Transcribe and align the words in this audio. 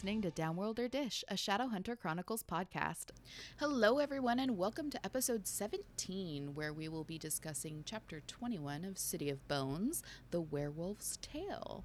listening 0.00 0.22
to 0.22 0.30
Downworlder 0.30 0.90
Dish, 0.90 1.22
a 1.28 1.34
Shadowhunter 1.34 1.94
Chronicles 1.98 2.42
podcast. 2.42 3.10
Hello, 3.58 3.98
everyone, 3.98 4.38
and 4.38 4.56
welcome 4.56 4.88
to 4.88 5.04
episode 5.04 5.46
17, 5.46 6.54
where 6.54 6.72
we 6.72 6.88
will 6.88 7.04
be 7.04 7.18
discussing 7.18 7.82
chapter 7.84 8.22
21 8.26 8.86
of 8.86 8.96
City 8.96 9.28
of 9.28 9.46
Bones 9.46 10.02
The 10.30 10.40
Werewolf's 10.40 11.18
Tale. 11.18 11.84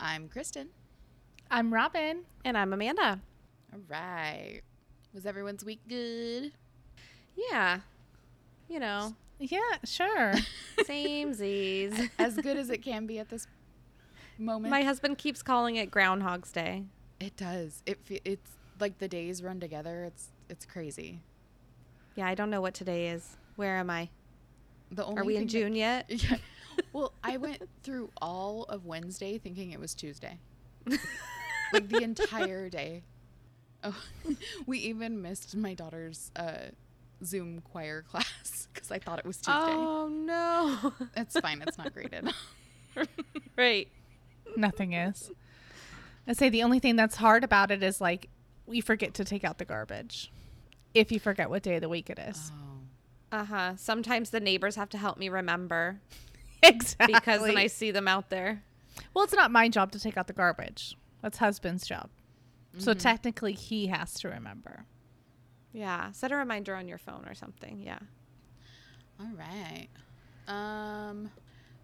I'm 0.00 0.30
Kristen. 0.30 0.70
I'm 1.50 1.74
Robin. 1.74 2.22
And 2.42 2.56
I'm 2.56 2.72
Amanda. 2.72 3.20
All 3.70 3.80
right. 3.86 4.62
Was 5.12 5.26
everyone's 5.26 5.62
week 5.62 5.80
good? 5.86 6.52
Yeah. 7.36 7.80
You 8.66 8.80
know, 8.80 9.14
Yeah, 9.38 9.58
sure. 9.84 10.32
same 10.86 11.34
Z's. 11.34 12.00
As 12.18 12.36
good 12.36 12.56
as 12.56 12.70
it 12.70 12.78
can 12.78 13.06
be 13.06 13.18
at 13.18 13.28
this 13.28 13.46
moment. 14.38 14.70
My 14.70 14.84
husband 14.84 15.18
keeps 15.18 15.42
calling 15.42 15.76
it 15.76 15.90
Groundhog's 15.90 16.50
Day. 16.50 16.84
It 17.20 17.36
does. 17.36 17.82
It 17.86 17.98
fe- 18.04 18.20
it's 18.24 18.50
like 18.80 18.98
the 18.98 19.08
days 19.08 19.42
run 19.42 19.60
together. 19.60 20.04
It's 20.04 20.28
it's 20.48 20.64
crazy. 20.64 21.20
Yeah, 22.14 22.26
I 22.26 22.34
don't 22.34 22.50
know 22.50 22.60
what 22.60 22.74
today 22.74 23.08
is. 23.08 23.36
Where 23.56 23.76
am 23.76 23.90
I? 23.90 24.08
The 24.90 25.04
only 25.04 25.20
Are 25.20 25.24
we 25.24 25.36
in 25.36 25.40
thing 25.40 25.46
that- 25.48 25.52
June 25.52 25.74
yet? 25.74 26.06
Yeah. 26.30 26.36
Well, 26.92 27.12
I 27.24 27.38
went 27.38 27.62
through 27.82 28.10
all 28.20 28.64
of 28.64 28.84
Wednesday 28.84 29.38
thinking 29.38 29.70
it 29.72 29.80
was 29.80 29.94
Tuesday. 29.94 30.38
like 31.72 31.88
the 31.88 32.02
entire 32.02 32.68
day. 32.68 33.02
Oh, 33.82 33.96
we 34.66 34.78
even 34.80 35.22
missed 35.22 35.56
my 35.56 35.72
daughter's 35.72 36.30
uh, 36.36 36.66
Zoom 37.24 37.62
choir 37.62 38.02
class 38.02 38.68
because 38.74 38.90
I 38.90 38.98
thought 38.98 39.18
it 39.18 39.24
was 39.24 39.38
Tuesday. 39.38 39.52
Oh 39.54 40.08
no. 40.10 40.92
It's 41.16 41.40
fine. 41.40 41.62
It's 41.66 41.78
not 41.78 41.94
graded. 41.94 42.28
right. 43.56 43.88
Nothing 44.54 44.92
is. 44.92 45.30
I 46.28 46.32
say 46.32 46.48
the 46.48 46.62
only 46.62 46.78
thing 46.78 46.96
that's 46.96 47.16
hard 47.16 47.44
about 47.44 47.70
it 47.70 47.82
is 47.82 48.00
like 48.00 48.28
we 48.66 48.80
forget 48.80 49.14
to 49.14 49.24
take 49.24 49.44
out 49.44 49.58
the 49.58 49.64
garbage. 49.64 50.32
If 50.94 51.12
you 51.12 51.20
forget 51.20 51.50
what 51.50 51.62
day 51.62 51.76
of 51.76 51.82
the 51.82 51.88
week 51.88 52.10
it 52.10 52.18
is. 52.18 52.50
oh. 52.52 52.62
Uh-huh. 53.32 53.72
Sometimes 53.76 54.30
the 54.30 54.40
neighbors 54.40 54.76
have 54.76 54.88
to 54.90 54.98
help 54.98 55.18
me 55.18 55.28
remember 55.28 56.00
exactly. 56.62 57.12
because 57.12 57.40
when 57.42 57.56
I 57.56 57.66
see 57.66 57.90
them 57.90 58.08
out 58.08 58.30
there. 58.30 58.62
Well, 59.12 59.24
it's 59.24 59.34
not 59.34 59.50
my 59.50 59.68
job 59.68 59.92
to 59.92 60.00
take 60.00 60.16
out 60.16 60.26
the 60.26 60.32
garbage. 60.32 60.96
That's 61.22 61.38
husband's 61.38 61.86
job. 61.86 62.08
So 62.78 62.92
technically 62.94 63.52
he 63.52 63.86
has 63.86 64.14
to 64.20 64.28
remember. 64.28 64.84
Yeah. 65.72 66.12
Set 66.12 66.30
a 66.30 66.36
reminder 66.36 66.74
on 66.74 66.88
your 66.88 66.98
phone 66.98 67.24
or 67.26 67.34
something. 67.34 67.80
Yeah. 67.80 67.98
All 69.18 69.30
right. 69.36 69.88
Um, 70.46 71.30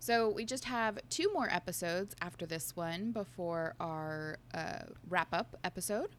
so 0.03 0.29
we 0.29 0.45
just 0.45 0.65
have 0.65 0.99
two 1.11 1.33
more 1.33 1.49
episodes 1.49 2.17
after 2.21 2.45
this 2.45 2.75
one 2.75 3.13
before 3.13 3.77
our 3.79 4.39
uh, 4.53 4.81
wrap 5.09 5.29
up 5.33 5.55
episode. 5.63 6.17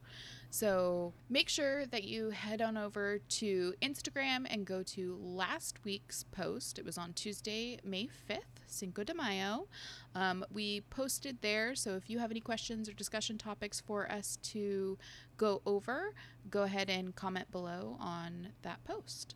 So 0.52 1.12
make 1.30 1.50
sure 1.50 1.86
that 1.88 2.06
you 2.06 2.30
head 2.30 2.61
on 2.61 2.78
over 2.78 3.17
to 3.17 3.73
Instagram 3.81 4.45
and 4.50 4.66
go 4.66 4.84
to 4.84 5.20
last 5.22 5.84
week's 5.84 6.23
post. 6.23 6.80
It 6.80 6.86
was 6.86 6.98
on 6.98 7.11
Tuesday, 7.11 7.78
May 7.84 8.08
5th, 8.30 8.64
Cinco 8.67 9.04
de 9.04 9.14
Mayo. 9.14 9.67
Um, 10.16 10.45
we 10.50 10.80
posted 10.89 11.42
there. 11.42 11.76
So 11.76 11.98
if 11.98 12.09
you 12.09 12.20
have 12.20 12.31
any 12.31 12.39
questions 12.39 12.88
or 12.88 12.94
discussion 12.94 13.38
topics 13.38 13.81
for 13.81 14.09
us 14.09 14.38
to 14.44 14.98
go 15.36 15.61
over, 15.66 16.14
go 16.50 16.64
ahead 16.64 16.89
and 16.89 17.14
comment 17.14 17.52
below 17.52 17.98
on 18.00 18.54
that 18.61 18.81
post. 18.86 19.36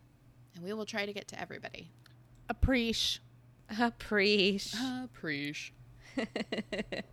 And 0.54 0.64
we 0.64 0.72
will 0.72 0.86
try 0.86 1.04
to 1.04 1.12
get 1.12 1.28
to 1.28 1.38
everybody. 1.38 1.90
Appreciate. 2.48 3.27
Appreciate. 3.78 4.74
Appreciate. 5.04 5.72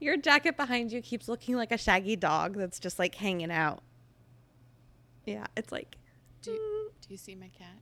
Your 0.00 0.16
jacket 0.16 0.56
behind 0.56 0.92
you 0.92 1.00
keeps 1.00 1.28
looking 1.28 1.56
like 1.56 1.72
a 1.72 1.78
shaggy 1.78 2.16
dog 2.16 2.56
that's 2.56 2.78
just 2.78 2.98
like 2.98 3.14
hanging 3.14 3.52
out. 3.52 3.82
Yeah, 5.24 5.46
it's 5.56 5.72
like 5.72 5.96
Do, 6.42 6.52
do 6.52 7.08
you 7.08 7.16
see 7.16 7.34
my 7.34 7.48
cat? 7.48 7.78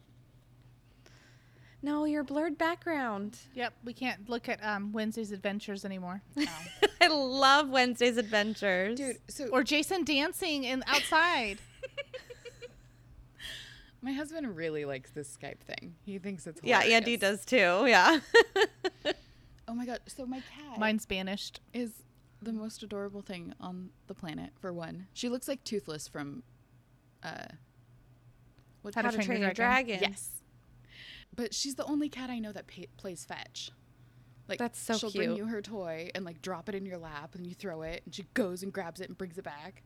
no, 1.84 2.04
your 2.04 2.22
blurred 2.22 2.56
background. 2.56 3.38
Yep, 3.54 3.72
we 3.84 3.92
can't 3.92 4.28
look 4.28 4.48
at 4.48 4.62
um, 4.64 4.92
Wednesday's 4.92 5.32
adventures 5.32 5.84
anymore. 5.84 6.22
I 7.00 7.08
love 7.08 7.68
Wednesday's 7.70 8.16
adventures. 8.16 8.96
Dude, 8.96 9.18
so 9.28 9.48
or 9.48 9.64
Jason 9.64 10.04
dancing 10.04 10.62
in 10.64 10.84
outside. 10.86 11.58
My 14.02 14.12
husband 14.12 14.56
really 14.56 14.84
likes 14.84 15.10
this 15.10 15.34
Skype 15.40 15.60
thing. 15.60 15.94
He 16.04 16.18
thinks 16.18 16.46
it's 16.46 16.60
yeah, 16.62 16.80
hilarious. 16.80 16.96
Andy 16.96 17.16
does 17.16 17.44
too. 17.44 17.84
Yeah. 17.86 18.20
Oh 19.68 19.74
my 19.74 19.86
god, 19.86 20.00
so 20.06 20.26
my 20.26 20.40
cat 20.40 20.78
Mine's 20.78 21.06
banished. 21.06 21.60
is 21.72 22.02
the 22.42 22.52
most 22.52 22.82
adorable 22.82 23.22
thing 23.22 23.54
on 23.60 23.90
the 24.06 24.14
planet 24.14 24.50
for 24.60 24.70
one. 24.72 25.06
She 25.14 25.28
looks 25.30 25.48
like 25.48 25.64
Toothless 25.64 26.08
from 26.08 26.42
uh 27.22 27.46
what 28.82 28.94
How 28.94 29.02
to 29.02 29.16
Train 29.16 29.40
Your 29.40 29.52
Dragon. 29.52 29.98
Yes. 30.02 30.42
But 31.34 31.54
she's 31.54 31.76
the 31.76 31.84
only 31.86 32.08
cat 32.08 32.28
I 32.28 32.38
know 32.38 32.52
that 32.52 32.66
pa 32.66 32.82
plays 32.98 33.24
fetch. 33.24 33.70
Like 34.48 34.58
That's 34.58 34.78
so 34.78 34.98
she'll 34.98 35.12
bring 35.12 35.28
cute. 35.28 35.38
you 35.38 35.46
her 35.46 35.62
toy 35.62 36.10
and 36.14 36.24
like 36.24 36.42
drop 36.42 36.68
it 36.68 36.74
in 36.74 36.84
your 36.84 36.98
lap 36.98 37.34
and 37.34 37.46
you 37.46 37.54
throw 37.54 37.82
it 37.82 38.02
and 38.04 38.14
she 38.14 38.26
goes 38.34 38.62
and 38.62 38.72
grabs 38.72 39.00
it 39.00 39.08
and 39.08 39.16
brings 39.16 39.38
it 39.38 39.44
back. 39.44 39.82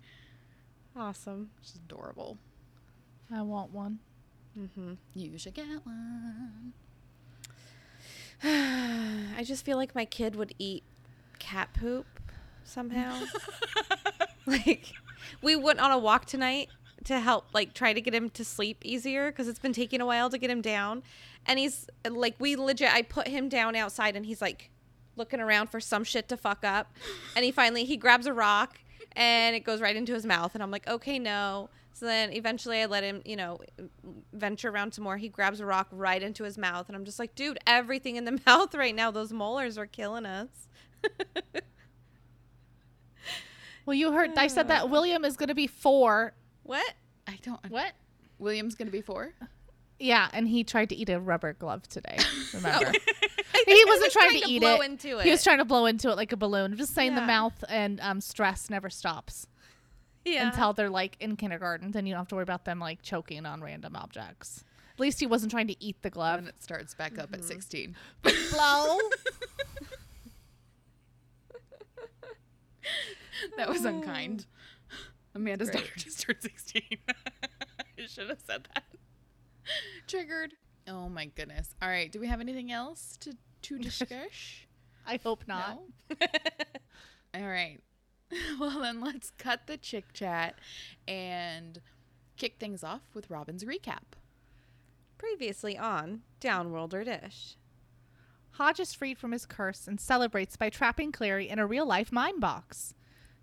Awesome. 0.96 1.50
She's 1.60 1.76
adorable. 1.76 2.38
I 3.32 3.42
want 3.42 3.72
one. 3.72 3.98
Mm-hmm. 4.58 4.94
You 5.14 5.38
should 5.38 5.54
get 5.54 5.66
one. 5.84 6.72
I 8.42 9.42
just 9.44 9.64
feel 9.64 9.76
like 9.76 9.94
my 9.94 10.04
kid 10.04 10.36
would 10.36 10.54
eat 10.58 10.82
cat 11.38 11.70
poop 11.78 12.06
somehow. 12.64 13.22
like, 14.46 14.92
we 15.42 15.56
went 15.56 15.80
on 15.80 15.90
a 15.90 15.98
walk 15.98 16.26
tonight 16.26 16.68
to 17.04 17.20
help, 17.20 17.46
like, 17.52 17.74
try 17.74 17.92
to 17.92 18.00
get 18.00 18.14
him 18.14 18.30
to 18.30 18.44
sleep 18.44 18.78
easier 18.84 19.30
because 19.30 19.48
it's 19.48 19.58
been 19.58 19.72
taking 19.72 20.00
a 20.00 20.06
while 20.06 20.30
to 20.30 20.38
get 20.38 20.50
him 20.50 20.62
down. 20.62 21.02
And 21.46 21.58
he's 21.58 21.88
like, 22.08 22.34
we 22.38 22.56
legit, 22.56 22.92
I 22.92 23.02
put 23.02 23.28
him 23.28 23.48
down 23.48 23.76
outside 23.76 24.16
and 24.16 24.26
he's 24.26 24.42
like 24.42 24.70
looking 25.16 25.40
around 25.40 25.68
for 25.68 25.80
some 25.80 26.04
shit 26.04 26.28
to 26.28 26.36
fuck 26.36 26.64
up. 26.64 26.92
And 27.34 27.44
he 27.44 27.52
finally, 27.52 27.84
he 27.84 27.96
grabs 27.96 28.26
a 28.26 28.32
rock 28.32 28.78
and 29.12 29.54
it 29.56 29.60
goes 29.60 29.80
right 29.80 29.96
into 29.96 30.12
his 30.12 30.26
mouth. 30.26 30.54
And 30.54 30.62
I'm 30.62 30.70
like, 30.70 30.86
okay, 30.88 31.18
no. 31.18 31.70
So 31.96 32.04
then 32.04 32.30
eventually 32.34 32.82
I 32.82 32.84
let 32.84 33.04
him, 33.04 33.22
you 33.24 33.36
know, 33.36 33.58
venture 34.34 34.68
around 34.68 34.92
some 34.92 35.02
more. 35.02 35.16
He 35.16 35.30
grabs 35.30 35.60
a 35.60 35.66
rock 35.66 35.88
right 35.90 36.22
into 36.22 36.44
his 36.44 36.58
mouth. 36.58 36.88
And 36.88 36.94
I'm 36.94 37.06
just 37.06 37.18
like, 37.18 37.34
dude, 37.34 37.58
everything 37.66 38.16
in 38.16 38.26
the 38.26 38.38
mouth 38.46 38.74
right 38.74 38.94
now, 38.94 39.10
those 39.10 39.32
molars 39.32 39.78
are 39.78 39.86
killing 39.86 40.26
us. 40.26 40.48
Well, 43.86 43.94
you 43.94 44.12
heard 44.12 44.36
I 44.36 44.48
said 44.48 44.68
that 44.68 44.90
William 44.90 45.24
is 45.24 45.38
going 45.38 45.48
to 45.48 45.54
be 45.54 45.68
four. 45.68 46.34
what? 46.64 46.94
I 47.26 47.38
don't 47.42 47.60
What? 47.70 47.92
William's 48.38 48.74
gonna 48.74 48.90
be 48.90 49.00
four. 49.00 49.32
Yeah, 49.98 50.28
and 50.34 50.46
he 50.46 50.62
tried 50.62 50.90
to 50.90 50.94
eat 50.94 51.08
a 51.08 51.18
rubber 51.18 51.54
glove 51.54 51.88
today. 51.88 52.18
Remember? 52.54 52.92
I 53.54 53.64
he 53.66 53.84
wasn't 53.86 54.12
trying, 54.12 54.42
to, 54.42 54.48
eat 54.48 54.60
blow 54.60 54.80
it. 54.80 55.00
He 55.24 55.30
was 55.30 55.42
trying 55.42 55.58
to 55.58 55.64
blow 55.64 55.86
into 55.86 56.10
it 56.10 56.16
like 56.16 56.32
a 56.32 56.36
balloon. 56.36 56.72
I'm 56.72 56.76
just 56.76 56.94
saying 56.94 57.14
the 57.14 57.22
mouth 57.22 57.64
and 57.70 57.98
um, 58.02 58.20
stress 58.20 58.68
never 58.68 58.90
stops 58.90 59.46
yeah. 60.26 60.48
until 60.48 60.72
they're 60.72 60.90
like 60.90 61.16
in 61.20 61.36
kindergarten. 61.36 61.92
Then 61.92 62.06
you 62.06 62.12
don't 62.14 62.20
have 62.20 62.28
to 62.28 62.34
worry 62.34 62.42
about 62.42 62.64
them 62.64 62.78
like 62.80 63.02
choking 63.02 63.46
on 63.46 63.62
random 63.62 63.96
objects. 63.96 64.64
At 64.94 65.00
least 65.00 65.20
he 65.20 65.26
wasn't 65.26 65.50
trying 65.52 65.66
to 65.68 65.82
eat 65.84 66.00
the 66.02 66.10
glove. 66.10 66.38
And 66.38 66.48
it 66.48 66.62
starts 66.62 66.94
back 66.94 67.18
up 67.18 67.32
at 67.32 67.40
Mm-hmm. 67.40 67.46
16. 67.48 67.96
Blow. 68.52 68.98
That 73.56 73.68
was 73.68 73.84
unkind. 73.84 74.46
Amanda's 75.34 75.70
Great. 75.70 75.84
daughter 75.84 75.92
just 75.96 76.20
turned 76.20 76.38
16. 76.40 76.82
I 77.08 78.06
should 78.06 78.28
have 78.30 78.40
said 78.46 78.68
that. 78.74 78.84
Triggered. 80.06 80.54
Oh 80.88 81.08
my 81.08 81.26
goodness. 81.26 81.74
All 81.82 81.88
right. 81.88 82.10
Do 82.10 82.20
we 82.20 82.26
have 82.28 82.40
anything 82.40 82.72
else 82.72 83.16
to, 83.20 83.34
to 83.62 83.78
discuss? 83.82 84.64
I 85.06 85.18
hope 85.22 85.44
not. 85.46 85.78
No? 86.10 86.16
All 87.34 87.46
right. 87.46 87.78
Well, 88.58 88.80
then 88.80 89.00
let's 89.00 89.30
cut 89.38 89.66
the 89.66 89.76
chick 89.76 90.12
chat 90.12 90.58
and 91.06 91.80
kick 92.36 92.56
things 92.58 92.82
off 92.82 93.02
with 93.14 93.30
Robin's 93.30 93.64
recap. 93.64 94.16
Previously 95.18 95.78
on 95.78 96.22
Downworlder 96.40 97.04
Dish. 97.04 97.56
Hodge 98.52 98.80
is 98.80 98.94
freed 98.94 99.18
from 99.18 99.32
his 99.32 99.46
curse 99.46 99.86
and 99.86 100.00
celebrates 100.00 100.56
by 100.56 100.70
trapping 100.70 101.12
Clary 101.12 101.48
in 101.48 101.58
a 101.58 101.66
real 101.66 101.86
life 101.86 102.10
mine 102.10 102.40
box. 102.40 102.94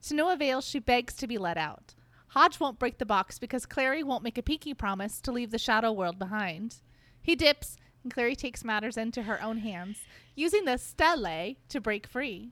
To 0.07 0.15
no 0.15 0.31
avail, 0.31 0.61
she 0.61 0.79
begs 0.79 1.13
to 1.15 1.27
be 1.27 1.37
let 1.37 1.57
out. 1.57 1.93
Hodge 2.29 2.59
won't 2.59 2.79
break 2.79 2.97
the 2.97 3.05
box 3.05 3.37
because 3.37 3.67
Clary 3.67 4.03
won't 4.03 4.23
make 4.23 4.39
a 4.39 4.43
peaky 4.43 4.73
promise 4.73 5.21
to 5.21 5.31
leave 5.31 5.51
the 5.51 5.59
shadow 5.59 5.91
world 5.91 6.17
behind. 6.17 6.77
He 7.21 7.35
dips, 7.35 7.77
and 8.01 8.11
Clary 8.11 8.35
takes 8.35 8.63
matters 8.63 8.97
into 8.97 9.23
her 9.23 9.41
own 9.41 9.59
hands, 9.59 9.99
using 10.35 10.65
the 10.65 10.77
stele 10.77 11.55
to 11.69 11.79
break 11.79 12.07
free. 12.07 12.51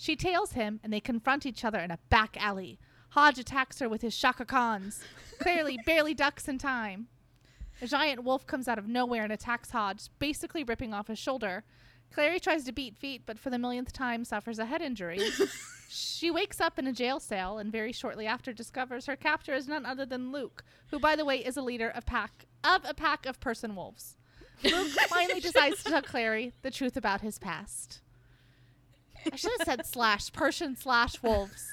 She 0.00 0.14
tails 0.14 0.52
him, 0.52 0.78
and 0.84 0.92
they 0.92 1.00
confront 1.00 1.44
each 1.44 1.64
other 1.64 1.80
in 1.80 1.90
a 1.90 1.98
back 2.08 2.36
alley. 2.40 2.78
Hodge 3.10 3.38
attacks 3.38 3.80
her 3.80 3.88
with 3.88 4.00
his 4.00 4.14
chakhrams. 4.14 5.00
Clary 5.40 5.76
barely 5.86 6.14
ducks 6.14 6.46
in 6.46 6.56
time. 6.56 7.08
A 7.82 7.86
giant 7.88 8.22
wolf 8.22 8.46
comes 8.46 8.68
out 8.68 8.78
of 8.78 8.86
nowhere 8.86 9.24
and 9.24 9.32
attacks 9.32 9.72
Hodge, 9.72 10.08
basically 10.20 10.62
ripping 10.62 10.94
off 10.94 11.08
his 11.08 11.18
shoulder. 11.18 11.64
Clary 12.12 12.38
tries 12.38 12.62
to 12.64 12.72
beat 12.72 12.96
feet, 12.96 13.22
but 13.26 13.40
for 13.40 13.50
the 13.50 13.58
millionth 13.58 13.92
time 13.92 14.24
suffers 14.24 14.60
a 14.60 14.66
head 14.66 14.82
injury. 14.82 15.20
she 15.88 16.30
wakes 16.30 16.60
up 16.60 16.78
in 16.78 16.86
a 16.86 16.92
jail 16.92 17.18
cell 17.18 17.58
and 17.58 17.72
very 17.72 17.92
shortly 17.92 18.26
after 18.26 18.52
discovers 18.52 19.06
her 19.06 19.16
captor 19.16 19.52
is 19.52 19.66
none 19.66 19.84
other 19.84 20.06
than 20.06 20.30
Luke, 20.30 20.64
who 20.92 21.00
by 21.00 21.16
the 21.16 21.24
way 21.24 21.38
is 21.38 21.56
a 21.56 21.62
leader 21.62 21.88
of 21.88 22.06
pack 22.06 22.46
of 22.62 22.84
a 22.84 22.94
pack 22.94 23.26
of 23.26 23.40
person 23.40 23.74
wolves. 23.74 24.16
Luke 24.62 24.88
finally 25.08 25.40
decides 25.48 25.82
to 25.82 25.90
tell 25.90 26.02
Clary 26.02 26.52
the 26.62 26.70
truth 26.70 26.96
about 26.96 27.20
his 27.20 27.38
past. 27.38 28.00
I 29.30 29.36
should 29.36 29.52
have 29.58 29.66
said 29.66 29.86
slash 29.86 30.32
Persian 30.32 30.76
slash 30.76 31.22
wolves. 31.22 31.66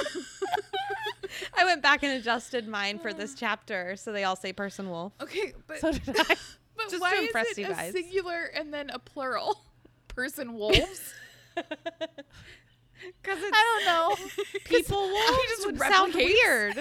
I 1.56 1.64
went 1.64 1.82
back 1.82 2.02
and 2.02 2.12
adjusted 2.12 2.68
mine 2.68 2.98
for 2.98 3.12
this 3.12 3.34
chapter, 3.34 3.96
so 3.96 4.12
they 4.12 4.24
all 4.24 4.36
say 4.36 4.52
person 4.52 4.90
wolf. 4.90 5.12
Okay, 5.20 5.54
but 5.66 5.80
So 5.80 5.92
did 5.92 6.08
I. 6.08 6.12
but 6.76 6.90
just 6.90 7.00
why 7.00 7.16
to 7.16 7.22
impress 7.22 7.46
is 7.52 7.58
it 7.58 7.68
you 7.68 7.74
a 7.74 7.92
singular 7.92 8.44
and 8.54 8.72
then 8.72 8.90
a 8.90 8.98
plural? 8.98 9.60
Person 10.08 10.52
wolves. 10.54 11.14
Because 11.54 13.38
I 13.42 13.82
don't 13.84 13.86
know. 13.86 14.14
people 14.64 15.00
wolves 15.00 15.42
just 15.48 15.66
would 15.66 15.78
sound 15.78 16.14
weird. 16.14 16.76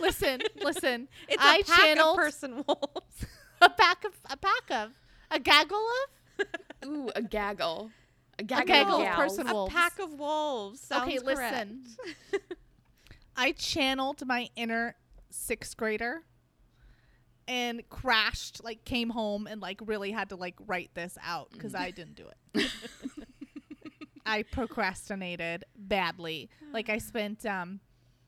Listen, 0.00 0.40
listen. 0.62 1.08
It's 1.28 1.42
I 1.42 1.58
a 1.58 1.64
pack 1.64 1.78
channeled 1.80 2.18
of 2.18 2.24
person 2.24 2.64
wolves. 2.66 3.26
a 3.62 3.70
pack 3.70 4.04
of 4.04 4.12
a 4.30 4.36
pack 4.36 4.70
of 4.70 4.90
a 5.30 5.40
gaggle 5.40 5.86
of 6.82 6.88
Ooh, 6.88 7.10
a 7.16 7.22
gaggle. 7.22 7.90
A 8.38 8.44
gaggle, 8.44 8.66
gaggle 8.66 8.94
of 8.96 9.00
of 9.00 9.06
gals. 9.06 9.16
person 9.16 9.46
a 9.48 9.52
wolves. 9.54 9.74
pack 9.74 9.98
of 9.98 10.12
wolves. 10.18 10.80
Sounds 10.80 11.02
Okay, 11.08 11.18
correct. 11.18 11.66
listen. 11.66 11.84
I 13.36 13.52
channeled 13.52 14.24
my 14.26 14.48
inner 14.56 14.94
sixth 15.30 15.76
grader 15.76 16.22
and 17.46 17.88
crashed, 17.88 18.62
like 18.62 18.84
came 18.84 19.10
home 19.10 19.46
and 19.46 19.60
like 19.60 19.80
really 19.84 20.10
had 20.12 20.28
to 20.30 20.36
like 20.36 20.54
write 20.66 20.90
this 20.94 21.16
out 21.24 21.50
because 21.52 21.74
I 21.74 21.90
didn't 21.90 22.14
do 22.16 22.26
it. 22.54 22.70
I 24.26 24.42
procrastinated 24.42 25.64
badly. 25.76 26.50
Like 26.72 26.88
I 26.90 26.98
spent 26.98 27.46
um 27.46 27.80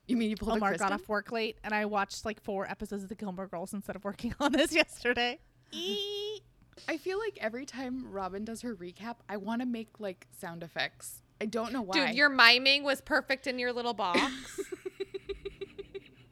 You 0.07 0.17
mean 0.17 0.29
you 0.31 0.35
pulled 0.35 0.57
Omar 0.57 0.69
a 0.73 0.77
got 0.77 0.87
Kristen? 0.89 1.03
off 1.03 1.09
work 1.09 1.31
late 1.31 1.57
and 1.63 1.73
I 1.73 1.85
watched 1.85 2.25
like 2.25 2.41
four 2.43 2.67
episodes 2.69 3.03
of 3.03 3.09
the 3.09 3.15
Gilmore 3.15 3.47
Girls 3.47 3.73
instead 3.73 3.95
of 3.95 4.03
working 4.03 4.33
on 4.39 4.51
this 4.51 4.73
yesterday. 4.73 5.39
I 6.87 6.97
feel 6.97 7.19
like 7.19 7.37
every 7.41 7.65
time 7.65 8.11
Robin 8.11 8.43
does 8.45 8.61
her 8.61 8.75
recap, 8.75 9.17
I 9.29 9.37
want 9.37 9.61
to 9.61 9.67
make 9.67 9.99
like 9.99 10.27
sound 10.39 10.63
effects. 10.63 11.21
I 11.39 11.45
don't 11.45 11.73
know 11.73 11.81
why. 11.81 12.07
Dude, 12.07 12.15
your 12.15 12.29
miming 12.29 12.83
was 12.83 13.01
perfect 13.01 13.47
in 13.47 13.59
your 13.59 13.73
little 13.73 13.93
box. 13.93 14.19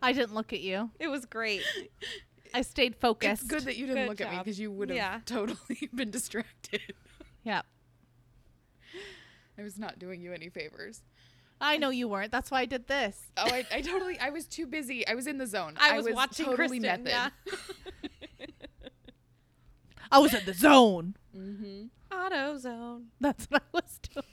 I 0.02 0.14
didn't 0.14 0.34
look 0.34 0.54
at 0.54 0.62
you. 0.62 0.92
it 1.00 1.08
was 1.08 1.26
great. 1.26 1.62
I 2.54 2.62
stayed 2.62 2.96
focused. 2.96 3.44
It's 3.44 3.52
good 3.52 3.64
that 3.64 3.78
you 3.78 3.86
didn't 3.86 4.04
Good 4.04 4.10
look 4.10 4.22
at 4.22 4.32
me 4.32 4.38
because 4.40 4.60
you 4.60 4.72
would 4.72 4.90
have 4.90 4.96
Yeah. 4.96 5.20
totally 5.26 5.90
been 5.94 6.10
distracted. 6.10 6.82
Yeah. 7.44 7.62
I 9.58 9.64
was 9.64 9.78
not 9.78 10.00
doing 10.00 10.22
you 10.22 10.34
any 10.34 10.50
favors. 10.50 11.02
I 11.62 11.78
know 11.78 11.90
you 11.90 12.08
weren't. 12.08 12.32
That's 12.32 12.50
why 12.50 12.62
I 12.62 12.66
did 12.66 12.88
this. 12.88 13.20
Oh, 13.36 13.44
I, 13.46 13.66
I 13.72 13.82
totally, 13.82 14.18
I 14.18 14.30
was 14.30 14.46
too 14.46 14.66
busy. 14.66 15.06
I 15.06 15.16
was 15.16 15.28
in 15.28 15.38
the 15.38 15.46
zone. 15.46 15.74
I 15.78 16.00
was, 16.00 16.16
watching 16.16 16.46
totally 16.46 16.80
Kristen. 16.80 17.04
method. 17.04 17.08
Yeah. 17.10 17.30
I 20.12 20.20
was 20.20 20.34
in 20.34 20.46
the 20.46 20.54
zone. 20.54 21.16
Mm-hmm. 21.36 21.86
AutoZone. 22.12 23.06
That's 23.20 23.46
what 23.46 23.62
I 23.62 23.70
was 23.74 24.00
doing. 24.14 24.26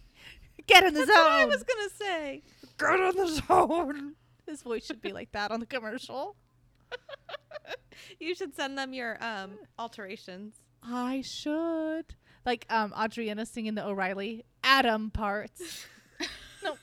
Get 0.67 0.85
in 0.85 0.95
the 0.95 1.01
zone. 1.01 1.07
That's 1.07 1.19
what 1.19 1.33
I 1.33 1.45
was 1.47 1.63
gonna 1.63 1.91
say. 1.91 2.43
Get 2.79 3.01
in 3.01 3.17
the 3.17 3.43
zone. 3.47 4.15
His 4.47 4.63
voice 4.63 4.87
should 4.87 5.01
be 5.01 5.13
like 5.13 5.33
that 5.33 5.51
on 5.51 5.61
the 5.61 5.67
commercial. 5.67 6.37
You 8.21 8.35
should 8.35 8.55
send 8.55 8.77
them 8.79 8.93
your 8.93 9.17
um 9.23 9.53
alterations. 9.79 10.57
I 10.83 11.23
should. 11.23 12.15
Like 12.45 12.67
um 12.71 12.93
Adriana 12.99 13.47
singing 13.47 13.75
the 13.75 13.87
O'Reilly 13.87 14.45
Adam 14.63 15.11
parts. 15.11 15.87
no. 16.63 16.77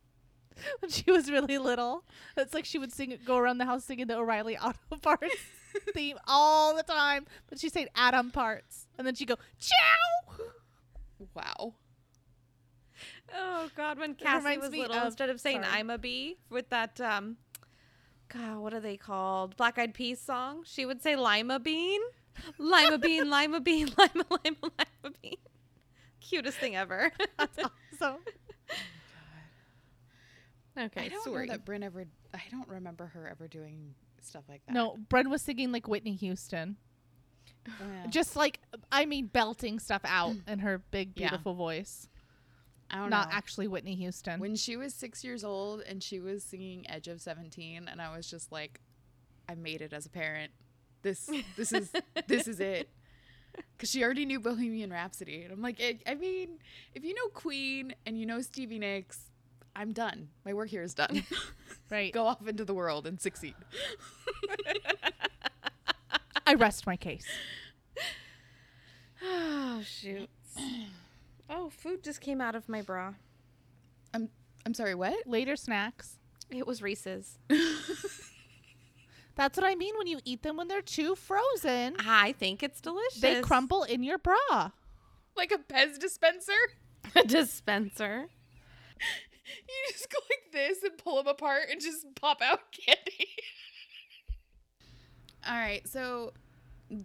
when 0.80 0.90
she 0.90 1.10
was 1.10 1.30
really 1.30 1.58
little. 1.58 2.04
It's 2.36 2.54
like 2.54 2.64
she 2.64 2.78
would 2.78 2.92
sing 2.92 3.18
go 3.24 3.36
around 3.36 3.58
the 3.58 3.64
house 3.64 3.84
singing 3.84 4.06
the 4.06 4.16
O'Reilly 4.16 4.56
auto 4.56 4.96
parts 5.02 5.34
theme 5.92 6.18
all 6.26 6.74
the 6.76 6.82
time. 6.82 7.26
But 7.48 7.58
she 7.58 7.68
said 7.68 7.88
Adam 7.94 8.30
parts. 8.30 8.86
And 8.98 9.06
then 9.06 9.14
she'd 9.14 9.28
go, 9.28 9.36
Chow 9.58 10.44
Wow. 11.34 11.74
Oh 13.36 13.68
God, 13.76 13.98
when 13.98 14.14
Cassie 14.14 14.58
was 14.58 14.70
little, 14.70 14.96
of- 14.96 15.06
instead 15.06 15.30
of 15.30 15.40
saying 15.40 15.62
sorry. 15.64 15.80
"Imma 15.80 15.98
Be" 15.98 16.36
with 16.50 16.68
that 16.70 17.00
um, 17.00 17.36
God, 18.28 18.58
what 18.58 18.72
are 18.74 18.80
they 18.80 18.96
called? 18.96 19.56
Black 19.56 19.78
Eyed 19.78 19.94
Peas 19.94 20.20
song. 20.20 20.62
She 20.64 20.86
would 20.86 21.02
say 21.02 21.16
"lima 21.16 21.58
bean," 21.58 22.00
lima 22.58 22.98
bean, 22.98 23.28
lima 23.28 23.60
bean, 23.60 23.88
lima 23.98 24.24
lima 24.44 24.56
lima 24.62 25.16
bean. 25.22 25.36
Cutest 26.20 26.58
thing 26.58 26.76
ever. 26.76 27.10
That's 27.38 27.58
awesome. 27.58 28.20
okay, 30.78 31.06
I 31.06 31.08
don't 31.08 31.24
sorry. 31.24 31.46
know 31.46 31.52
that 31.54 31.64
Bryn 31.64 31.82
ever. 31.82 32.04
I 32.32 32.42
don't 32.50 32.68
remember 32.68 33.06
her 33.06 33.28
ever 33.28 33.48
doing 33.48 33.94
stuff 34.24 34.44
like 34.48 34.62
that. 34.66 34.72
No, 34.72 34.96
Bren 35.08 35.28
was 35.30 35.42
singing 35.42 35.72
like 35.72 35.88
Whitney 35.88 36.14
Houston. 36.16 36.76
Oh, 37.68 37.72
yeah. 37.90 38.06
Just 38.10 38.36
like 38.36 38.60
I 38.92 39.06
mean 39.06 39.26
belting 39.26 39.78
stuff 39.78 40.02
out 40.04 40.34
in 40.48 40.58
her 40.60 40.78
big 40.90 41.12
Yeah. 41.16 41.28
beautiful 41.28 41.54
voice. 41.54 42.08
I 42.90 42.96
don't 42.98 43.10
Not 43.10 43.30
know. 43.30 43.34
actually 43.36 43.66
Whitney 43.68 43.94
Houston. 43.96 44.38
when 44.40 44.56
she 44.56 44.76
was 44.76 44.94
six 44.94 45.24
years 45.24 45.42
old 45.42 45.80
and 45.80 46.02
she 46.02 46.20
was 46.20 46.44
singing 46.44 46.88
Edge 46.90 47.08
of 47.08 47.20
Seventeen, 47.20 47.88
and 47.90 48.00
I 48.00 48.14
was 48.14 48.28
just 48.30 48.52
like, 48.52 48.80
I 49.48 49.54
made 49.54 49.80
it 49.80 49.92
as 49.92 50.04
a 50.06 50.10
parent. 50.10 50.52
This, 51.02 51.30
this 51.56 51.72
is, 51.72 51.90
this 52.28 52.46
is 52.48 52.60
it. 52.60 52.88
Because 53.76 53.88
she 53.88 54.02
already 54.02 54.24
knew 54.26 54.40
Bohemian 54.40 54.90
Rhapsody, 54.90 55.42
and 55.44 55.52
I'm 55.52 55.62
like, 55.62 55.80
I, 55.80 55.98
I 56.10 56.16
mean, 56.16 56.58
if 56.92 57.04
you 57.04 57.14
know 57.14 57.28
Queen 57.32 57.94
and 58.04 58.18
you 58.18 58.26
know 58.26 58.40
Stevie 58.40 58.80
Nicks, 58.80 59.30
I'm 59.76 59.92
done. 59.92 60.28
My 60.44 60.54
work 60.54 60.68
here 60.68 60.82
is 60.82 60.94
done. 60.94 61.24
right. 61.90 62.12
Go 62.12 62.26
off 62.26 62.46
into 62.46 62.64
the 62.64 62.74
world 62.74 63.06
and 63.06 63.20
succeed. 63.20 63.54
I 66.46 66.54
rest 66.54 66.86
my 66.86 66.96
case. 66.96 67.26
oh 69.22 69.82
shoot. 69.84 70.28
Oh, 71.48 71.70
food 71.70 72.02
just 72.02 72.20
came 72.20 72.40
out 72.40 72.54
of 72.54 72.68
my 72.68 72.82
bra. 72.82 73.14
I'm, 74.12 74.28
I'm 74.64 74.74
sorry. 74.74 74.94
What? 74.94 75.26
Later 75.26 75.56
snacks. 75.56 76.18
It 76.50 76.66
was 76.66 76.82
Reese's. 76.82 77.38
That's 79.36 79.58
what 79.58 79.66
I 79.66 79.74
mean 79.74 79.96
when 79.98 80.06
you 80.06 80.20
eat 80.24 80.42
them 80.42 80.56
when 80.56 80.68
they're 80.68 80.82
too 80.82 81.16
frozen. 81.16 81.96
I 81.98 82.32
think 82.32 82.62
it's 82.62 82.80
delicious. 82.80 83.20
They 83.20 83.40
crumble 83.40 83.82
in 83.82 84.02
your 84.02 84.18
bra. 84.18 84.70
Like 85.36 85.50
a 85.50 85.58
Pez 85.58 85.98
dispenser? 85.98 86.52
A 87.16 87.24
dispenser. 87.24 88.28
You 89.46 89.92
just 89.92 90.10
go 90.10 90.18
like 90.30 90.52
this 90.52 90.82
and 90.82 90.96
pull 90.98 91.16
them 91.16 91.26
apart 91.26 91.64
and 91.70 91.80
just 91.80 92.06
pop 92.14 92.40
out 92.42 92.60
candy. 92.86 93.28
All 95.46 95.56
right, 95.56 95.86
so 95.86 96.32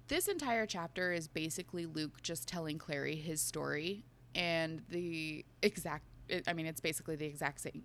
this 0.07 0.27
entire 0.27 0.65
chapter 0.65 1.11
is 1.11 1.27
basically 1.27 1.85
Luke 1.85 2.21
just 2.21 2.47
telling 2.47 2.77
Clary 2.77 3.15
his 3.15 3.41
story 3.41 4.05
and 4.35 4.81
the 4.89 5.45
exact 5.61 6.05
I 6.47 6.53
mean, 6.53 6.67
it's 6.67 6.79
basically 6.81 7.15
the 7.15 7.25
exact 7.25 7.61
same. 7.61 7.83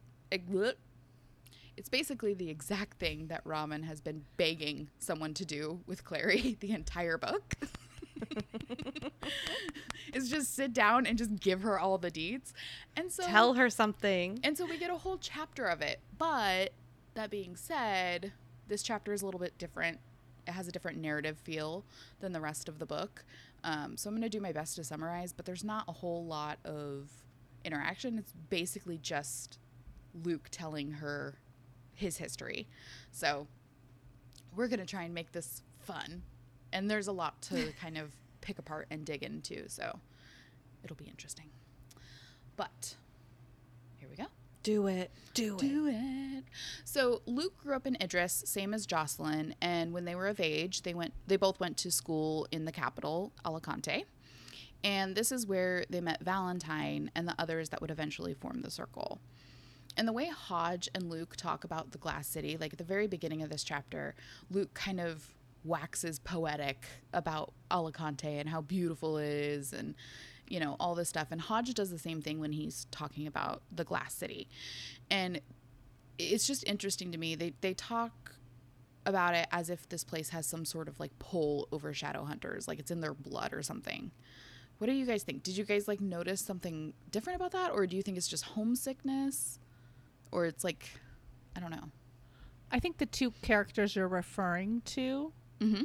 It's 1.77 1.89
basically 1.89 2.35
the 2.35 2.51
exact 2.51 2.99
thing 2.99 3.29
that 3.29 3.45
Ramen 3.45 3.85
has 3.85 4.01
been 4.01 4.25
begging 4.37 4.91
someone 4.99 5.35
to 5.35 5.45
do 5.45 5.81
with 5.87 6.05
Clary 6.05 6.57
the 6.61 6.73
entire 6.73 7.19
book. 7.19 7.55
is 10.15 10.31
just 10.31 10.55
sit 10.55 10.73
down 10.73 11.07
and 11.07 11.19
just 11.19 11.37
give 11.41 11.63
her 11.63 11.79
all 11.79 11.99
the 11.99 12.11
deets. 12.11 12.53
And 12.97 13.11
so 13.11 13.25
Tell 13.25 13.55
her 13.55 13.69
something. 13.71 14.41
and 14.43 14.57
so 14.57 14.67
we 14.67 14.79
get 14.79 14.91
a 14.91 14.97
whole 14.97 15.19
chapter 15.19 15.65
of 15.67 15.81
it. 15.81 16.01
But 16.19 16.73
that 17.15 17.31
being 17.31 17.57
said, 17.57 18.33
this 18.69 18.83
chapter 18.83 19.13
is 19.13 19.23
a 19.23 19.25
little 19.25 19.41
bit 19.41 19.57
different. 19.59 19.99
It 20.47 20.53
has 20.53 20.69
a 20.69 20.73
different 20.73 20.99
narrative 20.99 21.39
feel 21.39 21.85
than 22.21 22.33
the 22.33 22.41
rest 22.41 22.69
of 22.69 22.79
the 22.79 22.87
book. 22.87 23.25
Um, 23.63 23.97
so 23.97 24.09
I'm 24.09 24.15
going 24.15 24.23
to 24.23 24.29
do 24.29 24.41
my 24.41 24.53
best 24.53 24.77
to 24.77 24.85
summarize, 24.85 25.33
but 25.33 25.47
there's 25.47 25.65
not 25.65 25.85
a 25.89 25.93
whole 25.93 26.25
lot 26.27 26.59
of 26.65 27.09
interaction. 27.65 28.19
It's 28.19 28.33
basically 28.51 28.99
just 28.99 29.59
Luke 30.23 30.49
telling 30.51 30.93
her 30.93 31.39
his 31.95 32.19
history. 32.19 32.69
So 33.11 33.47
we're 34.55 34.69
going 34.69 34.81
to 34.81 34.87
try 34.87 35.05
and 35.05 35.15
make 35.15 35.33
this 35.33 35.63
fun. 35.79 36.23
And 36.75 36.91
there's 36.91 37.09
a 37.09 37.13
lot 37.13 37.41
to 37.43 37.73
kind 37.81 37.97
of 37.97 38.11
pick 38.43 38.59
apart 38.59 38.87
and 38.91 39.07
dig 39.07 39.23
into. 39.23 39.69
So 39.71 39.99
it'll 40.83 40.97
be 40.97 41.07
interesting. 41.07 41.47
But 42.57 42.97
here 43.97 44.09
we 44.11 44.17
go. 44.17 44.27
Do 44.63 44.87
it. 44.87 45.11
Do, 45.35 45.57
it. 45.57 45.61
Do 45.61 45.87
it. 45.89 46.45
So 46.85 47.23
Luke 47.27 47.57
grew 47.59 47.75
up 47.75 47.87
in 47.87 47.97
Idris, 48.01 48.45
same 48.47 48.73
as 48.73 48.87
Jocelyn, 48.87 49.55
and 49.61 49.93
when 49.93 50.05
they 50.05 50.15
were 50.15 50.27
of 50.27 50.41
age, 50.41 50.83
they 50.83 50.95
went. 50.95 51.13
They 51.27 51.37
both 51.37 51.61
went 51.61 51.77
to 51.79 51.91
school 51.91 52.47
in 52.51 52.65
the 52.65 52.73
capital, 52.73 53.33
Alicante, 53.45 54.05
and 54.85 55.17
this 55.17 55.33
is 55.33 55.47
where 55.47 55.85
they 55.89 56.01
met 56.01 56.23
Valentine 56.23 57.11
and 57.15 57.27
the 57.27 57.35
others 57.39 57.71
that 57.71 57.81
would 57.81 57.91
eventually 57.91 58.35
form 58.35 58.61
the 58.61 58.71
circle. 58.71 59.19
And 59.97 60.07
the 60.07 60.13
way 60.13 60.27
Hodge 60.27 60.89
and 60.95 61.09
Luke 61.09 61.37
talk 61.37 61.65
about 61.65 61.93
the 61.93 61.99
Glass 61.99 62.27
City, 62.27 62.57
like 62.59 62.73
at 62.73 62.79
the 62.79 62.85
very 62.85 63.07
beginning 63.07 63.43
of 63.43 63.49
this 63.49 63.65
chapter, 63.65 64.15
Luke 64.51 64.75
kind 64.75 65.01
of 65.01 65.35
waxes 65.65 66.19
poetic 66.19 66.85
about 67.13 67.53
Alicante 67.71 68.39
and 68.39 68.49
how 68.49 68.61
beautiful 68.61 69.19
it 69.19 69.29
is 69.29 69.73
and 69.73 69.95
you 70.47 70.61
know 70.61 70.77
all 70.79 70.95
this 70.95 71.09
stuff. 71.09 71.29
And 71.31 71.41
Hodge 71.41 71.73
does 71.75 71.91
the 71.91 71.99
same 71.99 72.21
thing 72.21 72.39
when 72.41 72.53
he's 72.53 72.87
talking 72.91 73.27
about 73.27 73.63
the 73.75 73.85
glass 73.85 74.15
city. 74.15 74.49
And 75.11 75.41
it's 76.19 76.47
just 76.47 76.65
interesting 76.65 77.13
to 77.13 77.19
me. 77.19 77.35
They 77.35 77.55
they 77.61 77.75
talk 77.75 78.35
about 79.07 79.35
it 79.35 79.47
as 79.53 79.69
if 79.69 79.89
this 79.89 80.05
place 80.05 80.31
has 80.31 80.47
some 80.47 80.65
sort 80.65 80.89
of 80.89 80.99
like 80.99 81.19
pull 81.19 81.69
over 81.73 81.93
shadow 81.93 82.25
hunters 82.25 82.67
like 82.67 82.79
it's 82.79 82.91
in 82.91 83.01
their 83.01 83.15
blood 83.15 83.53
or 83.53 83.63
something. 83.63 84.11
What 84.79 84.89
do 84.89 84.93
you 84.93 85.07
guys 85.07 85.23
think? 85.23 85.43
Did 85.43 85.57
you 85.57 85.65
guys 85.65 85.87
like 85.87 86.01
notice 86.01 86.41
something 86.41 86.95
different 87.11 87.37
about 87.37 87.53
that? 87.53 87.73
Or 87.73 87.87
do 87.87 87.97
you 87.97 88.03
think 88.03 88.17
it's 88.17 88.29
just 88.29 88.45
homesickness? 88.45 89.59
Or 90.33 90.47
it's 90.47 90.65
like 90.65 90.89
i 91.57 91.61
don't 91.61 91.71
know. 91.71 91.91
I 92.71 92.81
think 92.81 92.99
the 92.99 93.07
two 93.07 93.31
characters 93.43 93.95
you're 93.95 94.09
referring 94.09 94.83
to, 94.87 95.33
mm-hmm 95.61 95.83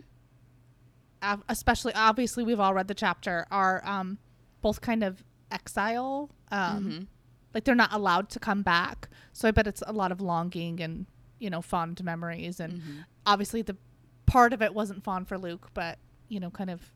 av- 1.22 1.44
especially 1.50 1.94
obviously 1.96 2.44
we've 2.44 2.60
all 2.60 2.74
read 2.74 2.88
the 2.88 2.94
chapter, 2.94 3.46
are 3.52 3.82
um, 3.86 4.18
both 4.62 4.80
kind 4.82 5.04
of 5.04 5.24
exile. 5.52 6.30
Um, 6.52 6.86
Mhm. 6.86 7.08
Like 7.54 7.64
they're 7.64 7.76
not 7.76 7.92
allowed 7.92 8.30
to 8.30 8.40
come 8.40 8.62
back. 8.62 9.10
So 9.34 9.48
I 9.48 9.52
bet 9.52 9.66
it's 9.68 9.82
a 9.88 9.92
lot 9.92 10.12
of 10.12 10.22
longing 10.22 10.80
and 10.82 11.08
you 11.40 11.50
know 11.50 11.62
fond 11.62 12.04
memories. 12.04 12.60
And 12.60 12.74
Mhm. 12.82 13.06
obviously 13.26 13.62
the 13.64 13.76
part 14.28 14.54
of 14.54 14.62
it 14.62 14.74
wasn't 14.74 15.04
fond 15.04 15.28
for 15.28 15.38
Luke, 15.38 15.72
but 15.74 15.98
you 16.28 16.40
know 16.40 16.52
kind 16.52 16.70
of 16.70 16.94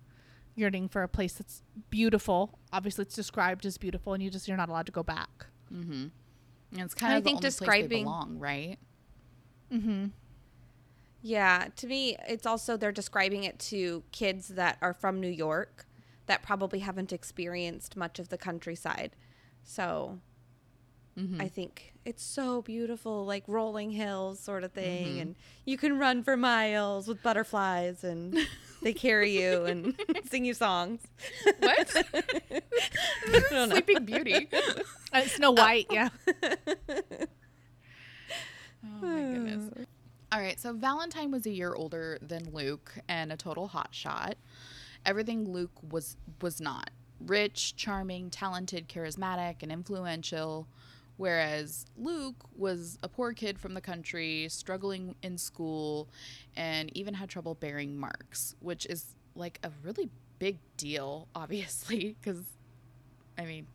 yearning 0.55 0.87
for 0.87 1.01
a 1.03 1.07
place 1.09 1.33
that's 1.33 1.63
beautiful. 1.89 2.59
Obviously 2.71 3.01
it's 3.03 3.15
described 3.15 3.65
as 3.65 3.77
beautiful, 3.79 4.13
and 4.13 4.21
you 4.23 4.29
just 4.29 4.47
you're 4.47 4.55
not 4.57 4.69
allowed 4.69 4.85
to 4.85 4.91
go 4.91 5.03
back. 5.03 5.47
Mm-hmm. 5.71 6.07
And 6.71 6.81
it's 6.81 6.93
kind 6.93 7.13
I 7.13 7.17
of 7.17 7.23
I 7.23 7.25
think 7.25 7.37
only 7.37 7.41
place 7.41 7.57
they 7.59 7.65
describing- 7.65 8.03
belong, 8.05 8.39
right? 8.39 8.77
Mm-hmm. 9.71 10.05
Yeah, 11.25 11.69
to 11.77 11.87
me, 11.87 12.17
it's 12.27 12.45
also 12.45 12.75
they're 12.77 12.91
describing 12.91 13.45
it 13.45 13.57
to 13.59 14.03
kids 14.11 14.49
that 14.49 14.77
are 14.81 14.93
from 14.93 15.21
New 15.21 15.29
York 15.29 15.85
that 16.25 16.43
probably 16.43 16.79
haven't 16.79 17.13
experienced 17.13 17.95
much 17.95 18.19
of 18.19 18.29
the 18.29 18.37
countryside. 18.37 19.15
So 19.63 20.19
Mm-hmm. 21.15 21.41
I 21.41 21.47
think 21.47 21.93
it's 22.05 22.23
so 22.23 22.63
beautiful, 22.63 23.23
like 23.23 23.43
rolling 23.45 23.91
hills 23.91 24.39
sort 24.39 24.63
of 24.63 24.71
thing, 24.71 25.17
Mhm. 25.17 25.21
and 25.21 25.35
you 25.63 25.77
can 25.77 25.99
run 25.99 26.23
for 26.23 26.35
miles 26.35 27.07
with 27.07 27.21
butterflies, 27.21 28.03
and 28.03 28.35
they 28.81 28.93
carry 28.93 29.39
you 29.39 29.63
and 29.65 29.93
sing 30.31 30.43
you 30.43 30.55
songs. 30.55 31.01
What? 31.59 31.95
I 32.15 32.61
don't 33.51 33.51
know. 33.51 33.75
Sleeping 33.75 34.05
Beauty. 34.05 34.49
Uh, 35.13 35.21
Snow 35.25 35.51
White, 35.51 35.85
yeah. 35.91 36.09
Oh 38.83 38.97
my 39.01 39.21
goodness. 39.21 39.85
All 40.33 40.39
right, 40.39 40.59
so 40.59 40.73
Valentine 40.73 41.29
was 41.29 41.45
a 41.45 41.51
year 41.51 41.75
older 41.75 42.17
than 42.19 42.51
Luke 42.51 42.91
and 43.07 43.31
a 43.31 43.37
total 43.37 43.69
hotshot. 43.69 44.33
Everything 45.05 45.47
Luke 45.47 45.77
was 45.91 46.17
was 46.41 46.59
not. 46.59 46.89
Rich, 47.19 47.75
charming, 47.75 48.31
talented, 48.31 48.89
charismatic, 48.89 49.61
and 49.61 49.71
influential, 49.71 50.67
whereas 51.17 51.85
Luke 51.95 52.47
was 52.57 52.97
a 53.03 53.07
poor 53.07 53.33
kid 53.33 53.59
from 53.59 53.75
the 53.75 53.81
country, 53.81 54.47
struggling 54.49 55.13
in 55.21 55.37
school, 55.37 56.09
and 56.55 56.89
even 56.97 57.13
had 57.13 57.29
trouble 57.29 57.53
bearing 57.53 57.95
marks, 57.95 58.55
which 58.59 58.87
is 58.87 59.13
like 59.35 59.59
a 59.63 59.69
really 59.83 60.09
big 60.39 60.57
deal, 60.77 61.27
obviously, 61.35 62.15
because 62.19 62.41
I 63.37 63.45
mean, 63.45 63.67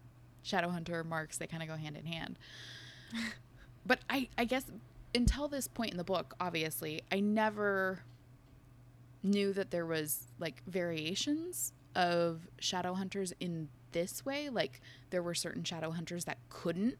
Shadowhunter 0.44 1.04
marks 1.06 1.38
they 1.38 1.46
kind 1.46 1.62
of 1.62 1.68
go 1.68 1.76
hand 1.76 1.96
in 1.96 2.04
hand. 2.04 2.36
but 3.86 4.00
I 4.10 4.28
I 4.36 4.44
guess 4.44 4.64
until 5.14 5.48
this 5.48 5.68
point 5.68 5.92
in 5.92 5.96
the 5.96 6.04
book, 6.04 6.34
obviously, 6.40 7.02
I 7.10 7.20
never 7.20 8.02
knew 9.22 9.52
that 9.52 9.70
there 9.70 9.86
was 9.86 10.28
like 10.38 10.62
variations 10.66 11.72
of 11.94 12.48
shadow 12.58 12.94
hunters 12.94 13.32
in 13.40 13.68
this 13.92 14.24
way. 14.24 14.48
Like 14.48 14.80
there 15.10 15.22
were 15.22 15.34
certain 15.34 15.64
shadow 15.64 15.90
hunters 15.90 16.24
that 16.26 16.38
couldn't. 16.48 16.96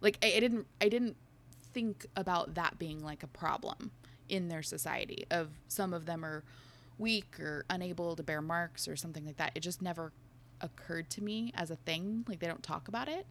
Like 0.00 0.18
I, 0.22 0.34
I 0.36 0.40
didn't 0.40 0.66
I 0.80 0.88
didn't 0.88 1.16
think 1.72 2.06
about 2.16 2.54
that 2.54 2.78
being 2.78 3.02
like 3.02 3.22
a 3.22 3.28
problem 3.28 3.90
in 4.28 4.48
their 4.48 4.62
society. 4.62 5.24
Of 5.30 5.48
some 5.68 5.92
of 5.94 6.06
them 6.06 6.24
are 6.24 6.44
weak 6.98 7.38
or 7.38 7.64
unable 7.70 8.16
to 8.16 8.22
bear 8.22 8.42
marks 8.42 8.88
or 8.88 8.96
something 8.96 9.24
like 9.24 9.36
that. 9.36 9.52
It 9.54 9.60
just 9.60 9.80
never 9.80 10.12
occurred 10.60 11.08
to 11.10 11.22
me 11.22 11.52
as 11.54 11.70
a 11.70 11.76
thing. 11.76 12.24
Like 12.28 12.40
they 12.40 12.48
don't 12.48 12.62
talk 12.62 12.88
about 12.88 13.08
it. 13.08 13.26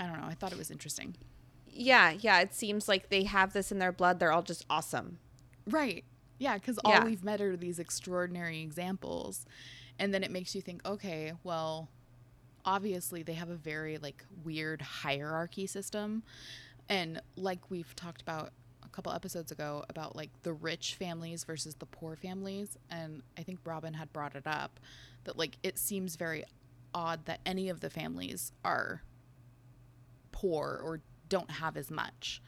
I 0.00 0.06
don't 0.06 0.20
know. 0.20 0.26
I 0.26 0.34
thought 0.34 0.52
it 0.52 0.58
was 0.58 0.70
interesting. 0.70 1.14
Yeah, 1.72 2.12
yeah. 2.12 2.40
It 2.40 2.54
seems 2.54 2.88
like 2.88 3.08
they 3.08 3.24
have 3.24 3.52
this 3.52 3.72
in 3.72 3.78
their 3.78 3.92
blood. 3.92 4.18
They're 4.18 4.32
all 4.32 4.42
just 4.42 4.64
awesome. 4.68 5.18
Right. 5.66 6.04
Yeah, 6.38 6.54
because 6.54 6.78
all 6.78 6.92
Yeah. 6.92 7.04
we've 7.04 7.24
met 7.24 7.40
are 7.40 7.56
these 7.56 7.78
extraordinary 7.78 8.60
examples. 8.60 9.46
And 9.98 10.12
then 10.12 10.22
it 10.22 10.30
makes 10.30 10.54
you 10.54 10.60
think, 10.60 10.84
okay, 10.86 11.32
well, 11.44 11.88
obviously 12.64 13.22
they 13.22 13.34
have 13.34 13.48
a 13.50 13.54
very 13.56 13.98
like 13.98 14.24
weird 14.44 14.82
hierarchy 14.82 15.66
system. 15.66 16.22
And 16.88 17.20
like 17.36 17.70
we've 17.70 17.94
talked 17.96 18.20
about 18.22 18.52
a 18.84 18.88
couple 18.88 19.12
episodes 19.12 19.50
ago 19.52 19.84
about 19.88 20.14
like 20.16 20.30
the 20.42 20.52
rich 20.52 20.94
families 20.96 21.44
versus 21.44 21.76
the 21.76 21.86
poor 21.86 22.16
families. 22.16 22.76
And 22.90 23.22
I 23.38 23.42
think 23.42 23.60
Robin 23.64 23.94
had 23.94 24.12
brought 24.12 24.34
it 24.34 24.46
up 24.46 24.78
that 25.24 25.38
like 25.38 25.56
it 25.62 25.78
seems 25.78 26.16
very 26.16 26.44
odd 26.94 27.24
that 27.26 27.40
any 27.46 27.68
of 27.68 27.80
the 27.80 27.88
families 27.88 28.52
are 28.64 29.02
poor 30.32 30.80
or 30.82 31.00
don't 31.32 31.50
have 31.50 31.76
as 31.78 31.90
much. 31.90 32.42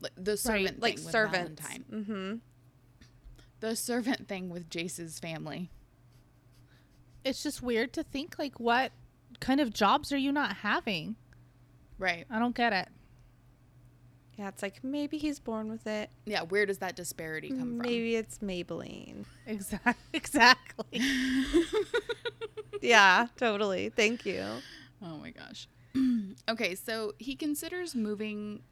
Like 0.00 0.12
the 0.16 0.36
servant 0.36 0.80
Like 0.80 0.96
thing 0.96 1.04
with 1.04 1.12
servants. 1.12 1.62
Valentine 1.62 1.84
Mm-hmm. 1.92 2.34
the 3.60 3.76
servant 3.76 4.28
thing 4.28 4.48
with 4.48 4.70
Jace's 4.70 5.18
family. 5.18 5.70
It's 7.24 7.42
just 7.42 7.62
weird 7.62 7.92
to 7.94 8.02
think 8.04 8.38
like 8.38 8.58
what 8.60 8.92
kind 9.40 9.60
of 9.60 9.72
jobs 9.72 10.12
are 10.12 10.16
you 10.16 10.30
not 10.32 10.56
having? 10.58 11.16
Right. 11.98 12.26
I 12.30 12.38
don't 12.38 12.54
get 12.54 12.72
it. 12.72 12.88
Yeah, 14.38 14.48
it's 14.48 14.62
like 14.62 14.82
maybe 14.82 15.18
he's 15.18 15.38
born 15.38 15.68
with 15.68 15.86
it. 15.86 16.10
Yeah, 16.24 16.42
where 16.42 16.64
does 16.66 16.78
that 16.78 16.96
disparity 16.96 17.50
come 17.50 17.58
from? 17.58 17.78
Maybe 17.78 18.16
it's 18.16 18.38
Maybelline. 18.38 19.24
Exactly. 19.46 19.94
Exactly. 20.14 21.00
yeah, 22.80 23.26
totally. 23.36 23.88
Thank 23.90 24.24
you. 24.26 24.44
Oh 25.04 25.16
my 25.18 25.30
gosh. 25.30 25.68
okay, 26.48 26.74
so 26.74 27.12
he 27.18 27.34
considers 27.34 27.94
moving 27.94 28.62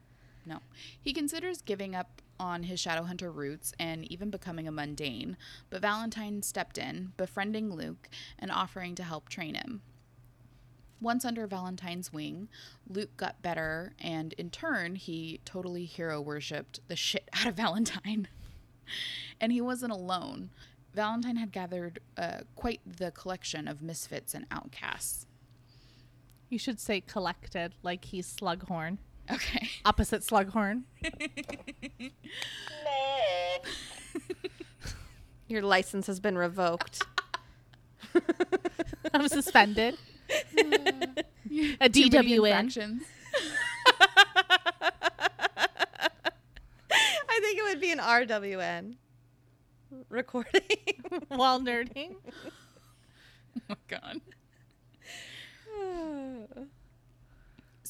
no. 0.47 0.61
He 1.01 1.13
considers 1.13 1.63
giving 1.63 1.95
up 1.95 2.23
on 2.39 2.63
his 2.63 2.81
Shadowhunter 2.81 3.35
roots 3.35 3.73
and 3.79 4.11
even 4.11 4.31
becoming 4.31 4.67
a 4.67 4.73
mundane, 4.73 5.37
but 5.69 5.83
Valentine 5.83 6.43
stepped 6.43 6.79
in, 6.79 7.13
befriending 7.17 7.73
Luke 7.73 8.09
and 8.39 8.51
offering 8.51 8.95
to 8.95 9.03
help 9.03 9.29
train 9.29 9.55
him. 9.55 9.83
Once 11.01 11.25
under 11.25 11.47
Valentine's 11.47 12.13
wing, 12.13 12.49
Luke 12.89 13.17
got 13.17 13.43
better, 13.43 13.95
and 13.99 14.35
in 14.35 14.51
turn, 14.51 14.97
he 14.97 15.41
totally 15.45 15.85
hero 15.85 16.21
worshipped 16.21 16.81
the 16.89 16.97
shit 16.97 17.29
out 17.35 17.47
of 17.47 17.55
Valentine. 17.55 18.29
and 19.41 19.53
he 19.53 19.61
wasn't 19.61 19.93
alone. 19.93 20.51
Valentine 20.95 21.37
had 21.37 21.53
gathered 21.53 22.01
uh, 22.17 22.39
quite 22.57 22.81
the 22.85 23.11
collection 23.13 23.69
of 23.69 23.81
misfits 23.81 24.35
and 24.35 24.47
outcasts. 24.51 25.27
You 26.51 26.59
should 26.59 26.81
say 26.81 27.01
collected, 27.01 27.77
like 27.85 28.05
he's 28.07 28.27
Slughorn. 28.27 28.99
Okay. 29.31 29.71
Opposite 29.85 30.23
Slughorn. 30.23 30.83
Your 35.47 35.63
license 35.63 36.09
has 36.09 36.19
been 36.19 36.37
revoked. 36.37 37.05
I'm 39.15 39.29
suspended. 39.29 39.97
A 41.81 41.89
DWN. 41.89 43.01
I 47.29 47.41
think 47.41 47.59
it 47.59 47.63
would 47.63 47.81
be 47.81 47.93
an 47.93 47.99
RWN 47.99 48.97
recording. 50.09 50.61
While 51.29 51.61
nerding. 51.61 52.17
Oh 53.57 53.61
my 53.69 53.77
god. 53.87 54.21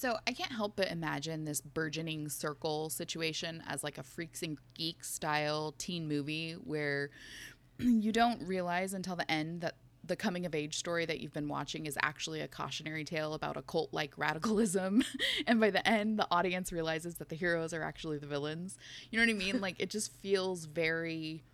So 0.01 0.17
I 0.27 0.33
can't 0.33 0.53
help 0.53 0.77
but 0.77 0.91
imagine 0.91 1.45
this 1.45 1.61
burgeoning 1.61 2.31
circle 2.31 2.89
situation 2.89 3.63
as 3.67 3.85
like 3.85 3.99
a 3.99 4.03
freaks 4.03 4.43
and 4.43 4.57
geeks 4.73 5.13
style 5.13 5.75
teen 5.77 6.09
movie 6.09 6.53
where 6.53 7.11
you 7.79 8.11
don't 8.11 8.41
realize 8.47 8.95
until 8.95 9.15
the 9.15 9.31
end 9.31 9.61
that 9.61 9.75
the 10.03 10.17
coming 10.17 10.47
of 10.47 10.55
age 10.55 10.79
story 10.79 11.05
that 11.05 11.21
you've 11.21 11.35
been 11.35 11.49
watching 11.49 11.85
is 11.85 11.99
actually 12.03 12.41
a 12.41 12.49
cautionary 12.49 13.05
tale 13.05 13.35
about 13.35 13.59
a 13.59 13.63
cult 13.63 13.93
like 13.93 14.17
radicalism. 14.17 15.05
and 15.47 15.61
by 15.61 15.69
the 15.69 15.87
end, 15.87 16.19
the 16.19 16.27
audience 16.31 16.73
realizes 16.73 17.17
that 17.17 17.29
the 17.29 17.37
heroes 17.37 17.75
are 17.75 17.83
actually 17.83 18.17
the 18.17 18.27
villains. 18.27 18.79
You 19.11 19.19
know 19.19 19.27
what 19.27 19.31
I 19.31 19.39
mean? 19.39 19.61
like 19.61 19.77
it 19.79 19.91
just 19.91 20.15
feels 20.15 20.65
very 20.65 21.45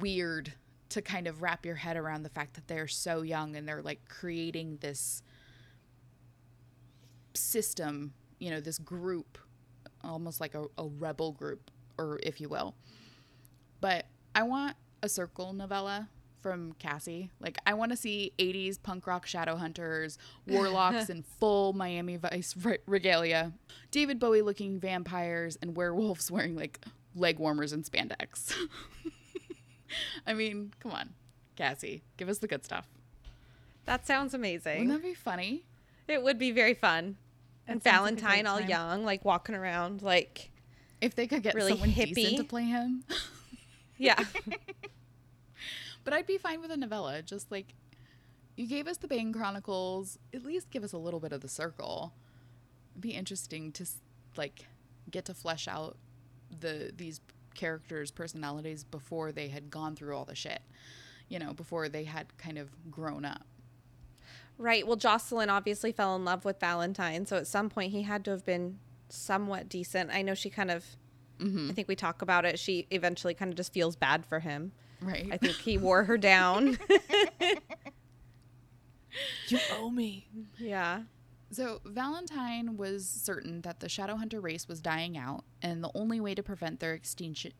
weird 0.00 0.54
to 0.90 1.02
kind 1.02 1.26
of 1.26 1.42
wrap 1.42 1.66
your 1.66 1.74
head 1.74 1.96
around 1.96 2.22
the 2.22 2.28
fact 2.30 2.54
that 2.54 2.66
they're 2.66 2.88
so 2.88 3.22
young 3.22 3.56
and 3.56 3.68
they're 3.68 3.82
like 3.82 4.00
creating 4.08 4.78
this 4.80 5.22
system, 7.34 8.12
you 8.38 8.50
know, 8.50 8.60
this 8.60 8.78
group, 8.78 9.38
almost 10.02 10.40
like 10.40 10.54
a, 10.54 10.66
a 10.78 10.86
rebel 10.86 11.32
group, 11.32 11.70
or 11.98 12.18
if 12.22 12.40
you 12.40 12.48
will. 12.48 12.74
But 13.80 14.06
I 14.34 14.42
want 14.42 14.76
a 15.02 15.08
circle 15.08 15.52
novella 15.52 16.08
from 16.40 16.72
Cassie. 16.78 17.30
Like 17.40 17.58
I 17.66 17.74
want 17.74 17.90
to 17.92 17.96
see 17.96 18.32
80s 18.38 18.82
punk 18.82 19.06
rock 19.06 19.26
shadow 19.26 19.56
hunters, 19.56 20.18
warlocks 20.46 21.10
in 21.10 21.22
full 21.22 21.72
Miami 21.72 22.16
Vice 22.16 22.56
regalia, 22.86 23.52
David 23.90 24.18
Bowie 24.18 24.42
looking 24.42 24.80
vampires 24.80 25.58
and 25.60 25.76
werewolves 25.76 26.30
wearing 26.30 26.56
like 26.56 26.80
leg 27.14 27.38
warmers 27.38 27.72
and 27.72 27.84
spandex. 27.84 28.54
I 30.26 30.34
mean, 30.34 30.72
come 30.80 30.92
on. 30.92 31.10
Cassie, 31.56 32.02
give 32.16 32.28
us 32.28 32.38
the 32.38 32.46
good 32.46 32.64
stuff. 32.64 32.86
That 33.84 34.06
sounds 34.06 34.34
amazing. 34.34 34.80
Wouldn't 34.80 35.02
that 35.02 35.08
be 35.08 35.14
funny? 35.14 35.64
It 36.06 36.22
would 36.22 36.38
be 36.38 36.50
very 36.50 36.74
fun. 36.74 37.16
And 37.66 37.80
That 37.80 37.90
sounds 37.94 38.02
like 38.10 38.12
a 38.12 38.20
Valentine 38.22 38.44
great 38.44 38.50
all 38.50 38.60
young, 38.68 39.04
like 39.04 39.24
walking 39.24 39.54
around, 39.54 40.02
like 40.02 40.50
If 41.00 41.14
they 41.14 41.26
could 41.26 41.42
get 41.42 41.54
Really 41.54 41.72
someone 41.72 41.90
decent 41.90 42.16
hippie. 42.16 42.36
to 42.36 42.44
play 42.44 42.64
him. 42.64 43.04
yeah. 43.98 44.22
But 46.04 46.14
I'd 46.14 46.26
be 46.26 46.38
fine 46.38 46.62
with 46.62 46.70
a 46.70 46.76
novella. 46.78 47.20
Just 47.20 47.50
like 47.50 47.74
you 48.56 48.66
gave 48.66 48.86
us 48.88 48.96
the 48.96 49.06
Bane 49.08 49.30
Chronicles, 49.30 50.18
at 50.32 50.42
least 50.42 50.70
give 50.70 50.82
us 50.82 50.92
a 50.94 50.96
little 50.98 51.20
bit 51.20 51.32
of 51.32 51.42
the 51.42 51.48
circle. 51.48 52.14
It'd 52.94 53.02
be 53.02 53.10
interesting 53.10 53.72
to 53.72 53.86
like 54.34 54.64
get 55.10 55.26
to 55.26 55.34
flesh 55.34 55.68
out 55.68 55.98
the 56.60 56.92
these 56.96 57.20
characters' 57.58 58.10
personalities 58.10 58.84
before 58.84 59.32
they 59.32 59.48
had 59.48 59.70
gone 59.70 59.94
through 59.94 60.16
all 60.16 60.24
the 60.24 60.34
shit. 60.34 60.62
You 61.28 61.38
know, 61.38 61.52
before 61.52 61.90
they 61.90 62.04
had 62.04 62.36
kind 62.38 62.56
of 62.56 62.70
grown 62.90 63.26
up. 63.26 63.42
right. 64.56 64.86
Well, 64.86 64.96
Jocelyn 64.96 65.50
obviously 65.50 65.92
fell 65.92 66.16
in 66.16 66.24
love 66.24 66.46
with 66.46 66.58
Valentine, 66.58 67.26
so 67.26 67.36
at 67.36 67.46
some 67.46 67.68
point 67.68 67.92
he 67.92 68.02
had 68.02 68.24
to 68.24 68.30
have 68.30 68.46
been 68.46 68.78
somewhat 69.10 69.68
decent. 69.68 70.10
I 70.10 70.22
know 70.22 70.32
she 70.34 70.48
kind 70.50 70.70
of 70.70 70.84
Mm-hmm. 71.38 71.70
I 71.70 71.72
think 71.72 71.86
we 71.86 71.94
talk 71.94 72.20
about 72.20 72.44
it. 72.44 72.58
She 72.58 72.88
eventually 72.90 73.32
kind 73.32 73.52
of 73.52 73.56
just 73.56 73.72
feels 73.72 73.94
bad 73.94 74.26
for 74.26 74.40
him. 74.40 74.72
Right. 75.00 75.28
I 75.30 75.36
think 75.36 75.54
he 75.54 75.78
wore 75.78 76.02
her 76.02 76.18
down. 76.32 76.76
You 79.48 79.58
owe 79.78 79.88
me. 79.90 80.26
yeah. 80.58 81.02
So 81.50 81.80
Valentine 81.84 82.76
was 82.76 83.08
certain 83.08 83.62
that 83.62 83.80
the 83.80 83.86
Shadowhunter 83.86 84.42
race 84.42 84.68
was 84.68 84.80
dying 84.80 85.16
out, 85.16 85.44
and 85.62 85.82
the 85.82 85.90
only 85.94 86.20
way 86.20 86.34
to 86.34 86.42
prevent 86.42 86.80
their 86.80 86.94
extinction 86.94 87.52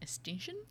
extinction? 0.00 0.56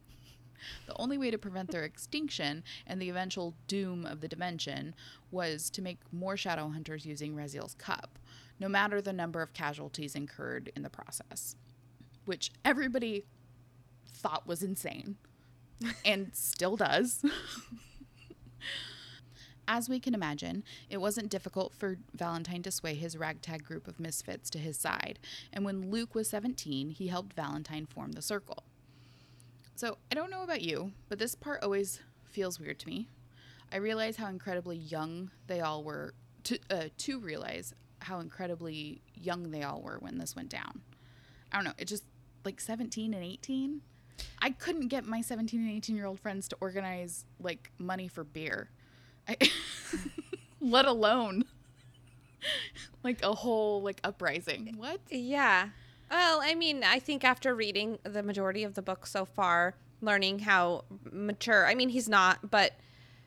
The 0.87 0.95
only 0.95 1.17
way 1.17 1.29
to 1.29 1.37
prevent 1.37 1.71
their 1.71 1.83
extinction 1.83 2.63
and 2.87 3.01
the 3.01 3.09
eventual 3.09 3.53
doom 3.67 4.05
of 4.05 4.21
the 4.21 4.29
dimension 4.29 4.95
was 5.29 5.69
to 5.71 5.81
make 5.81 5.99
more 6.13 6.35
Shadowhunters 6.35 7.03
using 7.03 7.35
Raziel's 7.35 7.73
cup, 7.73 8.17
no 8.61 8.69
matter 8.69 9.01
the 9.01 9.11
number 9.11 9.41
of 9.41 9.51
casualties 9.51 10.15
incurred 10.15 10.71
in 10.73 10.83
the 10.83 10.89
process. 10.89 11.57
Which 12.23 12.49
everybody 12.63 13.25
thought 14.07 14.47
was 14.47 14.63
insane. 14.63 15.17
and 16.05 16.33
still 16.33 16.77
does. 16.77 17.25
As 19.67 19.87
we 19.87 19.99
can 19.99 20.13
imagine, 20.13 20.63
it 20.89 20.97
wasn't 20.97 21.29
difficult 21.29 21.73
for 21.73 21.97
Valentine 22.13 22.63
to 22.63 22.71
sway 22.71 22.95
his 22.95 23.17
ragtag 23.17 23.63
group 23.63 23.87
of 23.87 23.99
misfits 23.99 24.49
to 24.51 24.57
his 24.57 24.77
side, 24.77 25.19
and 25.53 25.63
when 25.63 25.89
Luke 25.89 26.15
was 26.15 26.29
17, 26.29 26.89
he 26.89 27.07
helped 27.07 27.33
Valentine 27.33 27.85
form 27.85 28.11
the 28.11 28.21
circle. 28.21 28.63
So, 29.75 29.97
I 30.11 30.15
don't 30.15 30.29
know 30.29 30.43
about 30.43 30.61
you, 30.61 30.91
but 31.09 31.17
this 31.17 31.33
part 31.35 31.63
always 31.63 32.01
feels 32.25 32.59
weird 32.59 32.79
to 32.79 32.87
me. 32.87 33.07
I 33.71 33.77
realize 33.77 34.17
how 34.17 34.27
incredibly 34.27 34.77
young 34.77 35.31
they 35.47 35.61
all 35.61 35.83
were, 35.83 36.13
to, 36.43 36.59
uh, 36.69 36.83
to 36.99 37.19
realize 37.19 37.73
how 37.99 38.19
incredibly 38.19 39.01
young 39.15 39.51
they 39.51 39.63
all 39.63 39.81
were 39.81 39.97
when 39.99 40.17
this 40.17 40.35
went 40.35 40.49
down. 40.49 40.81
I 41.51 41.57
don't 41.57 41.65
know, 41.65 41.73
it 41.77 41.85
just 41.85 42.03
like 42.43 42.59
17 42.59 43.13
and 43.13 43.23
18. 43.23 43.81
I 44.41 44.51
couldn't 44.51 44.89
get 44.89 45.05
my 45.05 45.21
17 45.21 45.59
and 45.59 45.71
18 45.71 45.95
year 45.95 46.05
old 46.05 46.19
friends 46.19 46.47
to 46.49 46.57
organize 46.59 47.25
like 47.39 47.71
money 47.77 48.07
for 48.07 48.23
beer. 48.23 48.69
I, 49.27 49.37
let 50.61 50.85
alone 50.85 51.45
like 53.03 53.23
a 53.23 53.33
whole 53.33 53.81
like 53.81 53.99
uprising. 54.03 54.75
What? 54.77 54.99
Yeah. 55.09 55.69
Well, 56.11 56.41
I 56.43 56.55
mean, 56.55 56.83
I 56.83 56.99
think 56.99 57.23
after 57.23 57.55
reading 57.55 57.97
the 58.03 58.21
majority 58.21 58.63
of 58.63 58.75
the 58.75 58.81
book 58.81 59.07
so 59.07 59.25
far, 59.25 59.75
learning 60.01 60.39
how 60.39 60.83
mature, 61.11 61.65
I 61.65 61.73
mean, 61.75 61.89
he's 61.89 62.07
not, 62.09 62.51
but 62.51 62.73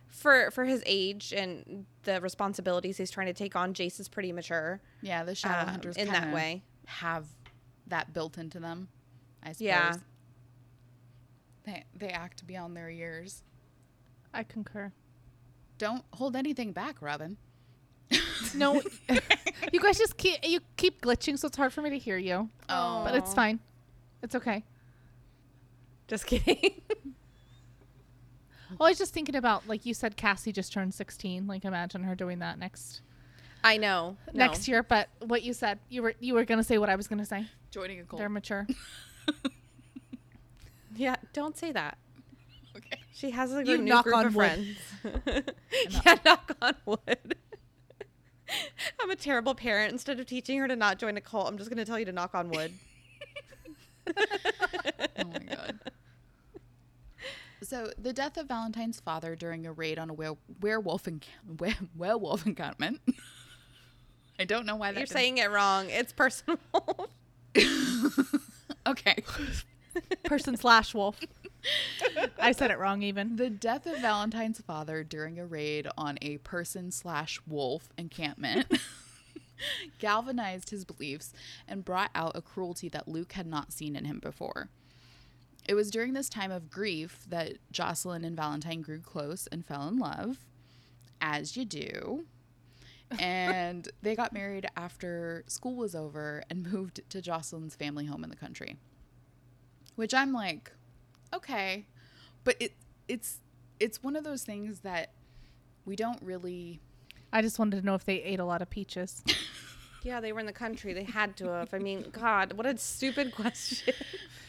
for 0.09 0.51
for 0.53 0.65
his 0.65 0.83
age 0.87 1.33
and 1.33 1.85
the 2.05 2.21
responsibilities 2.21 2.97
he's 2.97 3.11
trying 3.11 3.27
to 3.27 3.33
take 3.33 3.57
on, 3.57 3.75
Jace 3.75 3.99
is 3.99 4.09
pretty 4.09 4.33
mature 4.33 4.81
Yeah, 5.03 5.25
the 5.25 5.31
um, 5.33 5.35
Shadowhunters 5.37 5.97
in 5.97 6.09
that 6.09 6.33
way. 6.33 6.63
have 6.87 7.27
that 7.89 8.13
built 8.13 8.39
into 8.39 8.61
them. 8.61 8.89
I 9.43 9.49
suppose. 9.49 9.61
Yeah. 9.63 9.95
They 11.65 11.85
they 11.95 12.09
act 12.09 12.47
beyond 12.47 12.77
their 12.77 12.91
years. 12.91 13.43
I 14.33 14.43
concur. 14.45 14.93
Don't 15.79 16.05
hold 16.13 16.37
anything 16.37 16.73
back, 16.73 16.97
Robin. 17.01 17.37
No, 18.55 18.81
you 19.73 19.81
guys 19.81 19.99
just 19.99 20.17
keep 20.17 20.39
you 20.45 20.61
keep 20.77 21.01
glitching, 21.03 21.39
so 21.39 21.49
it's 21.49 21.57
hard 21.57 21.73
for 21.73 21.83
me 21.83 21.91
to 21.91 21.99
hear 21.99 22.17
you. 22.17 22.49
Oh, 22.69 23.03
But 23.05 23.15
it's 23.17 23.35
fine. 23.35 23.59
It's 24.23 24.35
okay. 24.35 24.65
Just 26.09 26.27
kidding. 26.27 26.81
Well, 28.79 28.87
I 28.89 28.91
was 28.91 28.99
just 28.99 29.13
thinking 29.15 29.37
about 29.37 29.67
like 29.69 29.87
you 29.87 29.95
said, 29.95 30.17
Cassie 30.17 30.53
just 30.53 30.73
turned 30.73 30.95
sixteen. 30.95 31.47
Like 31.47 31.65
imagine 31.65 32.03
her 32.05 32.15
doing 32.15 32.39
that 32.41 32.59
next 32.59 33.01
I 33.65 33.77
know. 33.77 34.17
No. 34.33 34.47
next 34.47 34.69
year. 34.69 34.83
But 34.83 35.09
what 35.21 35.43
you 35.43 35.53
said, 35.53 35.79
you 35.89 36.03
were 36.03 36.15
you 36.21 36.35
were 36.35 36.45
gonna 36.45 36.65
say 36.65 36.79
what 36.79 36.89
I 36.89 36.97
was 36.97 37.09
gonna 37.09 37.25
say. 37.27 37.47
joining 37.71 38.01
a 38.01 38.05
cult. 38.05 38.19
They're 38.21 38.29
mature. 38.29 38.67
Yeah, 40.99 41.17
don't 41.35 41.57
say 41.57 41.73
that. 41.73 41.99
Okay. 43.17 43.29
She 43.29 43.31
has 43.33 43.53
like, 43.53 43.67
You 43.67 43.75
a 43.75 43.79
new 43.79 43.85
knock 43.85 44.05
group 44.05 44.17
on 44.17 44.27
of 44.27 44.35
wood. 44.37 44.45
friends. 45.03 45.53
yeah, 46.05 46.17
knock 46.25 46.57
on 46.63 46.75
wood. 46.85 47.37
I'm 49.01 49.11
a 49.11 49.17
terrible 49.17 49.55
parent. 49.55 49.93
Instead 49.93 50.21
of 50.21 50.27
teaching 50.27 50.59
her 50.59 50.69
to 50.69 50.77
not 50.77 50.99
join 50.99 51.17
a 51.17 51.21
cult, 51.21 51.49
I'm 51.49 51.59
just 51.59 51.69
going 51.71 51.79
to 51.79 51.85
tell 51.85 51.99
you 51.99 52.05
to 52.05 52.13
knock 52.13 52.35
on 52.35 52.51
wood. 52.51 52.73
Oh 55.19 55.25
my 55.25 55.39
god. 55.41 55.81
So 57.63 57.91
the 57.99 58.13
death 58.13 58.37
of 58.37 58.47
Valentine's 58.47 59.01
father 59.01 59.35
during 59.35 59.67
a 59.67 59.73
raid 59.73 59.99
on 59.99 60.11
a 60.11 60.15
were- 60.15 60.37
werewolf 60.61 61.05
enc- 61.05 61.25
were- 61.59 61.73
werewolf 61.97 62.47
encampment. 62.47 63.01
I 64.39 64.45
don't 64.45 64.65
know 64.67 64.77
why 64.77 64.93
that 64.93 64.99
You're 65.01 65.07
didn't- 65.07 65.17
saying 65.17 65.39
it 65.39 65.51
wrong. 65.51 65.91
It's 65.91 66.13
personal. 66.13 66.59
okay. 68.87 69.25
Person 70.25 70.57
slash 70.57 70.95
wolf. 70.95 71.19
I 72.41 72.53
said 72.53 72.71
it 72.71 72.79
wrong 72.79 73.03
even. 73.03 73.37
The 73.37 73.51
death 73.51 73.87
of 73.87 73.99
Valentine's 73.99 74.61
father 74.61 75.03
during 75.03 75.39
a 75.39 75.47
raid 75.47 75.89
on 75.97 76.19
a 76.23 76.39
person 76.39 76.91
slash 76.91 77.41
wolf 77.47 77.89
encampment 77.99 78.67
galvanized 79.99 80.71
his 80.71 80.85
beliefs 80.85 81.33
and 81.67 81.85
brought 81.85 82.11
out 82.15 82.37
a 82.37 82.43
cruelty 82.43 82.89
that 82.91 83.09
Luke 83.09 83.33
had 83.33 83.47
not 83.47 83.73
seen 83.73 83.97
in 83.97 84.05
him 84.05 84.21
before. 84.21 84.69
It 85.69 85.75
was 85.75 85.91
during 85.91 86.13
this 86.13 86.29
time 86.29 86.53
of 86.53 86.71
grief 86.71 87.25
that 87.29 87.55
Jocelyn 87.73 88.25
and 88.25 88.37
Valentine 88.37 88.83
grew 88.83 89.01
close 89.01 89.49
and 89.49 89.67
fell 89.67 89.89
in 89.89 89.99
love, 89.99 90.45
as 91.21 91.57
you 91.57 91.65
do. 91.65 92.25
And 93.19 93.89
they 94.03 94.15
got 94.15 94.33
married 94.33 94.67
after 94.77 95.43
school 95.49 95.75
was 95.75 95.95
over 95.95 96.45
and 96.49 96.71
moved 96.71 97.01
to 97.11 97.21
Jocelyn's 97.21 97.75
family 97.75 98.07
home 98.07 98.23
in 98.23 98.31
the 98.31 98.37
country. 98.37 98.77
Which 99.97 100.15
I'm 100.15 100.33
like, 100.33 100.71
okay, 101.37 101.87
but 102.45 102.57
it 102.61 102.73
it's 103.09 103.41
it's 103.79 104.03
one 104.03 104.17
of 104.17 104.25
those 104.25 104.43
things 104.43 104.81
that 104.81 105.11
we 105.85 105.97
don't 105.97 106.21
really 106.23 106.81
I 107.33 107.43
just 107.43 107.59
wanted 107.59 107.81
to 107.81 107.87
know 107.87 107.95
if 107.95 108.05
they 108.05 108.23
ate 108.23 108.41
a 108.41 108.45
lot 108.45 108.63
of 108.63 108.71
peaches. 108.71 109.23
yeah, 110.03 110.21
they 110.21 110.33
were 110.33 110.41
in 110.41 110.47
the 110.47 110.53
country. 110.53 110.93
They 110.93 111.05
had 111.05 111.37
to 111.39 111.49
have. 111.49 111.75
I 111.75 111.79
mean, 111.79 112.07
God, 112.13 112.55
what 112.55 112.67
a 112.67 112.77
stupid 112.79 113.35
question. 113.35 113.95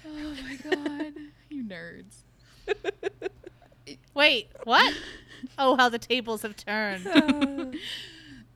Oh 0.09 0.33
my 0.41 0.55
god, 0.55 1.13
you 1.49 1.65
nerds. 1.65 2.23
Wait, 4.13 4.49
what? 4.63 4.93
Oh, 5.57 5.75
how 5.75 5.89
the 5.89 5.99
tables 5.99 6.43
have 6.43 6.55
turned. 6.55 7.05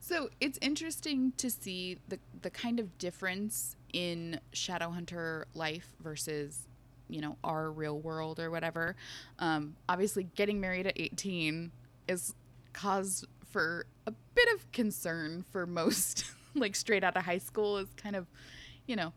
So 0.00 0.30
it's 0.40 0.58
interesting 0.62 1.32
to 1.36 1.48
see 1.50 1.98
the 2.08 2.18
the 2.40 2.50
kind 2.50 2.80
of 2.80 2.98
difference 2.98 3.76
in 3.92 4.40
Shadowhunter 4.52 5.44
life 5.54 5.94
versus, 6.02 6.66
you 7.12 7.20
know, 7.20 7.36
our 7.44 7.70
real 7.70 7.98
world 7.98 8.40
or 8.40 8.50
whatever. 8.50 8.96
Um, 9.38 9.76
obviously, 9.88 10.24
getting 10.34 10.60
married 10.60 10.86
at 10.86 10.98
18 10.98 11.70
is 12.08 12.34
cause 12.72 13.24
for 13.50 13.86
a 14.06 14.12
bit 14.34 14.48
of 14.54 14.70
concern 14.72 15.44
for 15.50 15.66
most, 15.66 16.24
like 16.54 16.74
straight 16.74 17.04
out 17.04 17.16
of 17.16 17.24
high 17.24 17.38
school 17.38 17.78
is 17.78 17.88
kind 17.96 18.16
of, 18.16 18.26
you 18.86 18.96
know, 18.96 19.12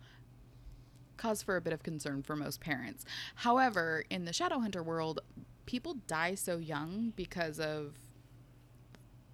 cause 1.18 1.42
for 1.42 1.56
a 1.56 1.62
bit 1.62 1.74
of 1.74 1.84
concern 1.84 2.22
for 2.22 2.36
most 2.36 2.60
parents. 2.60 3.06
However, 3.36 4.04
in 4.10 4.26
the 4.26 4.32
Shadowhunter 4.32 4.84
world, 4.84 5.22
people 5.66 5.96
die 6.08 6.36
so 6.36 6.58
young 6.58 7.14
because 7.16 7.60
of 7.60 7.94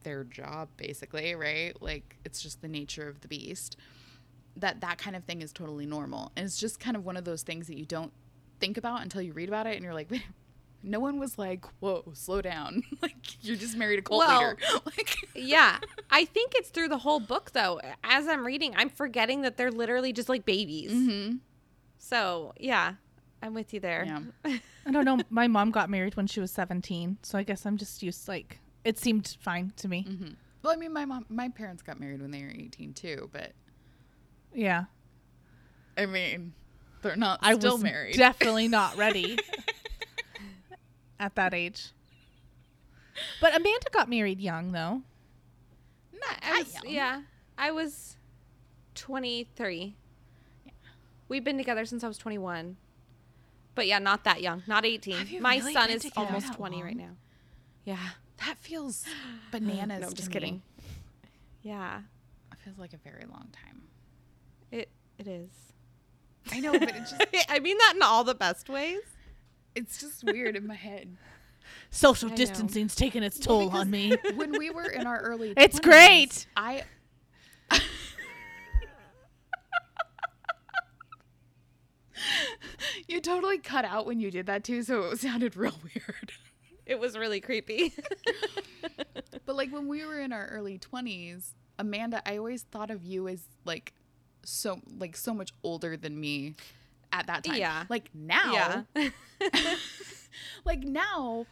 their 0.03 0.23
job 0.23 0.67
basically 0.77 1.35
right 1.35 1.79
like 1.81 2.17
it's 2.25 2.41
just 2.41 2.61
the 2.61 2.67
nature 2.67 3.07
of 3.07 3.21
the 3.21 3.27
beast 3.27 3.77
that 4.55 4.81
that 4.81 4.97
kind 4.97 5.15
of 5.15 5.23
thing 5.25 5.41
is 5.41 5.53
totally 5.53 5.85
normal 5.85 6.31
and 6.35 6.45
it's 6.45 6.59
just 6.59 6.79
kind 6.79 6.97
of 6.97 7.05
one 7.05 7.15
of 7.15 7.23
those 7.23 7.43
things 7.43 7.67
that 7.67 7.77
you 7.77 7.85
don't 7.85 8.11
think 8.61 8.77
about 8.77 9.01
until 9.01 9.21
you 9.21 9.33
read 9.33 9.49
about 9.49 9.67
it, 9.67 9.75
and 9.75 9.83
you're 9.83 9.93
like, 9.93 10.09
no 10.83 10.99
one 11.01 11.19
was 11.19 11.37
like, 11.37 11.65
"Whoa, 11.81 12.03
slow 12.13 12.41
down!" 12.41 12.83
like 13.01 13.15
you're 13.43 13.57
just 13.57 13.75
married 13.75 13.99
a 13.99 14.01
cult 14.01 14.19
Well, 14.19 14.39
leader. 14.39 14.57
like, 14.85 15.15
yeah. 15.35 15.79
I 16.09 16.23
think 16.25 16.53
it's 16.55 16.69
through 16.69 16.87
the 16.89 16.97
whole 16.99 17.19
book 17.19 17.51
though. 17.51 17.81
As 18.03 18.27
I'm 18.27 18.45
reading, 18.45 18.73
I'm 18.77 18.89
forgetting 18.89 19.41
that 19.41 19.57
they're 19.57 19.71
literally 19.71 20.13
just 20.13 20.29
like 20.29 20.45
babies. 20.45 20.91
hmm 20.91 21.37
So, 21.97 22.53
yeah. 22.57 22.93
I'm 23.43 23.53
with 23.55 23.73
you 23.73 23.79
there. 23.79 24.05
yeah. 24.05 24.57
I 24.85 24.91
don't 24.91 25.03
know. 25.05 25.19
My 25.31 25.47
mom 25.47 25.71
got 25.71 25.89
married 25.89 26.15
when 26.15 26.27
she 26.27 26.39
was 26.39 26.51
17, 26.51 27.17
so 27.23 27.37
I 27.39 27.43
guess 27.43 27.65
I'm 27.65 27.75
just 27.77 28.03
used 28.03 28.27
like 28.27 28.59
it 28.83 28.97
seemed 28.99 29.35
fine 29.41 29.73
to 29.77 29.87
me. 29.87 30.03
hmm 30.03 30.29
Well, 30.63 30.73
I 30.73 30.75
mean, 30.75 30.93
my 30.93 31.05
mom, 31.05 31.25
my 31.29 31.49
parents 31.49 31.81
got 31.83 31.99
married 31.99 32.21
when 32.21 32.31
they 32.31 32.43
were 32.43 32.51
18 32.51 32.93
too, 32.93 33.29
but 33.33 33.53
Yeah. 34.53 34.85
I 35.97 36.05
mean, 36.05 36.53
they're 37.01 37.15
not 37.15 37.39
I 37.41 37.53
still 37.55 37.73
was 37.75 37.83
married. 37.83 38.15
definitely 38.15 38.67
not 38.67 38.97
ready 39.05 39.37
at 41.19 41.35
that 41.35 41.53
age. 41.53 41.89
But 43.39 43.55
Amanda 43.55 43.87
got 43.91 44.09
married 44.09 44.39
young 44.39 44.71
though. 44.71 45.01
not 46.13 46.37
I 46.41 46.59
was, 46.59 46.73
young. 46.73 46.83
yeah. 46.87 47.21
I 47.57 47.71
was 47.71 48.17
23. 48.95 49.95
Yeah. 50.65 50.71
We've 51.27 51.43
been 51.43 51.57
together 51.57 51.85
since 51.85 52.03
I 52.03 52.07
was 52.07 52.17
21. 52.17 52.77
But 53.75 53.87
yeah, 53.87 53.99
not 53.99 54.23
that 54.25 54.41
young. 54.41 54.63
Not 54.67 54.85
18. 54.85 55.41
My 55.41 55.57
really 55.57 55.73
son 55.73 55.89
is 55.89 56.09
almost 56.17 56.47
that 56.47 56.55
20 56.57 56.83
right 56.83 56.97
now. 56.97 57.11
Yeah. 57.85 57.97
That 58.45 58.57
feels 58.59 59.05
bananas. 59.51 59.99
No, 60.01 60.05
I'm 60.07 60.11
to 60.11 60.15
just 60.15 60.29
me. 60.29 60.33
kidding. 60.33 60.61
Yeah. 61.61 61.99
It 62.51 62.57
feels 62.59 62.77
like 62.77 62.93
a 62.93 62.97
very 62.97 63.25
long 63.31 63.47
time. 63.53 63.83
It 64.71 64.89
it 65.19 65.27
is. 65.27 65.49
I 66.51 66.59
know, 66.59 66.71
but 66.77 66.89
it's 66.95 67.11
just 67.11 67.25
I 67.49 67.59
mean 67.59 67.77
that 67.77 67.93
in 67.95 68.01
all 68.01 68.23
the 68.23 68.35
best 68.35 68.69
ways. 68.69 68.99
it's 69.75 69.99
just 69.99 70.23
weird 70.23 70.55
in 70.55 70.65
my 70.67 70.75
head. 70.75 71.17
Social 71.91 72.27
I 72.27 72.31
know. 72.31 72.35
distancing's 72.37 72.95
taking 72.95 73.21
its 73.23 73.37
toll 73.39 73.69
on 73.69 73.89
me. 73.91 74.15
When 74.35 74.51
we 74.57 74.69
were 74.69 74.85
in 74.89 75.05
our 75.05 75.19
early, 75.19 75.53
It's 75.57 75.79
20s, 75.79 75.83
great. 75.83 76.47
I. 76.57 76.83
you 83.07 83.19
totally 83.21 83.57
cut 83.57 83.85
out 83.85 84.05
when 84.05 84.19
you 84.19 84.31
did 84.31 84.45
that 84.47 84.63
too, 84.63 84.83
so 84.83 85.03
it 85.11 85.19
sounded 85.19 85.55
real 85.55 85.73
weird. 85.83 86.31
It 86.85 86.99
was 86.99 87.17
really 87.17 87.39
creepy. 87.39 87.93
But 89.45 89.55
like 89.55 89.71
when 89.71 89.87
we 89.87 90.05
were 90.05 90.19
in 90.19 90.33
our 90.33 90.47
early 90.47 90.77
20s, 90.77 91.53
Amanda, 91.79 92.21
I 92.27 92.37
always 92.37 92.63
thought 92.63 92.91
of 92.91 93.03
you 93.03 93.27
as 93.27 93.41
like 93.65 93.93
so 94.43 94.79
like 94.97 95.15
so 95.15 95.33
much 95.33 95.51
older 95.63 95.97
than 95.97 96.19
me 96.19 96.55
at 97.11 97.27
that 97.27 97.43
time. 97.43 97.57
Yeah. 97.57 97.83
Like 97.89 98.09
now, 98.13 98.85
yeah. 98.95 99.09
like 100.65 100.83
now, 100.83 101.45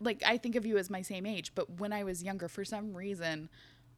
like 0.00 0.22
I 0.26 0.36
think 0.36 0.56
of 0.56 0.66
you 0.66 0.78
as 0.78 0.90
my 0.90 1.02
same 1.02 1.26
age, 1.26 1.52
but 1.54 1.78
when 1.78 1.92
I 1.92 2.04
was 2.04 2.22
younger, 2.22 2.48
for 2.48 2.64
some 2.64 2.94
reason, 2.94 3.48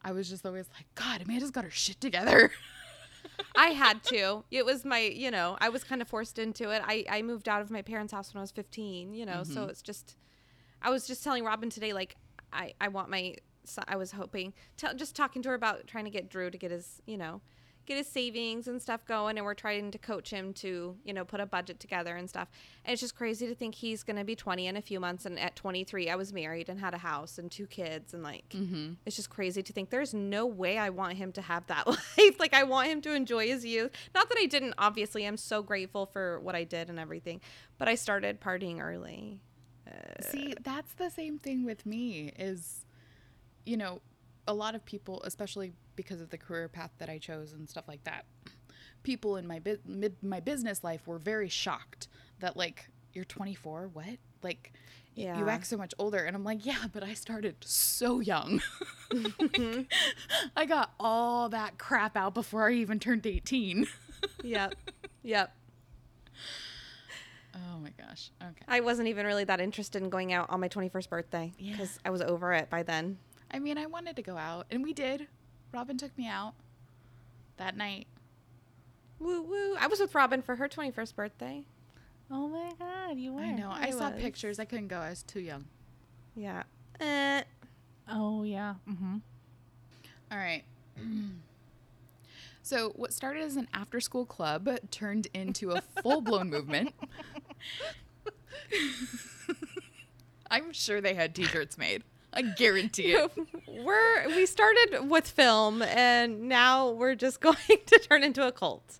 I 0.03 0.11
was 0.11 0.29
just 0.29 0.45
always 0.45 0.69
like, 0.75 0.85
God, 0.95 1.21
Amanda's 1.21 1.51
got 1.51 1.63
her 1.63 1.71
shit 1.71 1.99
together. 1.99 2.51
I 3.55 3.67
had 3.67 4.03
to. 4.05 4.43
It 4.51 4.65
was 4.65 4.85
my, 4.85 4.99
you 4.99 5.31
know, 5.31 5.57
I 5.59 5.69
was 5.69 5.83
kind 5.83 6.01
of 6.01 6.07
forced 6.07 6.37
into 6.37 6.69
it. 6.69 6.81
I, 6.85 7.05
I 7.09 7.21
moved 7.21 7.49
out 7.49 7.61
of 7.61 7.71
my 7.71 7.81
parents' 7.81 8.13
house 8.13 8.33
when 8.33 8.39
I 8.39 8.43
was 8.43 8.51
15, 8.51 9.13
you 9.13 9.25
know, 9.25 9.43
so 9.43 9.61
mm-hmm. 9.61 9.69
it's 9.69 9.81
just, 9.81 10.15
I 10.81 10.89
was 10.91 11.07
just 11.07 11.23
telling 11.23 11.43
Robin 11.43 11.69
today, 11.69 11.91
like, 11.91 12.15
I, 12.53 12.73
I 12.79 12.89
want 12.89 13.09
my, 13.09 13.35
I 13.87 13.95
was 13.95 14.11
hoping, 14.11 14.53
tell 14.77 14.93
just 14.93 15.15
talking 15.15 15.41
to 15.41 15.49
her 15.49 15.55
about 15.55 15.87
trying 15.87 16.05
to 16.05 16.11
get 16.11 16.29
Drew 16.29 16.51
to 16.51 16.57
get 16.57 16.69
his, 16.69 17.01
you 17.07 17.17
know, 17.17 17.41
get 17.85 17.97
his 17.97 18.07
savings 18.07 18.67
and 18.67 18.81
stuff 18.81 19.05
going. 19.05 19.37
And 19.37 19.45
we're 19.45 19.53
trying 19.53 19.91
to 19.91 19.97
coach 19.97 20.29
him 20.29 20.53
to, 20.55 20.95
you 21.03 21.13
know, 21.13 21.25
put 21.25 21.39
a 21.39 21.45
budget 21.45 21.79
together 21.79 22.15
and 22.15 22.29
stuff. 22.29 22.47
And 22.83 22.93
it's 22.93 23.01
just 23.01 23.15
crazy 23.15 23.47
to 23.47 23.55
think 23.55 23.75
he's 23.75 24.03
going 24.03 24.17
to 24.17 24.23
be 24.23 24.35
20 24.35 24.67
in 24.67 24.77
a 24.77 24.81
few 24.81 24.99
months. 24.99 25.25
And 25.25 25.39
at 25.39 25.55
23, 25.55 26.09
I 26.09 26.15
was 26.15 26.33
married 26.33 26.69
and 26.69 26.79
had 26.79 26.93
a 26.93 26.97
house 26.97 27.37
and 27.37 27.51
two 27.51 27.67
kids. 27.67 28.13
And 28.13 28.23
like, 28.23 28.49
mm-hmm. 28.49 28.93
it's 29.05 29.15
just 29.15 29.29
crazy 29.29 29.63
to 29.63 29.73
think 29.73 29.89
there's 29.89 30.13
no 30.13 30.45
way 30.45 30.77
I 30.77 30.89
want 30.89 31.13
him 31.13 31.31
to 31.33 31.41
have 31.41 31.67
that 31.67 31.87
life. 32.17 32.39
like 32.39 32.53
I 32.53 32.63
want 32.63 32.89
him 32.89 33.01
to 33.01 33.13
enjoy 33.13 33.47
his 33.47 33.65
youth. 33.65 33.91
Not 34.13 34.29
that 34.29 34.37
I 34.39 34.45
didn't, 34.45 34.75
obviously. 34.77 35.25
I'm 35.25 35.37
so 35.37 35.61
grateful 35.61 36.05
for 36.05 36.39
what 36.39 36.55
I 36.55 36.63
did 36.63 36.89
and 36.89 36.99
everything. 36.99 37.41
But 37.77 37.87
I 37.87 37.95
started 37.95 38.41
partying 38.41 38.81
early. 38.81 39.41
See, 40.21 40.55
that's 40.61 40.93
the 40.93 41.09
same 41.09 41.37
thing 41.37 41.63
with 41.63 41.85
me 41.85 42.33
is 42.37 42.85
you 43.65 43.77
know, 43.77 43.99
a 44.47 44.53
lot 44.53 44.75
of 44.75 44.85
people, 44.85 45.21
especially 45.23 45.73
because 45.95 46.21
of 46.21 46.29
the 46.29 46.37
career 46.37 46.67
path 46.67 46.91
that 46.99 47.09
I 47.09 47.17
chose 47.17 47.53
and 47.53 47.69
stuff 47.69 47.87
like 47.87 48.03
that. 48.03 48.25
People 49.03 49.37
in 49.37 49.47
my 49.47 49.59
bu- 49.59 49.77
mid 49.85 50.15
my 50.23 50.39
business 50.39 50.83
life 50.83 51.07
were 51.07 51.19
very 51.19 51.49
shocked 51.49 52.07
that 52.39 52.57
like 52.57 52.89
you're 53.13 53.25
24, 53.25 53.89
what? 53.93 54.05
Like 54.41 54.73
y- 55.15 55.33
you 55.37 55.47
act 55.49 55.67
so 55.67 55.77
much 55.77 55.93
older 55.99 56.17
and 56.17 56.35
I'm 56.35 56.43
like, 56.43 56.65
yeah, 56.65 56.85
but 56.91 57.03
I 57.03 57.13
started 57.13 57.55
so 57.61 58.19
young. 58.19 58.61
Mm-hmm. 59.11 59.77
Like, 59.77 59.93
I 60.57 60.65
got 60.65 60.93
all 60.99 61.49
that 61.49 61.77
crap 61.77 62.17
out 62.17 62.33
before 62.33 62.67
I 62.67 62.73
even 62.73 62.99
turned 62.99 63.25
18. 63.25 63.85
Yep. 64.43 64.75
yep. 65.23 65.55
Oh 67.53 67.79
my 67.79 67.91
gosh. 67.97 68.31
Okay. 68.41 68.65
I 68.67 68.79
wasn't 68.81 69.07
even 69.07 69.25
really 69.25 69.43
that 69.45 69.61
interested 69.61 70.01
in 70.01 70.09
going 70.09 70.33
out 70.33 70.49
on 70.49 70.59
my 70.59 70.67
21st 70.67 71.09
birthday 71.09 71.53
Yeah. 71.57 71.73
because 71.73 71.99
I 72.03 72.09
was 72.09 72.21
over 72.21 72.51
it 72.53 72.69
by 72.69 72.83
then. 72.83 73.17
I 73.55 73.59
mean, 73.59 73.77
I 73.77 73.85
wanted 73.85 74.17
to 74.17 74.21
go 74.21 74.35
out 74.35 74.65
and 74.69 74.83
we 74.83 74.91
did. 74.91 75.27
Robin 75.71 75.97
took 75.97 76.15
me 76.17 76.27
out 76.27 76.55
that 77.55 77.77
night. 77.77 78.05
Woo 79.17 79.43
woo. 79.43 79.77
I 79.79 79.87
was 79.87 80.01
with 80.01 80.13
Robin 80.13 80.41
for 80.41 80.57
her 80.57 80.67
21st 80.67 81.15
birthday. 81.15 81.63
Oh 82.29 82.49
my 82.49 82.73
god, 82.77 83.17
you 83.17 83.31
were. 83.31 83.39
I 83.39 83.53
know. 83.53 83.69
I, 83.69 83.87
I 83.87 83.89
saw 83.91 84.09
was. 84.11 84.21
pictures. 84.21 84.59
I 84.59 84.65
couldn't 84.65 84.89
go. 84.89 84.97
I 84.97 85.09
was 85.09 85.23
too 85.23 85.39
young. 85.39 85.63
Yeah. 86.35 86.63
Eh. 86.99 87.43
Oh 88.09 88.43
yeah. 88.43 88.73
Mm-hmm. 88.89 89.17
All 90.31 90.37
right. 90.37 90.63
So, 92.61 92.93
what 92.95 93.13
started 93.13 93.43
as 93.43 93.57
an 93.57 93.67
after 93.75 93.99
school 93.99 94.25
club 94.25 94.67
turned 94.89 95.27
into 95.35 95.69
a 95.69 95.81
full 96.01 96.19
blown 96.19 96.49
movement. 96.49 96.95
I'm 100.49 100.73
sure 100.73 100.99
they 100.99 101.13
had 101.13 101.35
t 101.35 101.43
shirts 101.43 101.77
made. 101.77 102.01
I 102.35 102.41
guarantee 102.41 103.13
it. 103.13 103.31
we're 103.67 104.27
we 104.27 104.45
started 104.45 105.09
with 105.09 105.27
film 105.27 105.81
and 105.81 106.49
now 106.49 106.91
we're 106.91 107.15
just 107.15 107.39
going 107.41 107.55
to 107.85 107.99
turn 107.99 108.23
into 108.23 108.45
a 108.45 108.51
cult. 108.51 108.83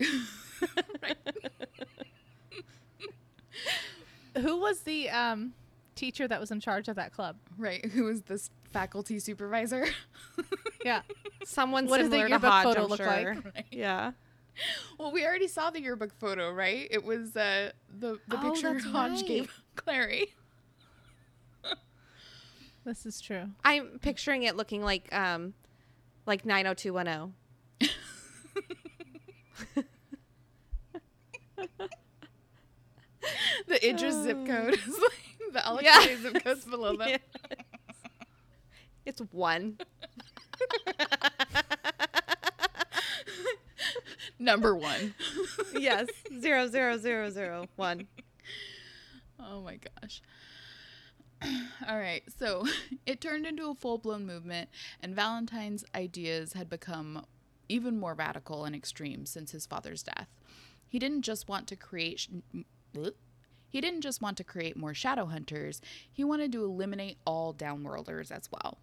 Who 4.38 4.60
was 4.60 4.80
the 4.80 5.08
um 5.10 5.54
teacher 5.94 6.28
that 6.28 6.38
was 6.40 6.50
in 6.50 6.60
charge 6.60 6.88
of 6.88 6.96
that 6.96 7.12
club? 7.12 7.36
Right. 7.56 7.84
Who 7.86 8.04
was 8.04 8.22
this 8.22 8.50
faculty 8.72 9.18
supervisor? 9.18 9.86
Yeah. 10.84 11.02
Someone 11.44 11.86
What 11.86 11.98
does 11.98 12.10
the 12.10 12.16
similar 12.16 12.26
to 12.26 12.30
yearbook 12.30 12.50
Hodge, 12.50 12.64
photo 12.64 12.82
I'm 12.84 12.88
look 12.88 12.98
sure. 12.98 13.06
like? 13.06 13.26
Right. 13.54 13.64
Yeah. 13.70 14.12
Well, 14.98 15.12
we 15.12 15.24
already 15.26 15.48
saw 15.48 15.70
the 15.70 15.80
yearbook 15.80 16.12
photo, 16.18 16.50
right? 16.50 16.86
It 16.90 17.04
was 17.04 17.36
uh, 17.36 17.72
the, 17.98 18.18
the 18.28 18.38
Oh, 18.38 18.50
picture 18.50 18.78
Hodge 18.78 19.12
right. 19.20 19.26
gave 19.26 19.62
Clary. 19.74 20.28
This 22.86 23.04
is 23.04 23.20
true. 23.20 23.48
I'm 23.64 23.98
picturing 23.98 24.44
it 24.44 24.54
looking 24.56 24.80
like 24.80 25.12
um 25.12 25.54
like 26.24 26.46
90210. 26.46 27.34
The 33.66 33.88
Idris 33.88 34.14
zip 34.22 34.46
code 34.46 34.74
is 34.74 34.86
like 34.86 35.52
the 35.52 35.66
Alex 35.66 35.84
Yeah. 35.84 36.04
Day 36.06 36.14
zip 36.16 36.44
code's 36.44 36.64
below 36.64 36.96
that. 36.98 37.08
Yes. 37.08 37.20
It's 39.04 39.20
one. 39.32 39.78
Number 44.38 44.76
one. 44.76 45.14
yes. 45.74 46.06
Zero 46.40 46.68
zero 46.68 46.96
zero 46.98 47.30
zero 47.30 47.66
one. 47.76 48.06
Oh 49.40 49.60
my 49.62 49.78
gosh. 50.00 50.22
All 51.88 51.98
right, 51.98 52.22
so 52.38 52.64
it 53.06 53.20
turned 53.20 53.46
into 53.46 53.70
a 53.70 53.74
full 53.74 53.98
blown 53.98 54.26
movement, 54.26 54.70
and 55.00 55.14
Valentine's 55.14 55.84
ideas 55.94 56.54
had 56.54 56.68
become 56.68 57.24
even 57.68 57.98
more 57.98 58.14
radical 58.14 58.64
and 58.64 58.74
extreme 58.74 59.26
since 59.26 59.50
his 59.50 59.66
father's 59.66 60.02
death. 60.02 60.28
He 60.86 60.98
didn't 60.98 61.22
just 61.22 61.48
want 61.48 61.66
to 61.68 61.76
create. 61.76 62.28
He 63.68 63.80
didn't 63.80 64.02
just 64.02 64.22
want 64.22 64.36
to 64.38 64.44
create 64.44 64.76
more 64.76 64.94
shadow 64.94 65.26
hunters. 65.26 65.80
He 66.10 66.24
wanted 66.24 66.52
to 66.52 66.64
eliminate 66.64 67.18
all 67.26 67.52
downworlders 67.52 68.30
as 68.30 68.48
well. 68.50 68.78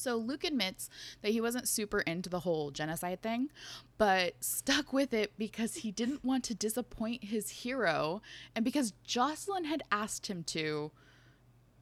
So 0.00 0.16
Luke 0.16 0.44
admits 0.44 0.88
that 1.20 1.32
he 1.32 1.42
wasn't 1.42 1.68
super 1.68 2.00
into 2.00 2.30
the 2.30 2.40
whole 2.40 2.70
genocide 2.70 3.20
thing, 3.20 3.50
but 3.98 4.42
stuck 4.42 4.94
with 4.94 5.12
it 5.12 5.32
because 5.36 5.74
he 5.74 5.92
didn't 5.92 6.24
want 6.24 6.42
to 6.44 6.54
disappoint 6.54 7.24
his 7.24 7.50
hero 7.50 8.22
and 8.56 8.64
because 8.64 8.94
Jocelyn 9.04 9.66
had 9.66 9.82
asked 9.92 10.28
him 10.28 10.42
to, 10.44 10.90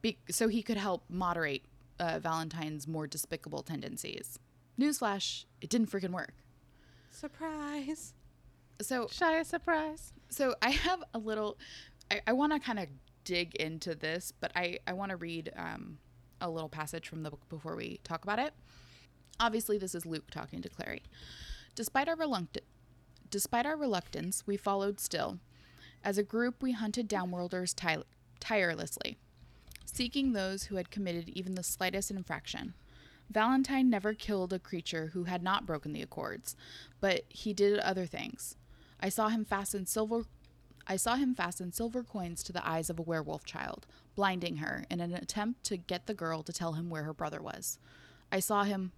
be- 0.01 0.19
so 0.29 0.47
he 0.47 0.61
could 0.61 0.77
help 0.77 1.03
moderate 1.09 1.63
uh, 1.99 2.19
Valentine's 2.19 2.87
more 2.87 3.07
despicable 3.07 3.63
tendencies. 3.63 4.39
Newsflash, 4.79 5.45
it 5.61 5.69
didn't 5.69 5.91
freaking 5.91 6.11
work. 6.11 6.33
Surprise. 7.11 8.13
So 8.81 9.07
Shy 9.11 9.37
a 9.37 9.45
surprise. 9.45 10.13
So 10.29 10.55
I 10.61 10.69
have 10.69 11.03
a 11.13 11.17
little. 11.17 11.57
I, 12.09 12.21
I 12.27 12.33
want 12.33 12.53
to 12.53 12.59
kind 12.59 12.79
of 12.79 12.87
dig 13.25 13.55
into 13.55 13.95
this, 13.95 14.31
but 14.39 14.51
I 14.55 14.79
I 14.87 14.93
want 14.93 15.09
to 15.09 15.17
read 15.17 15.51
um, 15.57 15.97
a 16.39 16.49
little 16.49 16.69
passage 16.69 17.07
from 17.07 17.23
the 17.23 17.29
book 17.31 17.47
before 17.49 17.75
we 17.75 17.99
talk 18.03 18.23
about 18.23 18.39
it. 18.39 18.53
Obviously, 19.39 19.77
this 19.77 19.95
is 19.95 20.05
Luke 20.05 20.31
talking 20.31 20.61
to 20.61 20.69
Clary. 20.69 21.03
Despite 21.75 22.07
our 22.09 22.15
reluctant, 22.15 22.65
despite 23.29 23.65
our 23.65 23.77
reluctance, 23.77 24.43
we 24.45 24.57
followed 24.57 24.99
still. 24.99 25.39
As 26.03 26.17
a 26.17 26.23
group, 26.23 26.61
we 26.63 26.71
hunted 26.71 27.09
downworlders 27.09 27.75
ti- 27.75 28.03
tirelessly, 28.39 29.17
seeking 29.99 30.31
those 30.31 30.63
who 30.63 30.77
had 30.77 30.89
committed 30.89 31.27
even 31.27 31.55
the 31.55 31.61
slightest 31.61 32.09
infraction. 32.09 32.73
Valentine 33.29 33.89
never 33.89 34.13
killed 34.13 34.53
a 34.53 34.57
creature 34.57 35.07
who 35.07 35.25
had 35.25 35.43
not 35.43 35.65
broken 35.65 35.91
the 35.91 36.01
accords, 36.01 36.55
but 37.01 37.25
he 37.27 37.53
did 37.53 37.77
other 37.79 38.05
things. 38.05 38.55
I 39.01 39.09
saw 39.09 39.27
him 39.27 39.43
fasten 39.43 39.85
silver 39.85 40.23
I 40.87 40.95
saw 40.95 41.15
him 41.15 41.35
fasten 41.35 41.73
silver 41.73 42.01
coins 42.01 42.43
to 42.43 42.53
the 42.53 42.65
eyes 42.65 42.89
of 42.89 42.97
a 42.97 43.01
werewolf 43.01 43.43
child, 43.43 43.85
blinding 44.15 44.57
her 44.57 44.85
in 44.89 45.01
an 45.01 45.13
attempt 45.13 45.65
to 45.65 45.75
get 45.75 46.05
the 46.05 46.13
girl 46.13 46.43
to 46.43 46.53
tell 46.53 46.73
him 46.73 46.89
where 46.89 47.03
her 47.03 47.13
brother 47.13 47.41
was. 47.41 47.77
I 48.31 48.39
saw 48.39 48.63
him 48.63 48.93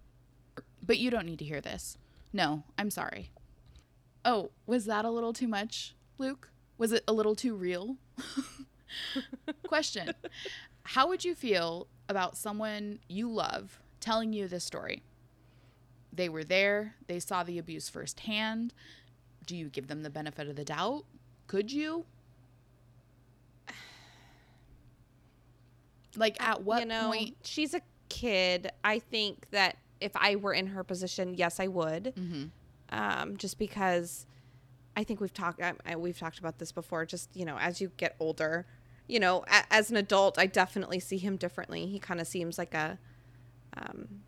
But 0.85 0.99
you 0.99 1.09
don't 1.09 1.25
need 1.25 1.39
to 1.39 1.45
hear 1.45 1.61
this. 1.61 1.97
No, 2.31 2.63
I'm 2.77 2.91
sorry. 2.91 3.31
Oh, 4.23 4.51
was 4.67 4.85
that 4.85 5.03
a 5.03 5.09
little 5.09 5.33
too 5.33 5.47
much, 5.47 5.95
Luke? 6.19 6.51
Was 6.77 6.91
it 6.91 7.03
a 7.07 7.13
little 7.13 7.35
too 7.35 7.55
real? 7.55 7.97
Question 9.67 10.13
How 10.83 11.07
would 11.07 11.23
you 11.23 11.35
feel 11.35 11.87
about 12.09 12.37
someone 12.37 12.99
you 13.07 13.29
love 13.29 13.79
telling 13.99 14.33
you 14.33 14.47
this 14.47 14.63
story? 14.63 15.03
They 16.13 16.27
were 16.27 16.43
there, 16.43 16.95
they 17.07 17.19
saw 17.19 17.43
the 17.43 17.57
abuse 17.57 17.89
firsthand. 17.89 18.73
Do 19.45 19.55
you 19.55 19.69
give 19.69 19.87
them 19.87 20.03
the 20.03 20.09
benefit 20.09 20.47
of 20.47 20.55
the 20.55 20.65
doubt? 20.65 21.05
Could 21.47 21.71
you? 21.71 22.05
Like, 26.15 26.41
at 26.43 26.63
what 26.63 26.81
you 26.81 26.85
know, 26.87 27.07
point? 27.11 27.37
she's 27.43 27.73
a 27.73 27.81
kid. 28.09 28.69
I 28.83 28.99
think 28.99 29.49
that 29.51 29.77
if 30.01 30.11
I 30.15 30.35
were 30.35 30.53
in 30.53 30.67
her 30.67 30.83
position, 30.83 31.35
yes, 31.35 31.59
I 31.59 31.67
would. 31.67 32.13
Mm-hmm. 32.17 32.43
Um, 32.89 33.37
just 33.37 33.57
because 33.57 34.25
I 34.97 35.03
think 35.03 35.21
we've 35.21 35.33
talked 35.33 35.61
I, 35.61 35.73
I, 35.85 35.95
we've 35.95 36.19
talked 36.19 36.39
about 36.39 36.57
this 36.59 36.71
before. 36.71 37.05
Just 37.05 37.29
you 37.33 37.45
know, 37.45 37.57
as 37.57 37.79
you 37.79 37.91
get 37.97 38.15
older, 38.19 38.65
you 39.11 39.19
know, 39.19 39.43
a, 39.47 39.63
as 39.69 39.91
an 39.91 39.97
adult, 39.97 40.39
I 40.39 40.45
definitely 40.45 40.99
see 41.01 41.17
him 41.17 41.35
differently. 41.35 41.85
He 41.87 41.99
kind 41.99 42.21
of 42.21 42.27
seems 42.27 42.57
like 42.57 42.73
a, 42.73 42.97
um, 43.75 44.21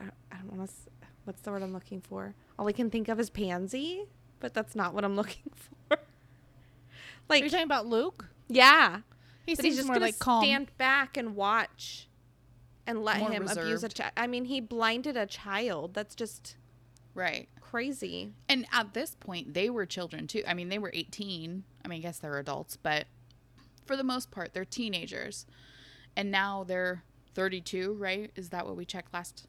I, 0.00 0.04
I 0.32 0.36
don't 0.38 0.56
want 0.56 0.70
to. 0.70 0.76
What's 1.24 1.40
the 1.42 1.50
word 1.50 1.62
I'm 1.62 1.72
looking 1.72 2.00
for? 2.00 2.34
All 2.58 2.66
I 2.68 2.72
can 2.72 2.90
think 2.90 3.08
of 3.08 3.18
is 3.20 3.28
pansy, 3.28 4.04
but 4.40 4.54
that's 4.54 4.74
not 4.76 4.94
what 4.94 5.04
I'm 5.04 5.16
looking 5.22 5.50
for. 5.54 5.98
Like, 7.28 7.40
you're 7.40 7.46
you 7.46 7.50
talking 7.50 7.64
about 7.64 7.86
Luke? 7.86 8.26
yeah, 8.48 9.00
He 9.46 9.54
seems 9.56 9.66
he's 9.66 9.76
just 9.76 9.86
more 9.88 9.96
gonna 9.96 10.06
like 10.06 10.18
calm. 10.18 10.44
stand 10.44 10.70
back 10.78 11.16
and 11.16 11.34
watch 11.36 12.08
and 12.86 13.02
let 13.04 13.18
More 13.18 13.32
him 13.32 13.46
abuse 13.48 13.82
a 13.84 13.88
child. 13.88 14.12
I 14.16 14.26
mean, 14.26 14.46
he 14.46 14.60
blinded 14.60 15.16
a 15.16 15.26
child. 15.26 15.92
That's 15.92 16.14
just 16.14 16.56
Right. 17.14 17.48
crazy. 17.60 18.32
And 18.48 18.64
at 18.72 18.94
this 18.94 19.14
point, 19.18 19.52
they 19.54 19.68
were 19.68 19.84
children 19.84 20.26
too. 20.26 20.42
I 20.46 20.54
mean, 20.54 20.68
they 20.70 20.78
were 20.78 20.90
18. 20.94 21.64
I 21.84 21.88
mean, 21.88 21.98
I 21.98 22.00
guess 22.02 22.18
they're 22.18 22.38
adults, 22.38 22.76
but 22.78 23.06
for 23.88 23.96
the 23.96 24.04
most 24.04 24.30
part, 24.30 24.52
they're 24.54 24.64
teenagers. 24.64 25.46
And 26.16 26.30
now 26.30 26.62
they're 26.64 27.02
32, 27.34 27.94
right? 27.94 28.30
Is 28.36 28.50
that 28.50 28.66
what 28.66 28.76
we 28.76 28.84
checked 28.84 29.12
last 29.12 29.46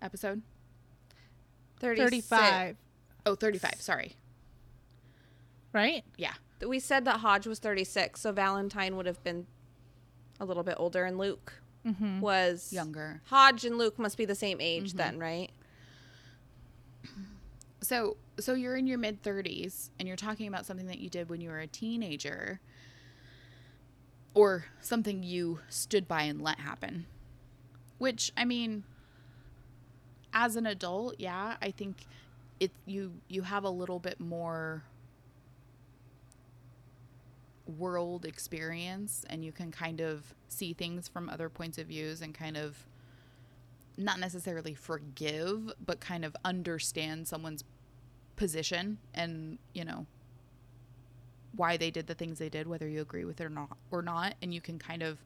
episode? 0.00 0.40
36. 1.80 2.10
35, 2.28 2.76
Oh, 3.26 3.34
35. 3.34 3.74
Sorry. 3.80 4.16
right? 5.72 6.02
Yeah. 6.16 6.32
We 6.66 6.78
said 6.78 7.04
that 7.06 7.20
Hodge 7.20 7.46
was 7.46 7.58
36, 7.58 8.20
so 8.20 8.32
Valentine 8.32 8.96
would 8.96 9.06
have 9.06 9.22
been 9.24 9.46
a 10.38 10.44
little 10.44 10.62
bit 10.62 10.74
older, 10.78 11.04
and 11.04 11.18
Luke 11.18 11.54
Mm-hmm. 11.86 12.20
was 12.20 12.70
Younger. 12.74 13.22
Hodge 13.28 13.64
and 13.64 13.78
Luke 13.78 13.98
must 13.98 14.18
be 14.18 14.26
the 14.26 14.34
same 14.34 14.58
age 14.60 14.88
Mm-hmm. 14.90 14.98
then, 14.98 15.18
right? 15.18 15.50
So, 17.80 18.18
so 18.38 18.52
you're 18.52 18.76
in 18.76 18.86
your 18.86 18.98
mid 18.98 19.22
30s 19.22 19.88
and 19.98 20.06
you're 20.06 20.16
talking 20.18 20.46
about 20.46 20.66
something 20.66 20.86
that 20.88 20.98
you 20.98 21.08
did 21.08 21.30
when 21.30 21.40
you 21.40 21.48
were 21.48 21.60
a 21.60 21.66
teenager 21.66 22.60
or 24.34 24.66
something 24.80 25.22
you 25.22 25.60
stood 25.68 26.06
by 26.06 26.22
and 26.22 26.40
let 26.40 26.60
happen. 26.60 27.06
Which, 27.98 28.32
I 28.36 28.44
mean, 28.44 28.84
as 30.32 30.56
an 30.56 30.66
adult, 30.66 31.16
yeah, 31.18 31.56
I 31.60 31.70
think 31.70 32.06
it 32.60 32.70
you 32.86 33.12
you 33.28 33.42
have 33.42 33.64
a 33.64 33.70
little 33.70 33.98
bit 33.98 34.20
more 34.20 34.84
world 37.78 38.24
experience 38.24 39.24
and 39.30 39.44
you 39.44 39.52
can 39.52 39.70
kind 39.70 40.00
of 40.00 40.34
see 40.48 40.72
things 40.72 41.08
from 41.08 41.28
other 41.28 41.48
points 41.48 41.78
of 41.78 41.86
views 41.86 42.20
and 42.20 42.34
kind 42.34 42.56
of 42.56 42.86
not 43.96 44.18
necessarily 44.18 44.74
forgive 44.74 45.72
but 45.84 46.00
kind 46.00 46.24
of 46.24 46.36
understand 46.44 47.28
someone's 47.28 47.62
position 48.36 48.98
and 49.14 49.58
you 49.72 49.84
know 49.84 50.06
why 51.56 51.76
they 51.76 51.90
did 51.90 52.06
the 52.06 52.14
things 52.14 52.38
they 52.38 52.48
did 52.48 52.66
whether 52.66 52.88
you 52.88 53.00
agree 53.00 53.24
with 53.24 53.40
it 53.40 53.44
or 53.44 53.50
not 53.50 53.76
or 53.90 54.02
not 54.02 54.34
and 54.42 54.54
you 54.54 54.60
can 54.60 54.78
kind 54.78 55.02
of 55.02 55.18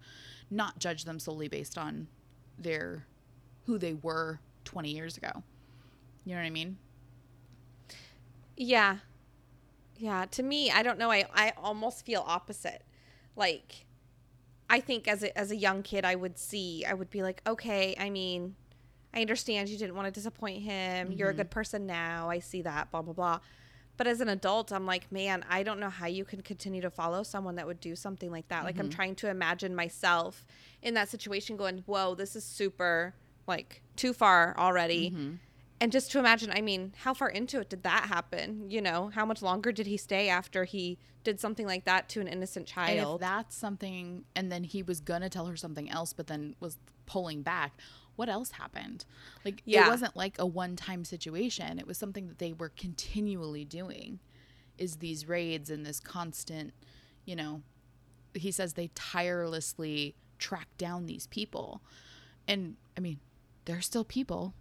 not 0.50 0.78
judge 0.78 1.04
them 1.04 1.18
solely 1.18 1.48
based 1.48 1.76
on 1.76 2.06
their 2.58 3.06
who 3.66 3.78
they 3.78 3.94
were 3.94 4.40
20 4.64 4.90
years 4.90 5.16
ago 5.16 5.42
you 6.24 6.32
know 6.34 6.40
what 6.40 6.46
i 6.46 6.50
mean 6.50 6.76
Yeah. 8.56 8.98
Yeah. 9.96 10.26
To 10.32 10.42
me, 10.42 10.70
I 10.70 10.82
don't 10.82 10.98
know. 10.98 11.10
I, 11.10 11.24
I 11.34 11.52
almost 11.56 12.04
feel 12.04 12.24
opposite. 12.26 12.82
Like, 13.36 13.86
I 14.70 14.80
think 14.80 15.08
as 15.08 15.22
a, 15.22 15.36
as 15.36 15.50
a 15.50 15.56
young 15.56 15.82
kid, 15.82 16.04
I 16.04 16.14
would 16.14 16.38
see, 16.38 16.84
I 16.88 16.94
would 16.94 17.10
be 17.10 17.22
like, 17.22 17.42
okay, 17.46 17.94
I 17.98 18.10
mean, 18.10 18.54
I 19.12 19.20
understand 19.20 19.68
you 19.68 19.78
didn't 19.78 19.94
want 19.94 20.06
to 20.06 20.12
disappoint 20.12 20.62
him. 20.62 21.12
You're 21.12 21.28
a 21.28 21.32
mm-hmm. 21.32 21.38
good 21.38 21.50
person 21.50 21.86
now. 21.86 22.30
I 22.30 22.38
see 22.40 22.62
that, 22.62 22.90
blah, 22.90 23.02
blah, 23.02 23.12
blah. 23.12 23.40
But 23.96 24.06
as 24.06 24.20
an 24.20 24.28
adult, 24.28 24.72
I'm 24.72 24.86
like, 24.86 25.10
man, 25.12 25.44
I 25.48 25.62
don't 25.62 25.78
know 25.78 25.90
how 25.90 26.06
you 26.06 26.24
can 26.24 26.42
continue 26.42 26.80
to 26.82 26.90
follow 26.90 27.22
someone 27.22 27.56
that 27.56 27.66
would 27.66 27.80
do 27.80 27.94
something 27.94 28.30
like 28.30 28.48
that. 28.48 28.64
Like, 28.64 28.78
I'm 28.78 28.86
mm-hmm. 28.86 28.96
trying 28.96 29.14
to 29.16 29.30
imagine 29.30 29.74
myself 29.74 30.44
in 30.82 30.94
that 30.94 31.08
situation 31.08 31.56
going, 31.56 31.84
whoa, 31.86 32.14
this 32.14 32.34
is 32.34 32.44
super, 32.44 33.14
like, 33.46 33.82
too 33.96 34.12
far 34.12 34.54
already. 34.58 35.10
Mm-hmm. 35.10 35.34
And 35.80 35.92
just 35.92 36.10
to 36.12 36.18
imagine, 36.18 36.50
I 36.52 36.60
mean, 36.60 36.94
how 37.02 37.14
far 37.14 37.28
into 37.28 37.60
it 37.60 37.68
did 37.68 37.82
that 37.82 38.04
happen? 38.08 38.70
You 38.70 38.80
know, 38.80 39.10
how 39.14 39.24
much 39.26 39.42
longer 39.42 39.70
did 39.70 39.86
he 39.86 39.96
stay 39.96 40.28
after 40.28 40.64
he 40.64 40.98
did 41.24 41.40
something 41.40 41.66
like 41.66 41.84
that 41.86 42.08
to 42.10 42.20
an 42.20 42.28
innocent 42.28 42.72
and 42.76 42.90
if 42.90 43.02
child? 43.02 43.20
that's 43.20 43.56
something 43.56 44.24
and 44.36 44.52
then 44.52 44.62
he 44.62 44.82
was 44.82 45.00
gonna 45.00 45.30
tell 45.30 45.46
her 45.46 45.56
something 45.56 45.90
else 45.90 46.12
but 46.12 46.26
then 46.26 46.54
was 46.60 46.78
pulling 47.06 47.42
back 47.42 47.72
what 48.16 48.28
else 48.28 48.52
happened 48.52 49.04
like 49.44 49.62
Yeah. 49.64 49.86
it 49.86 49.90
wasn't 49.90 50.16
like 50.16 50.38
a 50.38 50.46
one-time 50.46 51.04
situation 51.04 51.78
it 51.78 51.86
was 51.86 51.98
something 51.98 52.28
that 52.28 52.38
they 52.38 52.52
were 52.52 52.68
continually 52.70 53.64
doing 53.64 54.18
is 54.78 54.96
these 54.96 55.26
raids 55.28 55.70
and 55.70 55.84
this 55.86 56.00
constant 56.00 56.72
you 57.24 57.34
know 57.36 57.62
he 58.34 58.50
says 58.50 58.74
they 58.74 58.88
tirelessly 58.94 60.14
track 60.38 60.68
down 60.78 61.06
these 61.06 61.26
people 61.28 61.80
and 62.48 62.76
i 62.96 63.00
mean 63.00 63.18
they're 63.64 63.80
still 63.80 64.04
people 64.04 64.54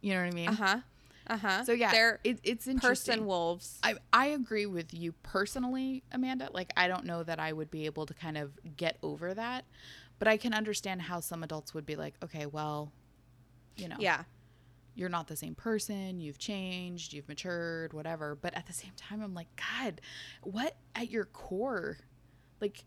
you 0.00 0.12
know 0.12 0.20
what 0.22 0.32
i 0.32 0.34
mean 0.34 0.48
Uh 0.48 0.52
huh. 0.52 0.78
Uh 1.26 1.36
huh. 1.36 1.64
so 1.64 1.72
yeah 1.72 1.92
they're 1.92 2.20
it, 2.24 2.40
it's 2.42 2.66
interesting 2.66 3.14
person 3.14 3.26
wolves. 3.26 3.78
I, 3.82 3.94
I 4.12 4.26
agree 4.26 4.66
with 4.66 4.92
you 4.92 5.12
personally, 5.22 6.02
Amanda. 6.10 6.48
Like, 6.52 6.72
I 6.76 6.88
don't 6.88 7.04
know 7.04 7.22
that 7.22 7.38
I 7.38 7.52
would 7.52 7.70
be 7.70 7.86
able 7.86 8.04
to 8.06 8.14
kind 8.14 8.36
of 8.36 8.50
get 8.76 8.96
over 9.02 9.32
that, 9.34 9.64
but 10.18 10.26
I 10.26 10.36
can 10.36 10.52
understand 10.52 11.02
how 11.02 11.20
some 11.20 11.42
adults 11.44 11.72
would 11.72 11.86
be 11.86 11.94
like, 11.96 12.14
okay, 12.24 12.46
well, 12.46 12.90
you 13.76 13.88
know, 13.88 13.96
Yeah. 13.98 14.24
you're 14.94 15.08
not 15.08 15.26
the 15.28 15.36
same 15.36 15.54
person. 15.54 16.20
You've 16.20 16.38
changed, 16.38 17.12
you've 17.12 17.28
matured, 17.28 17.92
whatever. 17.92 18.34
But 18.34 18.54
at 18.54 18.66
the 18.66 18.72
same 18.72 18.92
time, 18.96 19.22
I'm 19.22 19.34
like, 19.34 19.48
God, 19.56 20.00
what 20.42 20.76
at 20.94 21.10
your 21.10 21.24
core, 21.26 21.98
like, 22.60 22.84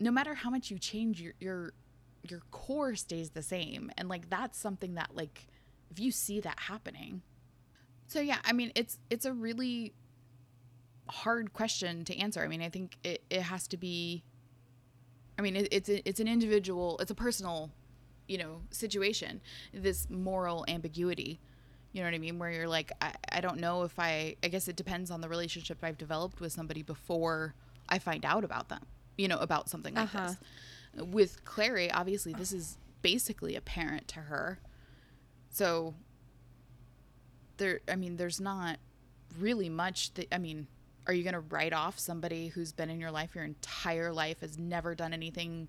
no 0.00 0.10
matter 0.10 0.34
how 0.34 0.50
much 0.50 0.70
you 0.70 0.78
change, 0.78 1.20
your 1.20 1.34
your 1.40 1.72
your 2.28 2.40
core 2.50 2.94
stays 2.94 3.30
the 3.30 3.42
same, 3.42 3.90
and 3.98 4.08
like 4.08 4.28
that's 4.30 4.58
something 4.58 4.94
that 4.94 5.14
like 5.14 5.46
if 5.90 5.98
you 6.00 6.10
see 6.10 6.40
that 6.40 6.58
happening. 6.58 7.22
So 8.08 8.20
yeah, 8.20 8.38
I 8.44 8.52
mean, 8.52 8.72
it's 8.74 8.98
it's 9.10 9.24
a 9.24 9.32
really 9.32 9.94
hard 11.08 11.52
question 11.52 12.04
to 12.06 12.16
answer. 12.16 12.42
I 12.42 12.48
mean, 12.48 12.62
I 12.62 12.68
think 12.70 12.96
it, 13.04 13.22
it 13.30 13.42
has 13.42 13.66
to 13.68 13.76
be. 13.76 14.24
I 15.38 15.42
mean, 15.42 15.56
it, 15.56 15.68
it's 15.72 15.88
a, 15.88 16.08
it's 16.08 16.20
an 16.20 16.28
individual, 16.28 16.96
it's 17.00 17.10
a 17.10 17.14
personal, 17.14 17.70
you 18.28 18.38
know, 18.38 18.62
situation. 18.70 19.40
This 19.72 20.08
moral 20.10 20.64
ambiguity, 20.68 21.40
you 21.92 22.00
know 22.00 22.06
what 22.08 22.14
I 22.14 22.18
mean, 22.18 22.38
where 22.38 22.50
you're 22.50 22.68
like, 22.68 22.92
I, 23.00 23.12
I 23.30 23.40
don't 23.40 23.58
know 23.58 23.82
if 23.82 23.98
I. 23.98 24.36
I 24.42 24.48
guess 24.48 24.68
it 24.68 24.76
depends 24.76 25.10
on 25.10 25.20
the 25.20 25.28
relationship 25.28 25.78
I've 25.82 25.98
developed 25.98 26.40
with 26.40 26.52
somebody 26.52 26.82
before 26.82 27.54
I 27.88 27.98
find 27.98 28.24
out 28.24 28.44
about 28.44 28.68
them. 28.68 28.82
You 29.16 29.28
know, 29.28 29.38
about 29.38 29.68
something 29.70 29.94
like 29.94 30.14
Uh-huh. 30.14 30.28
this. 30.28 31.04
With 31.06 31.44
Clary, 31.44 31.90
obviously, 31.90 32.32
this 32.32 32.52
is 32.52 32.78
basically 33.02 33.54
apparent 33.56 34.08
to 34.08 34.20
her. 34.20 34.58
So 35.50 35.94
there, 37.56 37.80
I 37.88 37.96
mean, 37.96 38.16
there's 38.16 38.40
not 38.40 38.78
really 39.38 39.68
much 39.68 40.14
that 40.14 40.32
I 40.32 40.38
mean, 40.38 40.66
are 41.06 41.12
you 41.12 41.22
going 41.22 41.34
to 41.34 41.40
write 41.40 41.72
off 41.72 41.98
somebody 41.98 42.48
who's 42.48 42.72
been 42.72 42.90
in 42.90 42.98
your 43.00 43.10
life 43.10 43.34
your 43.34 43.44
entire 43.44 44.12
life 44.12 44.40
has 44.40 44.58
never 44.58 44.94
done 44.94 45.12
anything, 45.12 45.68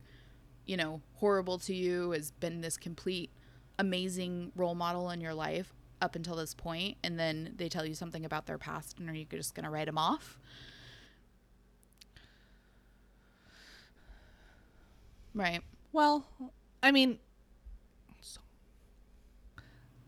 you 0.65 0.77
know, 0.77 1.01
horrible 1.15 1.57
to 1.59 1.73
you, 1.75 2.11
has 2.11 2.31
been 2.31 2.61
this 2.61 2.77
complete 2.77 3.29
amazing 3.77 4.51
role 4.55 4.75
model 4.75 5.09
in 5.11 5.19
your 5.21 5.33
life 5.33 5.73
up 6.01 6.15
until 6.15 6.35
this 6.35 6.53
point 6.53 6.97
and 7.03 7.19
then 7.19 7.53
they 7.57 7.67
tell 7.69 7.85
you 7.85 7.93
something 7.93 8.25
about 8.25 8.45
their 8.45 8.57
past 8.57 8.99
and 8.99 9.09
are 9.09 9.13
you 9.13 9.25
just 9.29 9.53
going 9.55 9.63
to 9.63 9.69
write 9.69 9.85
them 9.85 9.97
off? 9.97 10.37
Right. 15.33 15.61
Well, 15.91 16.25
I 16.81 16.91
mean, 16.91 17.19
so- 18.21 18.41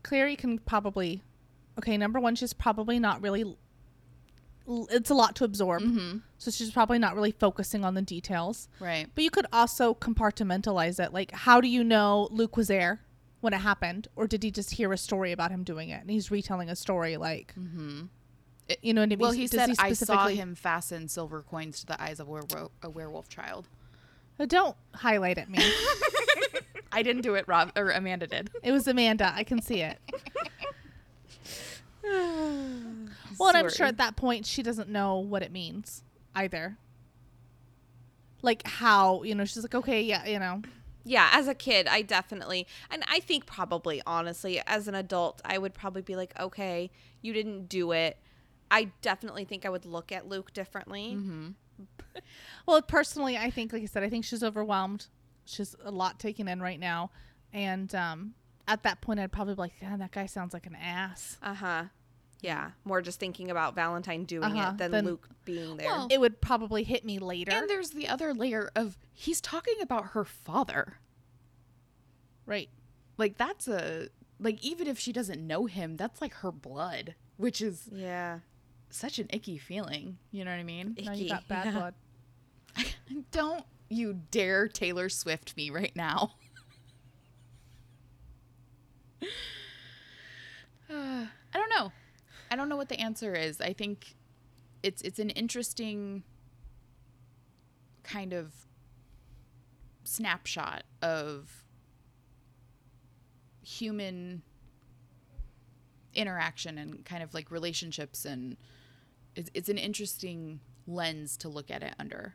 Clary 0.02 0.36
can 0.36 0.58
probably. 0.58 1.22
Okay, 1.78 1.96
number 1.96 2.18
one, 2.18 2.34
she's 2.34 2.52
probably 2.52 2.98
not 2.98 3.22
really. 3.22 3.56
It's 4.66 5.10
a 5.10 5.14
lot 5.14 5.36
to 5.36 5.44
absorb, 5.44 5.82
Mhm. 5.82 6.22
So 6.38 6.50
she's 6.50 6.70
probably 6.70 6.98
not 6.98 7.14
really 7.14 7.32
focusing 7.32 7.84
on 7.84 7.94
the 7.94 8.02
details. 8.02 8.68
Right. 8.80 9.08
But 9.14 9.24
you 9.24 9.30
could 9.30 9.46
also 9.52 9.92
compartmentalize 9.94 11.04
it. 11.04 11.12
Like, 11.12 11.32
how 11.32 11.60
do 11.60 11.68
you 11.68 11.82
know 11.84 12.28
Luke 12.30 12.56
was 12.56 12.68
there 12.68 13.00
when 13.40 13.52
it 13.52 13.58
happened, 13.58 14.08
or 14.16 14.26
did 14.26 14.42
he 14.42 14.50
just 14.50 14.70
hear 14.72 14.92
a 14.92 14.96
story 14.98 15.32
about 15.32 15.50
him 15.50 15.64
doing 15.64 15.88
it 15.90 16.00
and 16.00 16.10
he's 16.10 16.30
retelling 16.30 16.68
a 16.70 16.76
story? 16.76 17.16
Like, 17.16 17.54
Mhm. 17.58 18.08
you 18.82 18.94
know, 18.94 19.00
what 19.00 19.06
I 19.06 19.08
mean? 19.10 19.18
Well, 19.18 19.30
he 19.32 19.46
Does 19.46 19.50
said 19.60 19.74
I 19.78 19.92
saw 19.92 20.26
him 20.28 20.54
fasten 20.54 21.08
silver 21.08 21.42
coins 21.42 21.80
to 21.80 21.86
the 21.86 22.02
eyes 22.02 22.20
of 22.20 22.28
a 22.28 22.30
werewolf, 22.30 22.70
a 22.82 22.90
werewolf 22.90 23.28
child. 23.28 23.68
Uh, 24.40 24.46
Don't 24.46 24.76
highlight 24.94 25.38
at 25.38 25.48
me. 25.50 25.58
I 26.92 27.02
didn't 27.02 27.22
do 27.22 27.34
it, 27.34 27.46
Rob 27.48 27.72
or 27.76 27.90
Amanda 27.90 28.26
did. 28.26 28.50
it 28.62 28.70
was 28.72 28.86
Amanda. 28.88 29.32
I 29.34 29.42
can 29.44 29.60
see 29.60 29.80
it. 29.82 29.98
Well, 33.38 33.50
and 33.50 33.56
I'm 33.58 33.70
sure 33.70 33.86
at 33.86 33.98
that 33.98 34.16
point 34.16 34.46
she 34.46 34.62
doesn't 34.64 34.88
know 34.88 35.18
what 35.18 35.42
it 35.42 35.52
means 35.52 36.02
either. 36.34 36.78
Like 38.42 38.66
how, 38.66 39.22
you 39.22 39.34
know, 39.34 39.44
she's 39.44 39.62
like, 39.62 39.74
okay, 39.74 40.02
yeah, 40.02 40.26
you 40.26 40.38
know. 40.38 40.62
yeah, 41.04 41.30
as 41.32 41.48
a 41.48 41.54
kid, 41.54 41.88
I 41.88 42.02
definitely, 42.02 42.66
and 42.90 43.02
I 43.08 43.20
think 43.20 43.46
probably, 43.46 44.02
honestly, 44.06 44.60
as 44.66 44.88
an 44.88 44.94
adult, 44.94 45.40
I 45.44 45.58
would 45.58 45.74
probably 45.74 46.02
be 46.02 46.16
like, 46.16 46.38
okay, 46.38 46.90
you 47.22 47.32
didn't 47.32 47.68
do 47.68 47.92
it. 47.92 48.18
I 48.70 48.92
definitely 49.00 49.44
think 49.44 49.64
I 49.64 49.70
would 49.70 49.86
look 49.86 50.12
at 50.12 50.28
Luke 50.28 50.52
differently. 50.52 51.14
Mm-hmm. 51.16 51.48
Well, 52.66 52.82
personally, 52.82 53.36
I 53.36 53.50
think, 53.50 53.72
like 53.72 53.82
I 53.82 53.86
said, 53.86 54.02
I 54.02 54.10
think 54.10 54.24
she's 54.24 54.42
overwhelmed. 54.42 55.06
She's 55.46 55.74
a 55.82 55.90
lot 55.90 56.18
taken 56.18 56.48
in 56.48 56.60
right 56.60 56.78
now. 56.78 57.10
And 57.52 57.94
um, 57.94 58.34
at 58.66 58.82
that 58.82 59.00
point, 59.00 59.20
I'd 59.20 59.32
probably 59.32 59.54
be 59.54 59.60
like, 59.60 59.72
yeah, 59.80 59.96
that 59.96 60.10
guy 60.10 60.26
sounds 60.26 60.52
like 60.52 60.66
an 60.66 60.74
ass. 60.74 61.38
Uh 61.42 61.54
huh. 61.54 61.84
Yeah, 62.40 62.70
more 62.84 63.02
just 63.02 63.18
thinking 63.18 63.50
about 63.50 63.74
Valentine 63.74 64.24
doing 64.24 64.44
Uh-huh, 64.56 64.70
it 64.70 64.78
than 64.78 64.90
then- 64.92 65.04
Luke 65.06 65.28
being 65.44 65.76
there. 65.76 65.88
Well, 65.88 66.08
It 66.10 66.20
would 66.20 66.40
probably 66.40 66.84
hit 66.84 67.04
me 67.04 67.18
later. 67.18 67.50
And 67.52 67.68
there's 67.68 67.90
the 67.90 68.06
other 68.08 68.32
layer 68.32 68.70
of 68.76 68.96
he's 69.12 69.40
talking 69.40 69.74
about 69.80 70.08
her 70.08 70.24
father. 70.24 70.98
right. 72.46 72.68
Like 73.16 73.36
that's 73.36 73.66
a 73.66 74.08
like 74.38 74.62
even 74.64 74.86
if 74.86 74.98
she 75.00 75.12
doesn't 75.12 75.44
know 75.44 75.66
him, 75.66 75.96
that's 75.96 76.20
like 76.20 76.32
her 76.34 76.52
blood, 76.52 77.16
which 77.36 77.60
is 77.60 77.88
yeah. 77.92 78.38
such 78.90 79.18
an 79.18 79.26
icky 79.30 79.58
feeling. 79.58 80.18
You 80.30 80.44
know 80.44 80.52
what 80.52 80.60
I 80.60 80.62
mean? 80.62 80.94
Now 81.02 81.12
you 81.12 81.22
Icky. 81.24 81.28
got 81.28 81.48
bad 81.48 81.64
Yeah. 81.66 81.72
blood. 81.72 81.94
Don't 83.32 83.64
you 83.88 84.20
dare 84.30 84.68
Taylor 84.68 85.08
Swift 85.08 85.56
me 85.56 85.70
right 85.70 85.94
now. 85.96 86.34
Uh, 89.20 89.26
I 91.54 91.56
don't 91.58 91.70
know. 91.70 91.90
I 92.50 92.56
don't 92.56 92.68
know 92.68 92.76
what 92.76 92.88
the 92.88 93.00
answer 93.00 93.34
is. 93.34 93.60
I 93.60 93.72
think 93.72 94.14
it's 94.82 95.02
it's 95.02 95.18
an 95.18 95.30
interesting 95.30 96.22
kind 98.02 98.32
of 98.32 98.52
snapshot 100.04 100.84
of 101.02 101.64
human 103.62 104.42
interaction 106.14 106.78
and 106.78 107.04
kind 107.04 107.22
of 107.22 107.34
like 107.34 107.50
relationships 107.50 108.24
and 108.24 108.56
it's, 109.36 109.50
it's 109.52 109.68
an 109.68 109.76
interesting 109.76 110.60
lens 110.86 111.36
to 111.36 111.48
look 111.48 111.70
at 111.70 111.82
it 111.82 111.94
under. 111.98 112.34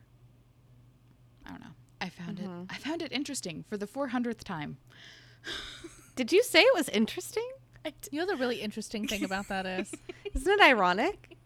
I 1.46 1.50
don't 1.50 1.60
know. 1.60 1.74
I 2.00 2.10
found 2.10 2.40
it 2.40 2.46
mm-hmm. 2.46 2.64
I 2.70 2.76
found 2.76 3.02
it 3.02 3.12
interesting 3.12 3.66
for 3.68 3.78
the 3.78 3.88
400th 3.88 4.44
time. 4.44 4.78
Did 6.16 6.32
you 6.32 6.44
say 6.44 6.62
it 6.62 6.76
was 6.76 6.88
interesting? 6.90 7.50
You 8.12 8.20
know 8.20 8.26
the 8.26 8.36
really 8.38 8.62
interesting 8.62 9.08
thing 9.08 9.24
about 9.24 9.48
that 9.50 9.66
is 9.66 9.92
Isn't 10.34 10.52
it 10.52 10.62
ironic? 10.62 11.38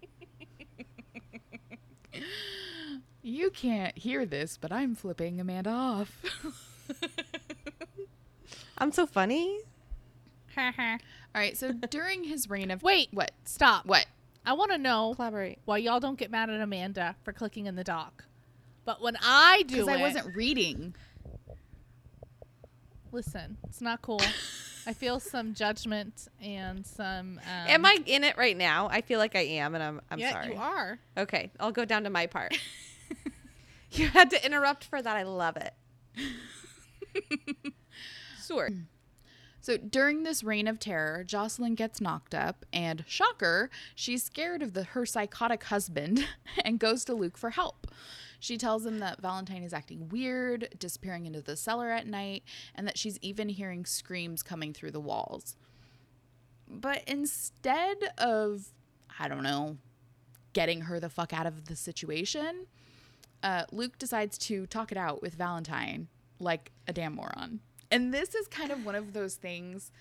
You 3.22 3.50
can't 3.50 3.98
hear 3.98 4.26
this, 4.26 4.58
but 4.58 4.72
I'm 4.72 4.96
flipping 4.96 5.40
Amanda 5.40 5.70
off. 5.70 6.12
I'm 8.78 8.92
so 8.92 9.06
funny. 9.06 9.60
All 10.58 10.72
right, 11.36 11.58
so 11.58 11.72
during 11.74 12.24
his 12.24 12.50
reign 12.50 12.72
of 12.72 12.82
Wait. 12.84 13.10
what? 13.12 13.32
stop. 13.44 13.86
What? 13.86 14.06
I 14.46 14.54
want 14.54 14.72
to 14.72 14.78
know 14.78 15.14
Collaborate. 15.16 15.60
why 15.66 15.78
y'all 15.78 16.00
don't 16.00 16.18
get 16.18 16.32
mad 16.32 16.50
at 16.50 16.62
Amanda 16.62 17.16
for 17.24 17.34
clicking 17.34 17.66
in 17.66 17.76
the 17.76 17.84
dock. 17.84 18.24
But 18.86 19.02
when 19.02 19.18
I 19.22 19.64
do 19.68 19.76
Because 19.86 19.90
I 19.90 19.98
wasn't 19.98 20.36
reading. 20.36 20.96
listen, 23.12 23.58
it's 23.68 23.82
not 23.82 24.02
cool. 24.02 24.22
I 24.88 24.94
feel 24.94 25.20
some 25.20 25.54
judgment 25.54 26.30
and 26.42 26.86
some. 26.86 27.42
Um, 27.44 27.68
Am 27.68 27.86
I 27.86 27.98
in 28.06 28.24
it 28.24 28.38
right 28.38 28.56
now? 28.56 28.88
I 28.90 29.02
feel 29.02 29.20
like 29.20 29.36
I 29.36 29.42
am, 29.42 29.76
and 29.76 29.84
I'm. 29.84 30.02
I'm 30.10 30.18
yeah, 30.18 30.32
sorry. 30.32 30.54
you 30.54 30.60
are. 30.60 30.98
Okay, 31.18 31.52
I'll 31.60 31.74
go 31.74 31.84
down 31.84 32.06
to 32.06 32.10
my 32.10 32.26
part. 32.26 32.58
you 33.92 34.08
had 34.08 34.30
to 34.30 34.46
interrupt 34.46 34.86
for 34.86 35.02
that. 35.02 35.18
I 35.18 35.24
love 35.24 35.58
it. 35.58 35.74
sure. 38.48 38.70
So 39.60 39.76
during 39.76 40.24
this 40.24 40.42
reign 40.42 40.70
of 40.70 40.80
terror, 40.80 41.26
Jocelyn 41.26 41.76
gets 41.76 42.00
knocked 42.00 42.34
up, 42.34 42.66
and 42.72 43.04
shocker, 43.06 43.70
she's 43.94 44.24
scared 44.24 44.64
of 44.64 44.72
the 44.72 44.84
her 44.84 45.06
psychotic 45.06 45.66
husband 45.66 46.26
and 46.64 46.80
goes 46.80 47.04
to 47.06 47.14
Luke 47.14 47.38
for 47.38 47.50
help. 47.50 47.88
She 48.40 48.58
tells 48.58 48.86
him 48.86 49.00
that 49.00 49.22
Valentine 49.22 49.64
is 49.64 49.74
acting 49.74 50.10
weird, 50.10 50.70
disappearing 50.78 51.26
into 51.26 51.42
the 51.42 51.56
cellar 51.56 51.90
at 51.90 52.08
night, 52.08 52.44
and 52.76 52.88
that 52.88 52.98
she's 52.98 53.18
even 53.22 53.50
hearing 53.50 53.86
screams 53.86 54.44
coming 54.44 54.74
through 54.74 54.92
the 54.92 55.00
walls. 55.00 55.56
But 56.70 57.04
instead 57.08 57.98
of, 58.18 58.70
I 59.20 59.28
don't 59.28 59.44
know, 59.44 59.78
getting 60.54 60.82
her 60.82 61.00
the 61.00 61.10
fuck 61.10 61.34
out 61.34 61.46
of 61.46 61.66
the 61.66 61.76
situation, 61.76 62.68
uh, 63.44 63.66
Luke 63.72 63.98
decides 63.98 64.38
to 64.40 64.66
talk 64.68 64.92
it 64.92 64.98
out 64.98 65.22
with 65.22 65.36
Valentine 65.36 66.08
like 66.40 66.72
a 66.88 66.94
damn 66.94 67.16
moron. 67.16 67.60
And 67.90 68.14
this 68.14 68.36
is 68.36 68.48
kind 68.48 68.72
of 68.72 68.86
one 68.86 68.96
of 68.96 69.14
those 69.14 69.36
things 69.36 69.92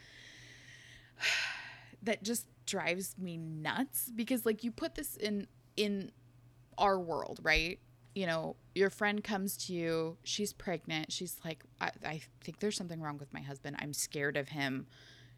that 2.03 2.23
just 2.23 2.47
drives 2.67 3.15
me 3.17 3.37
nuts 3.37 4.11
because 4.15 4.45
like 4.45 4.65
you 4.65 4.73
put 4.73 4.97
this 4.97 5.17
in 5.17 5.47
in 5.77 6.11
our 6.79 6.99
world, 6.99 7.39
right? 7.43 7.79
You 8.17 8.27
know, 8.27 8.57
your 8.75 8.89
friend 8.89 9.23
comes 9.23 9.59
to 9.67 9.75
you, 9.75 10.17
she's 10.25 10.55
pregnant, 10.55 11.13
she's 11.13 11.37
like, 11.45 11.63
I, 11.83 11.91
I 12.03 12.21
think 12.43 12.61
there's 12.61 12.75
something 12.75 13.03
wrong 13.03 13.19
with 13.19 13.31
my 13.31 13.41
husband. 13.41 13.77
I'm 13.79 13.93
scared 13.93 14.39
of 14.39 14.49
him. 14.49 14.87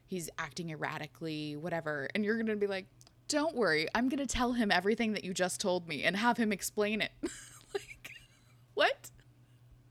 He's 0.06 0.30
acting 0.38 0.70
erratically, 0.70 1.56
whatever. 1.56 2.08
And 2.14 2.24
you're 2.24 2.36
gonna 2.36 2.54
be 2.54 2.68
like, 2.68 2.86
Don't 3.26 3.56
worry, 3.56 3.88
I'm 3.96 4.08
gonna 4.08 4.26
tell 4.26 4.52
him 4.52 4.70
everything 4.70 5.12
that 5.14 5.24
you 5.24 5.34
just 5.34 5.60
told 5.60 5.88
me 5.88 6.04
and 6.04 6.16
have 6.16 6.36
him 6.36 6.52
explain 6.52 7.00
it. 7.00 7.10
like 7.74 8.10
what? 8.74 9.10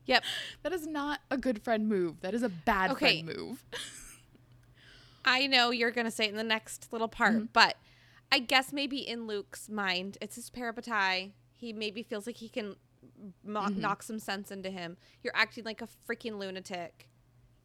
Yep. 0.05 0.23
That 0.63 0.71
is 0.71 0.87
not 0.87 1.19
a 1.29 1.37
good 1.37 1.61
friend 1.65 1.89
move. 1.89 2.21
That 2.21 2.33
is 2.33 2.41
a 2.41 2.49
bad 2.49 2.91
Okay. 2.91 3.21
friend 3.21 3.37
move. 3.37 3.65
I 5.25 5.45
know 5.47 5.71
you're 5.71 5.91
gonna 5.91 6.09
say 6.09 6.23
it 6.27 6.29
in 6.29 6.37
the 6.37 6.43
next 6.43 6.87
little 6.93 7.09
part, 7.09 7.33
mm-hmm. 7.33 7.45
but 7.51 7.75
I 8.31 8.39
guess 8.39 8.71
maybe 8.71 8.99
in 8.99 9.27
Luke's 9.27 9.67
mind, 9.67 10.17
it's 10.21 10.35
his 10.35 10.49
parabatai. 10.49 11.31
He 11.59 11.73
maybe 11.73 12.03
feels 12.03 12.25
like 12.27 12.37
he 12.37 12.49
can 12.49 12.75
mo- 13.43 13.67
knock 13.67 14.03
some 14.03 14.19
sense 14.19 14.51
into 14.51 14.69
him. 14.69 14.95
You're 15.23 15.35
acting 15.35 15.63
like 15.65 15.81
a 15.81 15.87
freaking 16.07 16.37
lunatic. 16.39 17.09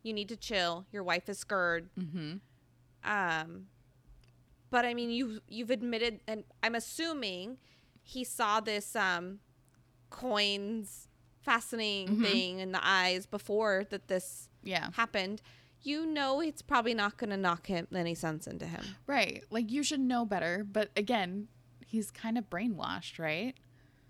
You 0.02 0.12
need 0.12 0.28
to 0.30 0.36
chill. 0.36 0.86
Your 0.90 1.02
wife 1.04 1.28
is 1.28 1.38
scared. 1.38 1.88
Mm-hmm. 1.98 2.36
Um, 3.10 3.66
but 4.70 4.84
I 4.84 4.94
mean, 4.94 5.10
you 5.10 5.40
you've 5.48 5.70
admitted, 5.70 6.20
and 6.26 6.44
I'm 6.62 6.74
assuming 6.74 7.58
he 8.02 8.24
saw 8.24 8.60
this 8.60 8.96
um 8.96 9.38
coins 10.10 11.08
fastening 11.40 12.20
thing 12.22 12.60
in 12.60 12.72
the 12.72 12.80
eyes 12.82 13.26
before 13.26 13.84
that 13.90 14.08
this 14.08 14.48
Yeah. 14.62 14.90
happened. 14.94 15.42
You 15.82 16.06
know, 16.06 16.40
it's 16.40 16.62
probably 16.62 16.94
not 16.94 17.16
going 17.16 17.30
to 17.30 17.36
knock 17.36 17.66
him 17.66 17.88
any 17.92 18.14
sense 18.14 18.46
into 18.46 18.66
him. 18.66 18.84
Right. 19.08 19.42
Like 19.50 19.70
you 19.72 19.82
should 19.82 19.98
know 19.98 20.24
better. 20.24 20.64
But 20.70 20.90
again, 20.96 21.48
he's 21.84 22.12
kind 22.12 22.38
of 22.38 22.48
brainwashed, 22.48 23.18
right? 23.18 23.54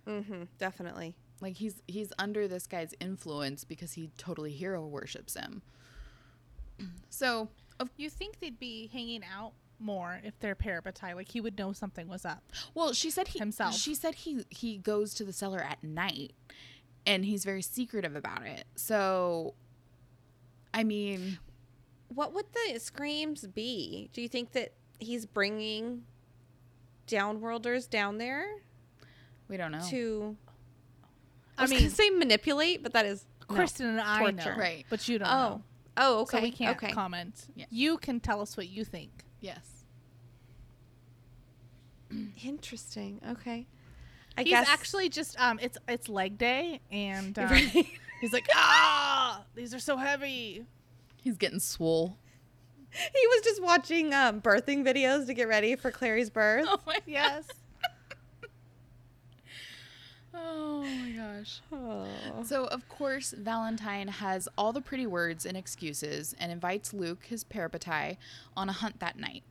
Mm-hmm. 0.06 0.44
Definitely. 0.58 1.14
Like 1.40 1.56
he's 1.56 1.82
he's 1.88 2.12
under 2.18 2.46
this 2.48 2.66
guy's 2.66 2.94
influence 3.00 3.64
because 3.64 3.92
he 3.92 4.10
totally 4.16 4.52
hero 4.52 4.86
worships 4.86 5.34
him. 5.34 5.62
So 7.10 7.48
You 7.96 8.10
think 8.10 8.40
they'd 8.40 8.58
be 8.58 8.88
hanging 8.92 9.22
out 9.24 9.52
more 9.78 10.20
if 10.24 10.38
they're 10.40 10.54
parabatai. 10.54 11.14
Like 11.14 11.28
he 11.28 11.40
would 11.40 11.58
know 11.58 11.72
something 11.72 12.08
was 12.08 12.24
up. 12.24 12.42
Well, 12.74 12.92
she 12.92 13.10
said 13.10 13.28
he 13.28 13.38
Himself. 13.38 13.74
She 13.74 13.94
said 13.94 14.14
he 14.14 14.44
he 14.50 14.78
goes 14.78 15.14
to 15.14 15.24
the 15.24 15.32
cellar 15.32 15.60
at 15.60 15.82
night, 15.82 16.32
and 17.06 17.24
he's 17.24 17.44
very 17.44 17.62
secretive 17.62 18.14
about 18.16 18.46
it. 18.46 18.64
So, 18.76 19.54
I 20.72 20.84
mean, 20.84 21.38
What 22.08 22.32
would 22.34 22.46
the 22.52 22.78
screams 22.78 23.46
be? 23.46 24.10
Do 24.12 24.20
you 24.22 24.28
think 24.28 24.52
that 24.52 24.72
he's 24.98 25.26
bringing 25.26 26.04
downworlders 27.08 27.88
down 27.90 28.18
there 28.18 28.46
we 29.52 29.56
don't 29.58 29.70
know. 29.70 29.86
to? 29.90 30.36
I, 31.56 31.60
I 31.60 31.62
was 31.62 31.70
mean- 31.70 31.78
gonna 31.80 31.90
say 31.90 32.10
manipulate, 32.10 32.82
but 32.82 32.92
that 32.94 33.06
is 33.06 33.24
no. 33.48 33.54
Kristen 33.56 33.86
and 33.86 34.00
I 34.00 34.18
torture. 34.18 34.52
know, 34.52 34.58
Right. 34.58 34.84
But 34.90 35.06
you 35.08 35.18
don't 35.18 35.28
Oh, 35.28 35.32
know. 35.48 35.62
oh, 35.98 36.20
okay, 36.22 36.38
So 36.38 36.42
we 36.42 36.50
can't 36.50 36.76
okay. 36.76 36.90
comment. 36.92 37.46
Yeah. 37.54 37.66
You 37.70 37.98
can 37.98 38.18
tell 38.18 38.40
us 38.40 38.56
what 38.56 38.68
you 38.68 38.84
think. 38.84 39.24
yes. 39.40 39.84
Interesting. 42.44 43.20
Okay. 43.30 43.66
I 44.36 44.42
He's 44.42 44.50
guess 44.50 44.68
actually 44.68 45.08
just 45.10 45.38
um, 45.40 45.58
it's 45.62 45.76
it's 45.88 46.08
leg 46.08 46.38
day, 46.38 46.80
and 46.90 47.38
um, 47.38 47.46
Right. 47.50 47.86
he's 48.20 48.32
like, 48.32 48.48
ah, 48.54 49.44
these 49.54 49.74
are 49.74 49.78
so 49.78 49.96
heavy. 49.96 50.64
He's 51.22 51.36
getting 51.36 51.58
swole. 51.60 52.16
he 52.90 53.26
was 53.28 53.42
just 53.44 53.62
watching 53.62 54.12
um, 54.14 54.40
birthing 54.40 54.84
videos 54.84 55.26
to 55.26 55.34
get 55.34 55.48
ready 55.48 55.76
for 55.76 55.90
Clary's 55.90 56.30
birth. 56.30 56.66
Oh 56.68 56.78
my 56.86 56.98
Yes. 57.06 57.44
Oh 60.34 60.82
my 60.82 61.10
gosh. 61.10 61.60
Oh. 61.72 62.06
So, 62.44 62.64
of 62.66 62.88
course, 62.88 63.34
Valentine 63.36 64.08
has 64.08 64.48
all 64.56 64.72
the 64.72 64.80
pretty 64.80 65.06
words 65.06 65.44
and 65.44 65.56
excuses 65.56 66.34
and 66.38 66.50
invites 66.50 66.94
Luke, 66.94 67.26
his 67.26 67.44
parabatai, 67.44 68.16
on 68.56 68.68
a 68.68 68.72
hunt 68.72 69.00
that 69.00 69.18
night. 69.18 69.42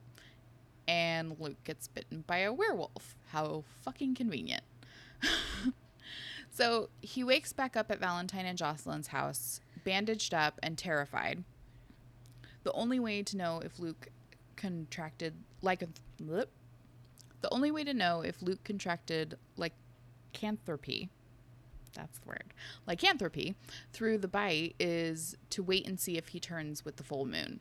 And 0.88 1.36
Luke 1.40 1.64
gets 1.64 1.88
bitten 1.88 2.24
by 2.26 2.40
a 2.40 2.52
werewolf. 2.52 3.16
How 3.32 3.64
fucking 3.84 4.16
convenient. 4.16 4.64
so, 6.52 6.90
he 7.02 7.24
wakes 7.24 7.54
back 7.54 7.78
up 7.78 7.92
at 7.92 8.00
Valentine 8.00 8.46
and 8.46 8.58
Jocelyn's 8.58 9.08
house, 9.08 9.62
bandaged 9.84 10.34
up 10.34 10.60
and 10.64 10.78
terrified. 10.78 11.44
The 12.64 12.74
only 12.74 13.00
way 13.00 13.24
to 13.24 13.38
know 13.38 13.62
if 13.64 13.80
Luke 13.80 14.08
contracted 14.56 15.34
like 15.62 15.84
the 17.42 17.50
only 17.52 17.72
way 17.72 17.84
to 17.84 17.94
know 17.94 18.22
if 18.22 18.42
Luke 18.42 18.64
contracted 18.64 19.38
lycanthropy 20.34 21.10
that's 21.94 22.20
the 22.20 22.28
word 22.28 22.54
lycanthropy 22.88 23.56
through 23.92 24.18
the 24.18 24.28
bite 24.28 24.76
is 24.80 25.36
to 25.50 25.62
wait 25.62 25.86
and 25.86 26.00
see 26.00 26.18
if 26.18 26.30
he 26.30 26.40
turns 26.40 26.86
with 26.86 26.96
the 26.96 27.04
full 27.04 27.26
moon 27.26 27.60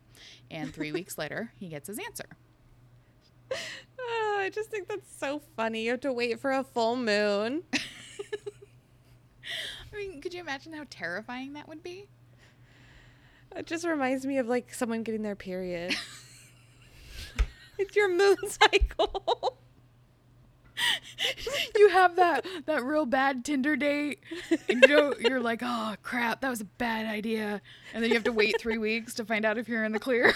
and 0.51 0.73
three 0.73 0.93
weeks 0.99 1.19
later 1.19 1.53
he 1.59 1.69
gets 1.69 1.89
his 1.89 1.99
answer 1.99 2.27
Oh, 3.99 4.37
I 4.41 4.49
just 4.49 4.71
think 4.71 4.87
that's 4.89 5.13
so 5.19 5.41
funny. 5.57 5.83
You 5.85 5.91
have 5.91 6.01
to 6.01 6.13
wait 6.13 6.39
for 6.41 6.53
a 6.53 6.63
full 6.63 6.95
moon. 6.97 7.65
i 9.93 9.97
mean 9.97 10.21
could 10.21 10.33
you 10.33 10.41
imagine 10.41 10.73
how 10.73 10.85
terrifying 10.89 11.55
that 11.55 11.67
would 11.69 11.83
be 11.83 12.07
It 13.57 13.67
just 13.67 13.85
reminds 13.85 14.25
me 14.25 14.39
of 14.39 14.47
like 14.47 14.73
someone 14.73 15.03
getting 15.03 15.23
their 15.23 15.35
period. 15.35 15.97
it's 17.79 17.97
your 17.97 18.09
moon 18.09 18.37
cycle. 18.47 19.59
You 21.77 21.89
have 21.91 22.17
that 22.17 22.47
that 22.67 22.85
real 22.85 23.07
bad 23.07 23.45
tinder 23.45 23.77
date 23.77 24.21
and 24.69 24.83
you 24.83 24.89
know 24.89 25.15
you're 25.19 25.41
like 25.41 25.61
oh 25.63 25.95
crap 26.03 26.41
that 26.41 26.51
was 26.51 26.61
a 26.61 26.65
bad 26.65 27.07
idea. 27.07 27.61
And 27.95 28.03
then 28.03 28.11
you 28.11 28.15
have 28.15 28.25
to 28.25 28.33
wait 28.33 28.61
three 28.61 28.79
weeks 28.79 29.15
to 29.15 29.25
find 29.25 29.45
out 29.45 29.59
if 29.59 29.69
you're 29.69 29.85
in 29.85 29.93
the 29.93 29.99
clear. 29.99 30.35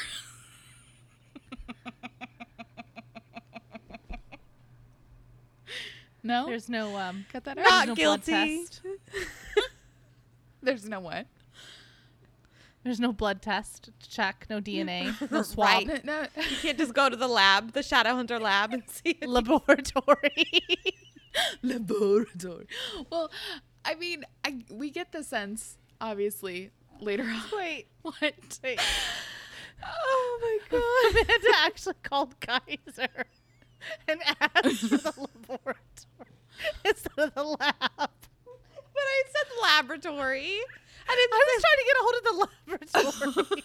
No? 6.25 6.47
There's 6.47 6.71
no 6.71 6.97
um, 6.97 7.27
cut 7.31 7.45
that 7.45 7.59
out. 7.59 7.65
Not 7.65 7.89
no 7.89 7.95
blood 7.95 8.25
guilty. 8.25 8.65
test. 8.65 8.81
there's 10.63 10.89
no 10.89 11.01
what 11.01 11.27
There's 12.85 13.01
no 13.01 13.13
blood 13.13 13.41
test 13.43 13.91
to 14.01 14.09
check. 14.09 14.47
No 14.51 14.61
DNA. 14.61 15.19
No 15.31 15.39
Right. 15.39 15.47
swab. 15.47 15.85
no, 15.87 15.99
no. 16.05 16.21
You 16.37 16.57
can't 16.61 16.79
just 16.79 16.93
go 16.95 17.09
to 17.09 17.17
the 17.17 17.27
lab, 17.29 17.73
the 17.73 17.81
Shadowhunter 17.81 18.41
lab, 18.41 18.73
and 18.75 18.83
see. 18.89 19.17
If 19.21 19.27
Laboratory. 19.29 20.63
laboratory. 21.63 22.67
Well, 23.11 23.31
I 23.85 23.95
mean, 23.95 24.25
I, 24.45 24.61
we 24.71 24.91
get 24.91 25.13
the 25.13 25.23
sense, 25.25 25.79
obviously, 26.01 26.71
later 27.01 27.25
on. 27.25 27.43
Wait. 27.53 27.89
What? 28.03 28.59
Wait. 28.63 28.81
oh 29.83 30.39
my 30.43 30.59
god. 30.79 31.23
Amanda 31.25 31.49
actually 31.61 31.95
called 32.03 32.39
Kaiser 32.41 33.25
and 34.09 34.21
asked 34.41 34.81
for 34.89 34.97
the 34.99 35.29
laboratory 35.49 35.77
instead 36.85 37.19
of 37.19 37.35
the 37.35 37.43
lab. 37.45 37.79
But 37.97 38.11
I 38.97 39.23
said 39.27 39.47
laboratory. 39.63 40.59
I 41.09 41.57
was 41.57 41.63
trying 41.63 41.79
to 41.79 41.87
get 41.87 41.97
a 41.97 42.03
hold 42.03 42.15
of 42.17 42.25
the 42.25 43.43
laboratory. 43.43 43.63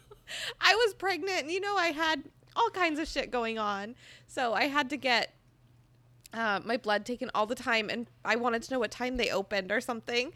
I 0.60 0.74
was 0.74 0.94
pregnant, 0.94 1.42
and 1.42 1.50
you 1.50 1.60
know 1.60 1.76
I 1.76 1.88
had 1.88 2.24
all 2.56 2.70
kinds 2.70 2.98
of 2.98 3.08
shit 3.08 3.30
going 3.30 3.58
on, 3.58 3.94
so 4.26 4.54
I 4.54 4.64
had 4.64 4.90
to 4.90 4.96
get 4.96 5.34
uh, 6.32 6.60
my 6.64 6.76
blood 6.76 7.06
taken 7.06 7.30
all 7.34 7.46
the 7.46 7.54
time, 7.54 7.88
and 7.88 8.06
I 8.24 8.36
wanted 8.36 8.62
to 8.64 8.74
know 8.74 8.78
what 8.78 8.90
time 8.90 9.16
they 9.16 9.30
opened 9.30 9.70
or 9.70 9.80
something. 9.80 10.32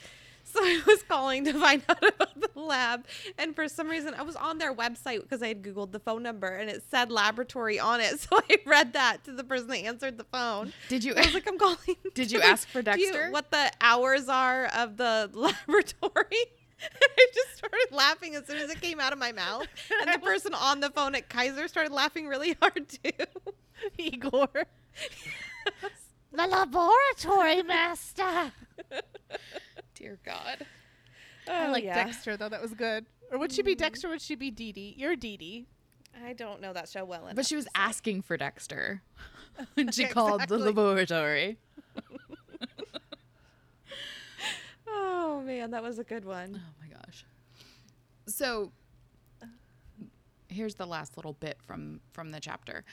So 0.53 0.61
I 0.63 0.81
was 0.87 1.03
calling 1.03 1.45
to 1.45 1.53
find 1.53 1.83
out 1.89 2.03
about 2.15 2.41
the 2.41 2.61
lab, 2.61 3.07
and 3.37 3.55
for 3.55 3.69
some 3.69 3.89
reason 3.89 4.15
I 4.15 4.23
was 4.23 4.35
on 4.35 4.59
their 4.59 4.75
website 4.75 5.21
because 5.23 5.43
I 5.43 5.49
had 5.49 5.63
googled 5.63 5.93
the 5.93 5.99
phone 6.01 6.23
number, 6.23 6.49
and 6.49 6.71
it 6.71 6.83
said 6.91 7.11
laboratory 7.13 7.79
on 7.79 8.01
it. 8.01 8.19
So 8.29 8.41
I 8.51 8.57
read 8.67 8.95
that 8.95 9.25
to 9.25 9.33
the 9.33 9.45
person 9.45 9.69
that 9.69 9.79
answered 9.79 10.17
the 10.19 10.25
phone. 10.25 10.73
Did 10.89 11.05
you? 11.05 11.15
I 11.15 11.21
was 11.21 11.35
like, 11.35 11.47
I'm 11.49 11.59
calling. 11.59 11.77
Did 12.15 12.31
you 12.33 12.41
ask 12.41 12.67
for 12.69 12.83
do 12.83 12.93
you- 12.99 13.13
Dexter? 13.13 13.31
what 13.31 13.51
the 13.51 13.71
hours 13.81 14.29
are 14.29 14.67
of 14.67 14.97
the 14.97 15.31
laboratory? 15.35 16.45
I 16.81 17.27
just 17.35 17.57
started 17.59 17.89
laughing 17.93 18.35
as 18.37 18.47
soon 18.47 18.57
as 18.59 18.71
it 18.71 18.81
came 18.81 19.01
out 19.01 19.13
of 19.13 19.19
my 19.19 19.33
mouth. 19.33 19.67
And 20.01 20.13
the 20.15 20.19
person 20.19 20.55
on 20.55 20.81
the 20.81 20.91
phone 20.91 21.15
at 21.15 21.29
Kaiser 21.29 21.69
started 21.69 21.93
laughing 21.93 22.27
really 22.27 22.57
hard 22.63 22.89
too. 22.89 23.11
Igor. 23.99 24.49
the 26.33 26.47
laboratory 26.47 27.63
master. 27.63 28.53
Dear 29.99 30.19
God. 30.25 30.67
Oh, 31.49 31.53
I 31.53 31.67
Oh, 31.67 31.73
like 31.73 31.83
yeah. 31.85 32.05
Dexter 32.05 32.37
though. 32.37 32.49
That 32.49 32.63
was 32.63 32.73
good. 32.75 33.07
Or 33.33 33.39
would 33.39 33.53
she 33.53 33.63
be 33.63 33.73
mm-hmm. 33.73 33.79
Dexter? 33.79 34.07
Or 34.07 34.11
would 34.11 34.23
she 34.23 34.37
be 34.37 34.51
Dee 34.51 34.73
Dee? 34.73 34.95
You're 34.97 35.17
Dee 35.17 35.37
Dee. 35.37 35.67
I 36.25 36.33
don't 36.33 36.61
know 36.61 36.73
that 36.73 36.89
show 36.89 37.05
well 37.05 37.25
enough. 37.25 37.37
But 37.37 37.47
she 37.47 37.57
was 37.57 37.65
to 37.67 37.71
say. 37.75 37.83
asking 37.83 38.23
for 38.23 38.37
Dexter 38.37 39.03
when 39.75 39.91
she 39.91 40.07
called 40.07 40.49
the 40.49 40.59
laboratory. 40.59 41.59
Oh 44.91 45.43
man, 45.43 45.71
that 45.73 45.83
was 45.83 45.99
a 45.99 46.05
good 46.05 46.25
Oh 46.27 46.31
one. 46.31 46.63
my 46.81 46.89
gosh. 46.89 47.25
So 48.27 48.73
here's 50.49 50.75
the 50.75 50.87
last 50.87 51.17
little 51.17 51.35
bit 51.35 51.59
from 51.67 52.01
from 52.13 52.31
the 52.31 52.41
chapter. 52.41 52.85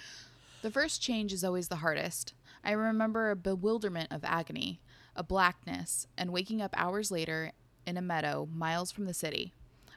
The 0.62 0.70
first 0.72 1.01
change 1.01 1.32
is 1.34 1.43
always 1.43 1.68
the 1.68 1.78
hardest. 1.78 2.34
I 2.64 2.72
remember 2.72 3.30
a 3.32 3.36
bewilderment 3.36 4.12
of 4.12 4.24
agony, 4.24 4.82
a 5.16 5.24
blackness, 5.24 6.07
and 6.18 6.32
waking 6.32 6.61
up 6.61 6.74
hours 6.78 7.11
later 7.11 7.51
in 7.86 7.97
a 7.97 8.01
meadow 8.01 8.47
miles 8.53 8.91
from 8.91 9.05
the 9.05 9.13
city. 9.13 9.53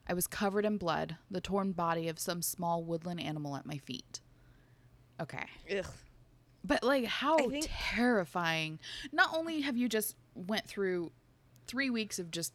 I 0.08 0.14
was 0.14 0.26
covered 0.26 0.64
in 0.64 0.78
blood, 0.78 1.16
the 1.30 1.40
torn 1.40 1.72
body 1.72 2.08
of 2.08 2.18
some 2.18 2.40
small 2.42 2.82
woodland 2.82 3.20
animal 3.20 3.56
at 3.56 3.66
my 3.66 3.76
feet. 3.78 4.20
Okay. 5.20 5.44
Ugh. 5.76 5.84
But 6.64 6.82
like 6.82 7.04
how 7.04 7.36
think- 7.38 7.66
terrifying. 7.68 8.78
Not 9.12 9.30
only 9.34 9.60
have 9.62 9.76
you 9.76 9.88
just 9.88 10.16
went 10.34 10.66
through 10.66 11.12
3 11.66 11.90
weeks 11.90 12.18
of 12.18 12.30
just 12.30 12.52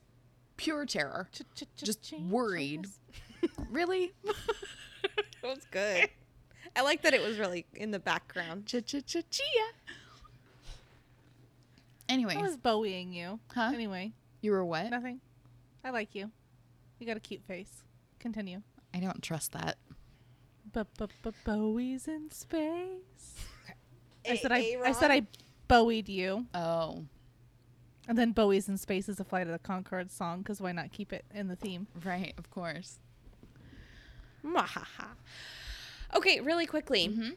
pure 0.58 0.86
terror. 0.86 1.30
Just 1.76 2.14
worried. 2.30 2.88
Really? 3.70 4.14
That 5.42 5.56
was 5.58 5.66
good. 5.70 6.08
I 6.78 6.82
like 6.82 7.02
that 7.02 7.14
it 7.14 7.22
was 7.22 7.38
really 7.38 7.66
in 7.74 7.92
the 7.92 8.00
background. 8.00 8.66
Ch 8.66 8.76
ch 8.86 9.06
ch 9.06 9.18
chia. 9.30 9.66
Anyways, 12.14 12.38
I 12.38 12.42
was 12.42 12.58
bowieing 12.58 13.14
you. 13.14 13.40
Huh? 13.54 13.72
Anyway, 13.74 14.14
you 14.42 14.52
were 14.52 14.64
what? 14.66 14.90
nothing. 14.90 15.20
I 15.84 15.90
like 15.90 16.16
you. 16.16 16.32
You 17.00 17.08
got 17.08 17.18
a 17.18 17.20
cute 17.22 17.44
face. 17.46 17.84
Continue. 18.20 18.62
I 18.94 19.00
don't 19.00 19.22
trust 19.22 19.52
that. 19.54 19.78
but 20.72 20.88
Bowie's 21.44 22.08
in 22.08 22.32
space. 22.32 23.36
I 24.28 24.34
A- 24.34 24.38
said 24.38 24.52
I, 24.52 24.58
I 24.58 24.60
A-Rod? 24.78 24.96
said 24.96 25.12
I 25.12 25.28
bowied 25.68 26.08
you, 26.10 26.46
Oh, 26.54 27.04
and 28.08 28.18
then 28.18 28.32
Bowie's 28.32 28.68
in 28.70 28.78
space 28.78 29.08
is 29.10 29.20
a 29.20 29.24
Flight 29.24 29.48
of 29.48 29.54
the 29.54 29.60
Conchords 29.60 30.12
song 30.12 30.40
because 30.40 30.62
why 30.62 30.72
not 30.74 30.92
keep 30.92 31.12
it 31.14 31.26
in 31.34 31.48
the 31.48 31.56
theme? 31.56 31.88
right, 32.06 32.34
of 32.38 32.50
course. 32.52 33.00
Mwahaha. 34.46 35.08
Okay, 36.16 36.40
really 36.42 36.66
quickly. 36.66 37.08
Mhm. 37.10 37.36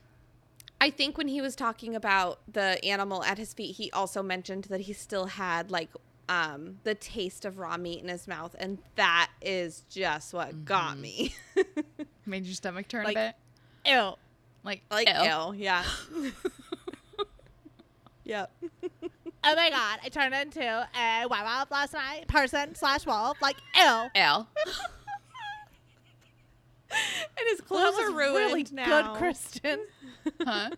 I 0.80 0.90
think 0.90 1.16
when 1.16 1.28
he 1.28 1.40
was 1.40 1.56
talking 1.56 1.94
about 1.96 2.40
the 2.52 2.84
animal 2.84 3.24
at 3.24 3.38
his 3.38 3.52
feet, 3.54 3.76
he 3.76 3.90
also 3.92 4.22
mentioned 4.22 4.64
that 4.64 4.80
he 4.82 4.92
still 4.92 5.26
had 5.26 5.70
like 5.70 5.90
um 6.28 6.78
the 6.84 6.94
taste 6.94 7.44
of 7.44 7.58
raw 7.58 7.76
meat 7.76 8.02
in 8.02 8.08
his 8.08 8.26
mouth, 8.28 8.54
and 8.58 8.78
that 8.96 9.30
is 9.40 9.84
just 9.88 10.34
what 10.34 10.64
got 10.64 10.98
me. 10.98 11.34
Made 12.26 12.44
your 12.44 12.54
stomach 12.54 12.88
turn 12.88 13.04
Like- 13.04 13.16
a 13.16 13.34
bit. 13.84 13.90
Ew. 13.92 14.12
Like, 14.64 14.82
Like 14.90 15.08
ew. 15.08 15.14
L, 15.14 15.54
yeah. 15.54 15.84
yep. 18.24 18.52
Oh 19.44 19.54
my 19.54 19.70
god, 19.70 20.00
I 20.04 20.08
turned 20.10 20.34
into 20.34 20.60
a 20.60 21.26
werewolf 21.28 21.70
last 21.70 21.92
night. 21.92 22.26
Person 22.26 22.74
slash 22.74 23.06
wolf. 23.06 23.40
Like, 23.40 23.56
ew. 23.76 24.06
L. 24.16 24.48
And 27.38 27.46
his 27.50 27.60
clothes 27.60 27.96
that 27.96 28.04
are 28.04 28.16
ruined 28.16 28.34
really 28.52 28.66
now. 28.72 29.12
good, 29.12 29.18
Kristen. 29.18 29.80
Huh? 30.44 30.70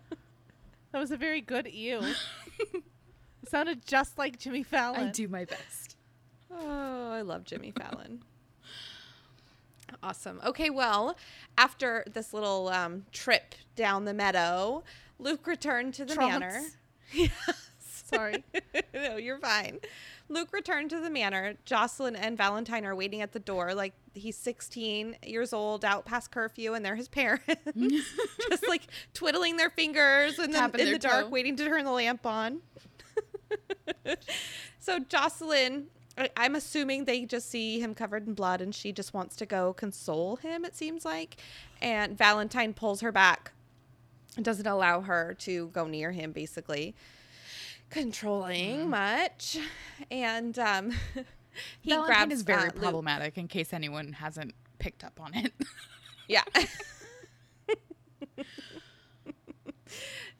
That 0.91 0.99
was 0.99 1.11
a 1.11 1.17
very 1.17 1.41
good 1.41 1.67
ew. 1.71 2.01
It 3.41 3.49
sounded 3.49 3.85
just 3.85 4.17
like 4.17 4.37
Jimmy 4.37 4.63
Fallon. 4.63 5.07
I 5.07 5.11
do 5.11 5.27
my 5.27 5.45
best. 5.45 5.95
Oh, 6.51 7.11
I 7.11 7.21
love 7.21 7.45
Jimmy 7.45 7.71
Fallon. 7.71 8.21
Awesome. 10.03 10.39
Okay, 10.45 10.69
well, 10.69 11.17
after 11.57 12.03
this 12.11 12.33
little 12.33 12.67
um, 12.69 13.05
trip 13.11 13.55
down 13.75 14.05
the 14.05 14.13
meadow, 14.13 14.83
Luke 15.17 15.47
returned 15.47 15.93
to 15.95 16.05
the 16.05 16.13
Trunks. 16.13 16.39
manor. 16.39 16.61
Yes. 17.13 17.71
Sorry. 17.79 18.43
no, 18.93 19.17
you're 19.17 19.39
fine. 19.39 19.79
Luke 20.29 20.49
returned 20.53 20.91
to 20.91 20.99
the 20.99 21.09
manor. 21.09 21.55
Jocelyn 21.65 22.15
and 22.15 22.37
Valentine 22.37 22.85
are 22.85 22.95
waiting 22.95 23.21
at 23.21 23.31
the 23.33 23.39
door. 23.39 23.73
Like 23.73 23.93
he's 24.13 24.37
16 24.37 25.17
years 25.23 25.53
old, 25.53 25.83
out 25.83 26.05
past 26.05 26.31
curfew, 26.31 26.73
and 26.73 26.85
they're 26.85 26.95
his 26.95 27.07
parents, 27.09 27.43
just 28.49 28.67
like 28.67 28.83
twiddling 29.13 29.57
their 29.57 29.69
fingers 29.69 30.37
in 30.39 30.51
the, 30.51 30.63
in 30.77 30.91
the 30.91 30.99
dark, 30.99 31.25
toe. 31.25 31.29
waiting 31.29 31.55
to 31.55 31.65
turn 31.65 31.83
the 31.83 31.91
lamp 31.91 32.25
on. 32.25 32.61
so 34.79 34.99
Jocelyn, 34.99 35.87
I- 36.17 36.29
I'm 36.37 36.55
assuming 36.55 37.05
they 37.05 37.25
just 37.25 37.49
see 37.49 37.79
him 37.79 37.95
covered 37.95 38.27
in 38.27 38.33
blood, 38.33 38.61
and 38.61 38.73
she 38.73 38.91
just 38.91 39.13
wants 39.13 39.35
to 39.37 39.45
go 39.45 39.73
console 39.73 40.35
him. 40.37 40.63
It 40.63 40.75
seems 40.75 41.05
like, 41.05 41.37
and 41.81 42.17
Valentine 42.17 42.73
pulls 42.73 43.01
her 43.01 43.11
back 43.11 43.51
and 44.35 44.45
doesn't 44.45 44.67
allow 44.67 45.01
her 45.01 45.33
to 45.39 45.67
go 45.69 45.87
near 45.87 46.11
him. 46.11 46.31
Basically, 46.31 46.95
controlling 47.89 48.79
Mm-hmm. 48.81 48.89
much, 48.89 49.57
and 50.11 50.57
um, 50.59 50.91
he 51.81 51.91
Valentine 51.91 52.05
grabs 52.15 52.33
is 52.33 52.41
very 52.43 52.61
uh, 52.69 52.73
Luke. 52.73 52.81
problematic. 52.81 53.37
In 53.37 53.47
case 53.47 53.73
anyone 53.73 54.13
hasn't 54.13 54.53
picked 54.79 55.03
up 55.03 55.19
on 55.21 55.33
it. 55.35 55.53
Yeah. 56.27 56.43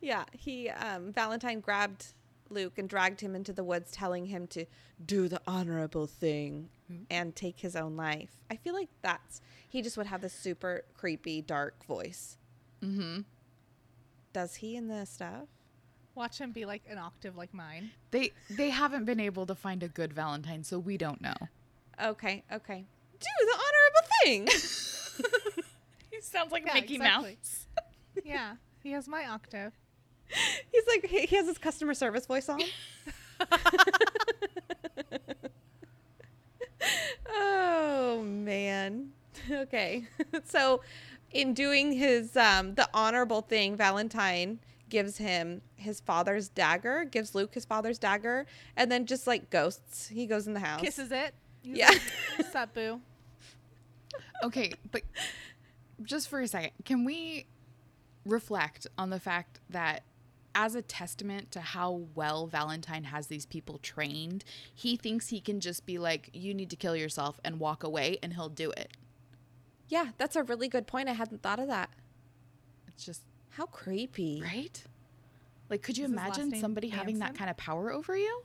yeah, 0.02 0.26
he 0.32 0.70
um 0.70 1.12
Valentine 1.12 1.60
grabbed 1.60 2.14
Luke 2.52 2.78
and 2.78 2.88
dragged 2.88 3.22
him 3.22 3.36
into 3.36 3.54
the 3.54 3.64
woods 3.64 3.92
telling 3.92 4.26
him 4.28 4.48
to 4.48 4.66
do 5.04 5.28
the 5.28 5.42
honorable 5.48 6.08
thing 6.08 6.70
Mm-hmm. 6.92 7.04
and 7.12 7.36
take 7.36 7.60
his 7.60 7.76
own 7.76 7.96
life. 7.96 8.32
I 8.50 8.56
feel 8.56 8.74
like 8.74 8.90
that's 9.04 9.42
he 9.68 9.84
just 9.84 9.96
would 9.96 10.08
have 10.08 10.22
this 10.22 10.34
super 10.34 10.86
creepy 10.98 11.40
dark 11.40 11.86
voice. 11.86 12.38
mm-hmm. 12.84 13.20
Does 14.34 14.56
he 14.56 14.76
in 14.76 14.88
the 14.88 15.06
stuff? 15.06 15.50
Watch 16.20 16.38
him 16.38 16.52
be 16.52 16.66
like 16.66 16.82
an 16.90 16.98
octave 16.98 17.38
like 17.38 17.54
mine. 17.54 17.92
They 18.12 18.34
they 18.50 18.72
haven't 18.72 19.06
been 19.06 19.22
able 19.22 19.46
to 19.46 19.56
find 19.56 19.82
a 19.84 19.88
good 19.88 20.12
Valentine, 20.12 20.66
so 20.66 20.78
we 20.78 20.98
don't 20.98 21.22
know. 21.22 21.34
Okay, 22.04 22.44
okay. 22.52 22.84
Do 23.22 23.28
the 23.40 23.54
honorable 23.56 24.08
thing. 24.24 24.50
He 26.12 26.20
sounds 26.22 26.52
like 26.52 26.66
Yeah, 26.66 26.74
Mickey 26.74 26.96
exactly. 26.96 27.38
Mouse. 27.42 27.68
Yeah, 28.26 28.56
he 28.84 28.92
has 28.92 29.08
my 29.08 29.28
octave. 29.28 29.72
He's 30.74 30.84
like 30.88 31.06
he 31.06 31.26
he 31.26 31.38
has 31.38 31.48
his 31.48 31.58
customer 31.58 31.94
service 31.94 32.26
voice 32.26 32.50
on. 32.50 32.60
oh 37.30 38.24
man. 38.24 39.12
Okay. 39.50 40.06
so 40.44 40.82
in 41.32 41.54
doing 41.54 41.94
his 41.94 42.36
um 42.36 42.76
the 42.76 42.90
honorable 42.94 43.42
thing, 43.42 43.78
Valentine 43.78 44.60
gives 44.90 45.18
him 45.18 45.62
his 45.80 46.00
father's 46.02 46.50
dagger, 46.50 47.06
gives 47.06 47.34
Luke 47.36 47.54
his 47.54 47.66
father's 47.66 47.98
dagger, 47.98 48.46
and 48.76 48.92
then 48.92 49.06
just 49.06 49.26
like 49.28 49.50
ghosts, 49.50 50.08
he 50.08 50.26
goes 50.26 50.48
in 50.48 50.54
the 50.54 50.60
house. 50.60 50.82
Kisses 50.82 51.12
it. 51.12 51.34
He's 51.62 51.78
Yeah. 51.78 51.90
like, 51.90 52.02
What's 52.38 52.56
up, 52.56 52.74
boo? 52.74 53.02
Okay, 54.44 54.72
but 54.92 55.02
just 56.04 56.30
for 56.30 56.40
a 56.40 56.48
second, 56.48 56.72
can 56.86 57.04
we 57.04 57.46
reflect 58.26 58.88
on 58.98 59.10
the 59.10 59.20
fact 59.20 59.60
that 59.70 60.04
as 60.56 60.76
a 60.76 60.82
testament 60.82 61.52
to 61.52 61.62
how 61.62 62.02
well 62.16 62.48
Valentine 62.48 63.04
has 63.06 63.28
these 63.28 63.46
people 63.46 63.78
trained, 63.80 64.44
he 64.74 64.96
thinks 64.96 65.28
he 65.30 65.40
can 65.42 65.60
just 65.60 65.86
be 65.86 65.98
like, 65.98 66.30
you 66.34 66.54
need 66.54 66.70
to 66.70 66.76
kill 66.76 66.96
yourself 66.96 67.40
and 67.44 67.60
walk 67.60 67.84
away, 67.84 68.18
and 68.24 68.34
he'll 68.34 68.50
do 68.50 68.72
it. 68.72 68.92
Yeah, 69.90 70.10
that's 70.18 70.36
a 70.36 70.44
really 70.44 70.68
good 70.68 70.88
point. 70.88 71.10
I 71.10 71.14
hadn't 71.14 71.42
thought 71.42 71.60
of 71.60 71.68
that. 71.68 71.90
It's 72.88 73.06
just, 73.06 73.22
How 73.52 73.66
creepy. 73.66 74.42
right? 74.44 74.84
Like, 75.70 75.82
could 75.84 75.98
you 75.98 76.06
Is 76.06 76.12
imagine 76.12 76.50
name 76.50 76.62
somebody 76.62 76.90
having 76.90 77.20
that 77.20 77.36
kind 77.36 77.50
of 77.50 77.58
power 77.58 77.92
over 77.92 78.18
you? 78.18 78.42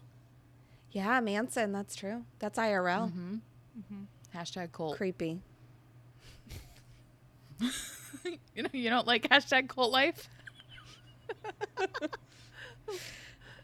Yeah, 0.90 1.20
Manson, 1.20 1.72
that's 1.72 1.96
true. 1.96 2.24
That's 2.38 2.58
IRL. 2.58 3.10
Mm-hmm. 3.10 4.04
Hashtag 4.36 4.72
cult. 4.72 4.96
Creepy. 4.96 5.40
you 7.60 8.62
know, 8.62 8.68
you 8.72 8.90
don't 8.90 9.06
like 9.06 9.28
hashtag 9.28 9.68
cult 9.68 9.90
life? 9.92 10.28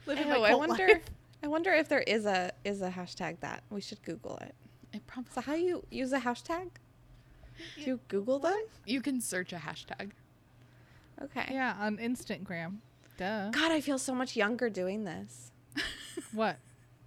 Living 0.06 0.28
Ew, 0.28 0.40
my 0.40 0.50
I 0.50 0.54
wonder. 0.54 0.86
life. 0.88 1.02
I 1.42 1.48
wonder 1.48 1.72
if 1.72 1.88
there 1.88 2.00
is 2.00 2.26
a 2.26 2.52
is 2.64 2.82
a 2.82 2.90
hashtag 2.90 3.40
that 3.40 3.62
we 3.70 3.80
should 3.80 4.02
Google 4.02 4.36
it. 4.38 4.54
It 4.92 5.06
probably, 5.06 5.30
So 5.32 5.40
how 5.40 5.54
you 5.54 5.84
use 5.90 6.12
a 6.12 6.20
hashtag? 6.20 6.68
Do 7.76 7.82
you 7.82 8.00
Google 8.08 8.38
them? 8.38 8.58
you 8.86 9.00
can 9.00 9.20
search 9.20 9.52
a 9.52 9.56
hashtag. 9.56 10.10
Okay. 11.22 11.46
Yeah, 11.50 11.76
on 11.78 11.98
Instagram. 11.98 12.76
Duh. 13.20 13.50
God, 13.50 13.70
I 13.70 13.82
feel 13.82 13.98
so 13.98 14.14
much 14.14 14.34
younger 14.34 14.70
doing 14.70 15.04
this. 15.04 15.52
What? 16.32 16.56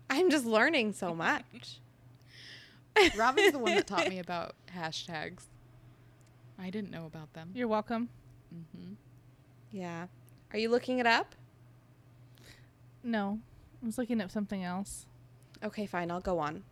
I'm 0.10 0.30
just 0.30 0.46
learning 0.46 0.94
so 0.94 1.16
much. 1.16 1.80
Robin's 3.18 3.54
the 3.54 3.58
one 3.58 3.74
that 3.74 3.88
taught 3.88 4.10
me 4.10 4.20
about 4.28 4.54
hashtags. 4.78 5.46
I 6.60 6.70
didn't 6.70 6.92
know 6.92 7.08
about 7.08 7.34
them. 7.34 7.50
You're 7.56 7.68
welcome. 7.68 8.10
hmm 8.52 8.94
Yeah. 9.72 10.06
Are 10.52 10.60
you 10.60 10.70
looking 10.70 11.00
it 11.00 11.08
up? 11.08 11.34
No, 13.04 13.40
I 13.82 13.86
was 13.88 13.98
looking 13.98 14.22
at 14.22 14.32
something 14.32 14.64
else. 14.64 15.08
Okay, 15.64 15.88
fine. 15.88 16.12
I'll 16.12 16.22
go 16.22 16.38
on. 16.38 16.64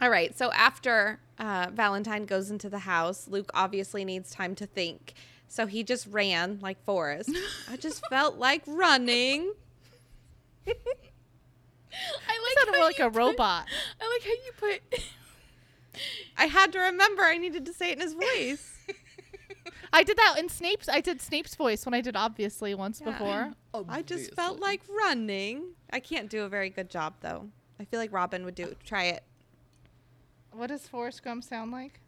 All 0.00 0.08
right. 0.08 0.36
So 0.38 0.50
after 0.52 1.20
uh, 1.38 1.68
Valentine 1.72 2.24
goes 2.24 2.50
into 2.50 2.70
the 2.70 2.80
house, 2.80 3.28
Luke 3.28 3.50
obviously 3.52 4.04
needs 4.06 4.30
time 4.30 4.54
to 4.54 4.64
think. 4.66 5.12
So 5.52 5.66
he 5.66 5.82
just 5.82 6.06
ran 6.06 6.60
like 6.62 6.80
Forrest. 6.84 7.28
I 7.68 7.76
just 7.76 8.06
felt 8.10 8.36
like 8.38 8.62
running. 8.68 9.52
I 10.66 10.74
You 11.92 12.54
sounded 12.56 12.76
more 12.78 12.84
like 12.84 13.00
a 13.00 13.10
robot. 13.10 13.66
I 14.00 14.08
like 14.08 14.22
how 14.22 14.30
you 14.30 14.52
put. 14.90 15.04
I 16.38 16.46
had 16.46 16.72
to 16.72 16.78
remember 16.78 17.24
I 17.24 17.36
needed 17.36 17.66
to 17.66 17.72
say 17.72 17.90
it 17.90 17.94
in 17.94 18.00
his 18.00 18.14
voice. 18.14 18.78
I 19.92 20.04
did 20.04 20.16
that 20.18 20.36
in 20.38 20.48
Snape's. 20.48 20.88
I 20.88 21.00
did 21.00 21.20
Snape's 21.20 21.56
voice 21.56 21.84
when 21.84 21.94
I 21.94 22.00
did 22.00 22.14
obviously 22.14 22.72
once 22.76 23.02
Yeah. 23.04 23.10
before. 23.10 23.52
I 23.88 24.02
just 24.02 24.32
felt 24.34 24.60
like 24.60 24.82
running. 24.88 25.72
I 25.92 25.98
can't 25.98 26.30
do 26.30 26.44
a 26.44 26.48
very 26.48 26.70
good 26.70 26.88
job 26.90 27.14
though. 27.22 27.48
I 27.80 27.84
feel 27.86 27.98
like 27.98 28.12
Robin 28.12 28.44
would 28.44 28.54
do 28.54 28.76
try 28.84 29.06
it. 29.06 29.24
What 30.52 30.68
does 30.68 30.86
Forrest 30.86 31.24
Gump 31.24 31.42
sound 31.42 31.72
like? 31.72 32.00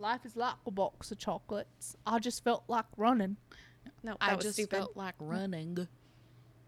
Life 0.00 0.24
is 0.24 0.34
like 0.34 0.54
a 0.66 0.70
box 0.70 1.12
of 1.12 1.18
chocolates. 1.18 1.94
I 2.06 2.18
just 2.18 2.42
felt 2.42 2.64
like 2.68 2.86
running. 2.96 3.36
No, 4.02 4.12
that 4.12 4.32
I 4.32 4.36
just 4.36 4.54
stupid. 4.54 4.76
felt 4.76 4.96
like 4.96 5.14
running. 5.20 5.86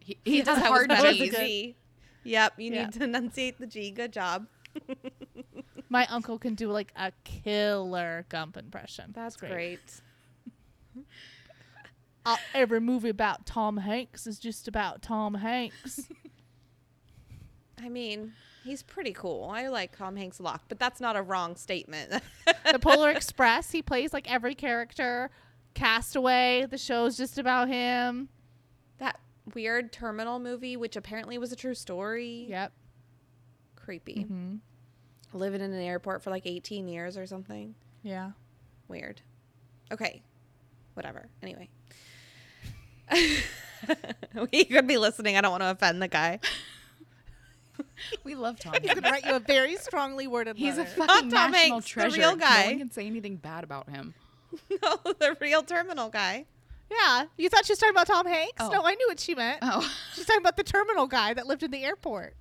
He, 0.00 0.18
He 0.24 0.30
he 0.32 0.36
has 0.38 0.46
does 0.46 0.58
hard 0.58 0.88
better 0.88 1.12
G's. 1.12 1.34
G. 1.34 1.76
Yep, 2.24 2.52
you 2.58 2.72
Yeah. 2.72 2.84
need 2.84 2.92
to 2.94 3.04
enunciate 3.04 3.58
the 3.58 3.66
G. 3.66 3.90
Good 3.90 4.12
job. 4.12 4.46
My 5.88 6.06
uncle 6.06 6.38
can 6.38 6.54
do 6.54 6.70
like 6.70 6.92
a 6.96 7.12
killer 7.24 8.26
Gump 8.28 8.56
impression. 8.56 9.12
That's 9.14 9.34
It's 9.36 9.40
great. 9.40 10.00
Uh, 12.24 12.36
every 12.54 12.80
movie 12.80 13.08
about 13.08 13.46
Tom 13.46 13.78
Hanks 13.78 14.26
is 14.26 14.38
just 14.38 14.68
about 14.68 15.02
Tom 15.02 15.34
Hanks. 15.34 16.00
I 17.82 17.88
mean, 17.88 18.32
he's 18.64 18.82
pretty 18.82 19.12
cool. 19.12 19.50
I 19.52 19.68
like 19.68 19.96
Tom 19.96 20.16
Hanks 20.16 20.38
a 20.38 20.42
lot, 20.42 20.62
but 20.68 20.78
that's 20.78 21.00
not 21.00 21.16
a 21.16 21.22
wrong 21.22 21.56
statement. 21.56 22.22
the 22.70 22.78
Polar 22.80 23.10
Express, 23.10 23.70
he 23.72 23.82
plays 23.82 24.12
like 24.12 24.30
every 24.32 24.54
character. 24.54 25.30
Castaway, 25.74 26.66
the 26.70 26.78
show's 26.78 27.16
just 27.16 27.38
about 27.38 27.68
him. 27.68 28.28
that 28.98 29.18
weird 29.54 29.92
terminal 29.92 30.38
movie, 30.38 30.76
which 30.76 30.96
apparently 30.96 31.38
was 31.38 31.50
a 31.50 31.56
true 31.56 31.74
story. 31.74 32.46
Yep. 32.48 32.72
Creepy. 33.76 34.22
hmm 34.22 34.56
Living 35.34 35.62
in 35.62 35.72
an 35.72 35.80
airport 35.80 36.22
for 36.22 36.28
like 36.30 36.44
18 36.46 36.86
years 36.88 37.16
or 37.16 37.26
something. 37.26 37.74
Yeah. 38.02 38.32
Weird. 38.86 39.22
Okay. 39.90 40.22
Whatever. 40.92 41.30
Anyway. 41.42 41.70
he 44.50 44.64
could 44.66 44.86
be 44.86 44.98
listening. 44.98 45.36
I 45.36 45.40
don't 45.40 45.50
want 45.52 45.62
to 45.62 45.70
offend 45.70 46.02
the 46.02 46.08
guy. 46.08 46.38
We 48.24 48.34
love 48.34 48.58
Tom. 48.58 48.74
He's 48.80 48.94
gonna 48.94 49.10
write 49.10 49.24
you 49.24 49.34
a 49.34 49.40
very 49.40 49.76
strongly 49.76 50.26
worded 50.26 50.58
letter. 50.60 50.64
He's 50.64 50.78
a 50.78 50.82
letter. 50.82 51.12
fucking 51.12 51.30
Tom 51.30 51.50
national 51.50 51.80
Hanks, 51.80 51.94
the 51.94 52.10
real 52.10 52.36
guy. 52.36 52.62
No 52.62 52.68
one 52.70 52.78
can 52.78 52.90
say 52.90 53.06
anything 53.06 53.36
bad 53.36 53.64
about 53.64 53.88
him. 53.88 54.14
no, 54.70 54.96
the 55.04 55.36
real 55.40 55.62
terminal 55.62 56.08
guy. 56.08 56.46
Yeah, 56.90 57.24
you 57.38 57.48
thought 57.48 57.64
she 57.64 57.72
was 57.72 57.78
talking 57.78 57.94
about 57.94 58.06
Tom 58.06 58.26
Hanks? 58.26 58.54
Oh. 58.60 58.68
No, 58.68 58.84
I 58.84 58.94
knew 58.94 59.06
what 59.08 59.18
she 59.18 59.34
meant. 59.34 59.58
Oh. 59.62 59.80
She's 60.14 60.26
talking 60.26 60.42
about 60.42 60.56
the 60.56 60.62
terminal 60.64 61.06
guy 61.06 61.32
that 61.34 61.46
lived 61.46 61.62
in 61.62 61.70
the 61.70 61.82
airport. 61.84 62.34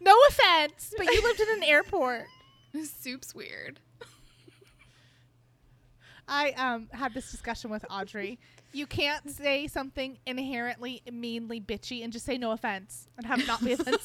No 0.00 0.14
offense, 0.28 0.92
but 0.96 1.06
you 1.06 1.22
lived 1.22 1.40
in 1.40 1.48
an 1.56 1.62
airport. 1.62 2.26
This 2.72 2.90
soup's 2.90 3.34
weird. 3.34 3.80
I 6.26 6.52
um 6.52 6.88
had 6.92 7.14
this 7.14 7.30
discussion 7.30 7.70
with 7.70 7.84
Audrey. 7.90 8.38
You 8.74 8.86
can't 8.86 9.30
say 9.30 9.66
something 9.68 10.18
inherently 10.26 11.02
meanly 11.10 11.60
bitchy 11.60 12.02
and 12.02 12.12
just 12.12 12.26
say 12.26 12.36
no 12.36 12.50
offense 12.50 13.08
and 13.16 13.24
have 13.26 13.38
it 13.40 13.46
not 13.46 13.64
be 13.64 13.72
offensive. 13.74 14.02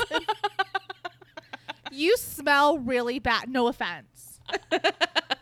you 1.92 2.16
smell 2.18 2.78
really 2.78 3.20
bad. 3.20 3.50
No 3.50 3.68
offense. 3.68 4.40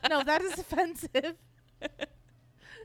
no, 0.09 0.23
that 0.23 0.41
is 0.41 0.57
offensive. 0.57 1.35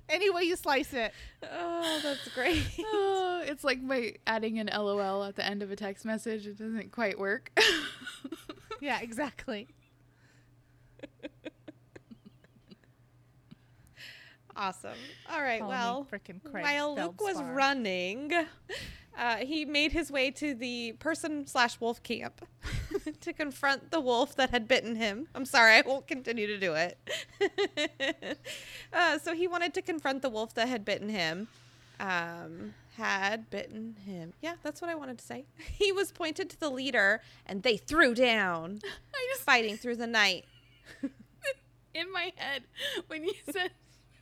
Any 0.08 0.30
way 0.30 0.42
you 0.42 0.56
slice 0.56 0.92
it. 0.92 1.12
Oh, 1.50 2.00
that's 2.02 2.28
great. 2.34 2.62
Oh, 2.84 3.42
it's 3.44 3.64
like 3.64 3.86
by 3.86 4.14
adding 4.26 4.58
an 4.60 4.68
LOL 4.72 5.24
at 5.24 5.34
the 5.36 5.44
end 5.44 5.62
of 5.62 5.70
a 5.70 5.76
text 5.76 6.04
message. 6.04 6.46
It 6.46 6.58
doesn't 6.58 6.92
quite 6.92 7.18
work. 7.18 7.50
Yeah, 8.80 8.98
exactly. 9.00 9.68
Awesome. 14.56 14.98
All 15.30 15.42
right. 15.42 15.60
Call 15.60 15.68
well, 15.68 16.06
while 16.50 16.94
Luke 16.94 17.20
was 17.20 17.42
running, 17.42 18.32
uh, 19.18 19.36
he 19.36 19.64
made 19.64 19.92
his 19.92 20.10
way 20.10 20.30
to 20.30 20.54
the 20.54 20.92
person 20.98 21.46
slash 21.46 21.80
wolf 21.80 22.02
camp 22.02 22.46
to 23.20 23.32
confront 23.32 23.90
the 23.90 24.00
wolf 24.00 24.36
that 24.36 24.50
had 24.50 24.66
bitten 24.66 24.96
him. 24.96 25.28
I'm 25.34 25.44
sorry, 25.44 25.74
I 25.74 25.82
won't 25.82 26.06
continue 26.06 26.46
to 26.46 26.58
do 26.58 26.74
it. 26.74 26.98
uh, 28.92 29.18
so 29.18 29.34
he 29.34 29.46
wanted 29.46 29.74
to 29.74 29.82
confront 29.82 30.22
the 30.22 30.30
wolf 30.30 30.54
that 30.54 30.68
had 30.68 30.84
bitten 30.84 31.08
him. 31.08 31.48
Um, 32.00 32.74
had 32.96 33.48
bitten 33.50 33.96
him. 34.04 34.32
Yeah, 34.40 34.54
that's 34.62 34.80
what 34.80 34.90
I 34.90 34.94
wanted 34.94 35.18
to 35.18 35.24
say. 35.24 35.44
He 35.58 35.92
was 35.92 36.10
pointed 36.12 36.50
to 36.50 36.60
the 36.60 36.70
leader, 36.70 37.22
and 37.46 37.62
they 37.62 37.76
threw 37.76 38.14
down, 38.14 38.80
I 39.14 39.28
just 39.32 39.42
fighting 39.42 39.76
through 39.76 39.96
the 39.96 40.06
night. 40.06 40.46
in 41.94 42.10
my 42.12 42.32
head 42.36 42.64
when 43.06 43.24
you 43.24 43.34
said 43.50 43.72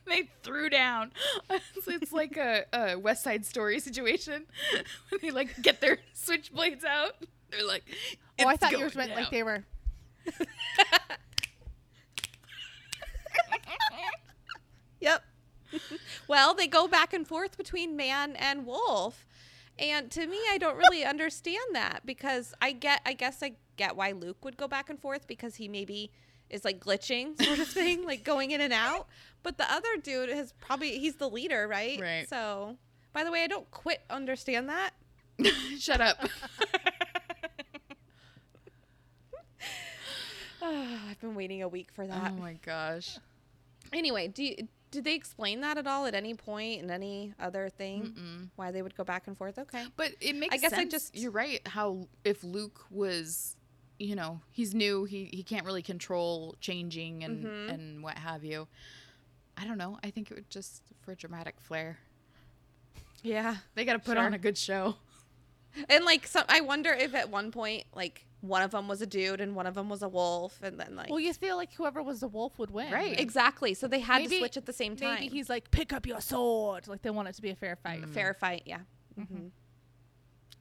they 0.07 0.29
threw 0.43 0.69
down. 0.69 1.11
It's, 1.87 2.11
like 2.13 2.37
a, 2.37 2.65
a 2.73 2.95
West 2.97 3.23
Side 3.23 3.45
Story 3.45 3.79
situation 3.79 4.45
when 5.09 5.19
they 5.21 5.31
like 5.31 5.61
get 5.61 5.81
their 5.81 5.97
switchblades 6.15 6.85
out. 6.85 7.15
They're 7.49 7.65
like, 7.65 7.83
Oh, 8.39 8.47
I 8.47 8.55
thought 8.55 8.71
yours 8.71 8.95
meant 8.95 9.15
like 9.15 9.29
they 9.29 9.43
were. 9.43 9.65
Yep. 14.99 15.23
well, 16.27 16.53
they 16.53 16.67
go 16.67 16.87
back 16.87 17.11
and 17.13 17.27
forth 17.27 17.57
between 17.57 17.97
man 17.97 18.35
and 18.35 18.65
wolf. 18.65 19.25
And 19.79 20.11
to 20.11 20.27
me, 20.27 20.37
I 20.51 20.57
don't 20.59 20.77
really 20.77 21.03
understand 21.03 21.73
that 21.73 22.01
because 22.05 22.53
I 22.61 22.71
get, 22.71 23.01
I 23.05 23.13
guess 23.13 23.41
I 23.41 23.53
get 23.77 23.95
why 23.95 24.11
Luke 24.11 24.45
would 24.45 24.57
go 24.57 24.67
back 24.67 24.89
and 24.89 24.99
forth 24.99 25.27
because 25.27 25.55
he 25.55 25.67
maybe 25.67 26.11
is 26.51 26.63
like 26.65 26.79
glitching 26.79 27.41
sort 27.41 27.59
of 27.59 27.67
thing, 27.67 28.05
like 28.11 28.23
going 28.23 28.51
in 28.51 28.61
and 28.61 28.73
out. 28.73 29.07
But 29.43 29.57
the 29.57 29.71
other 29.71 29.97
dude 30.01 30.29
has 30.29 30.53
probably, 30.59 30.99
he's 30.99 31.15
the 31.15 31.29
leader, 31.29 31.67
right? 31.67 31.99
Right. 31.99 32.29
So, 32.29 32.77
by 33.13 33.23
the 33.23 33.31
way, 33.31 33.43
I 33.43 33.47
don't 33.47 33.69
quit 33.71 34.01
understand 34.09 34.69
that. 34.69 34.91
Shut 35.79 35.99
up. 36.01 36.17
I've 40.61 41.19
been 41.19 41.35
waiting 41.35 41.63
a 41.63 41.67
week 41.67 41.89
for 41.91 42.05
that. 42.05 42.31
oh 42.31 42.39
my 42.39 42.53
gosh. 42.65 43.17
Anyway, 43.93 44.27
do 44.27 44.43
you, 44.43 44.67
did 44.91 45.03
they 45.03 45.15
explain 45.15 45.61
that 45.61 45.77
at 45.77 45.87
all 45.87 46.05
at 46.05 46.13
any 46.13 46.33
point 46.33 46.81
in 46.83 46.91
any 46.91 47.33
other 47.39 47.69
thing? 47.69 48.13
Mm-mm. 48.17 48.49
Why 48.55 48.71
they 48.71 48.81
would 48.81 48.95
go 48.95 49.03
back 49.03 49.27
and 49.27 49.37
forth? 49.37 49.57
Okay. 49.57 49.83
But 49.97 50.11
it 50.21 50.35
makes 50.35 50.53
I 50.53 50.57
guess 50.57 50.73
I 50.73 50.85
just- 50.85 51.15
you're 51.17 51.31
right. 51.31 51.65
How 51.67 52.07
if 52.23 52.43
Luke 52.43 52.85
was, 52.89 53.55
you 54.01 54.15
know, 54.15 54.41
he's 54.51 54.73
new. 54.73 55.03
He 55.05 55.29
he 55.31 55.43
can't 55.43 55.65
really 55.65 55.81
control 55.83 56.55
changing 56.59 57.23
and 57.23 57.45
Mhm. 57.45 57.69
and 57.73 58.03
what 58.03 58.17
have 58.17 58.43
you. 58.43 58.67
I 59.57 59.65
don't 59.65 59.77
know. 59.77 59.99
I 60.03 60.09
think 60.11 60.31
it 60.31 60.35
would 60.35 60.49
just 60.49 60.81
for 61.01 61.13
dramatic 61.15 61.59
flair. 61.59 61.99
Yeah. 63.23 63.57
They 63.75 63.85
got 63.85 63.93
to 63.93 63.99
put 63.99 64.15
Sure. 64.17 64.25
on 64.25 64.33
a 64.33 64.37
good 64.39 64.57
show. 64.57 64.95
And 65.89 66.03
like, 66.03 66.25
so 66.27 66.41
I 66.49 66.61
wonder 66.61 66.91
if 66.91 67.13
at 67.15 67.29
one 67.29 67.51
point, 67.51 67.85
like, 67.93 68.25
one 68.41 68.61
of 68.63 68.71
them 68.71 68.87
was 68.87 69.01
a 69.01 69.05
dude 69.05 69.39
and 69.39 69.55
one 69.55 69.67
of 69.67 69.75
them 69.75 69.87
was 69.87 70.01
a 70.01 70.09
wolf, 70.09 70.59
and 70.63 70.79
then 70.79 70.95
like, 70.95 71.09
Well, 71.09 71.19
you 71.19 71.31
feel 71.33 71.55
like 71.55 71.73
whoever 71.73 72.01
was 72.01 72.21
the 72.21 72.27
wolf 72.27 72.57
would 72.57 72.71
win. 72.71 72.91
Right. 72.91 73.17
exactly. 73.19 73.73
So 73.75 73.87
they 73.87 73.99
had 73.99 74.27
to 74.27 74.37
switch 74.39 74.57
at 74.57 74.65
the 74.65 74.73
same 74.73 74.95
time. 74.95 75.19
Maybe 75.19 75.27
he's 75.37 75.49
like, 75.49 75.69
pick 75.69 75.93
up 75.93 76.05
your 76.07 76.19
sword. 76.21 76.87
Like 76.87 77.03
they 77.03 77.11
want 77.11 77.27
it 77.29 77.35
to 77.35 77.41
be 77.41 77.51
a 77.51 77.55
fair 77.55 77.75
fight. 77.75 78.03
a 78.03 78.07
Mm. 78.07 78.13
fair 78.13 78.33
fight. 78.33 78.63
Yeah. 78.65 78.79
Mm-hmm. 79.19 79.35
hmm 79.35 79.47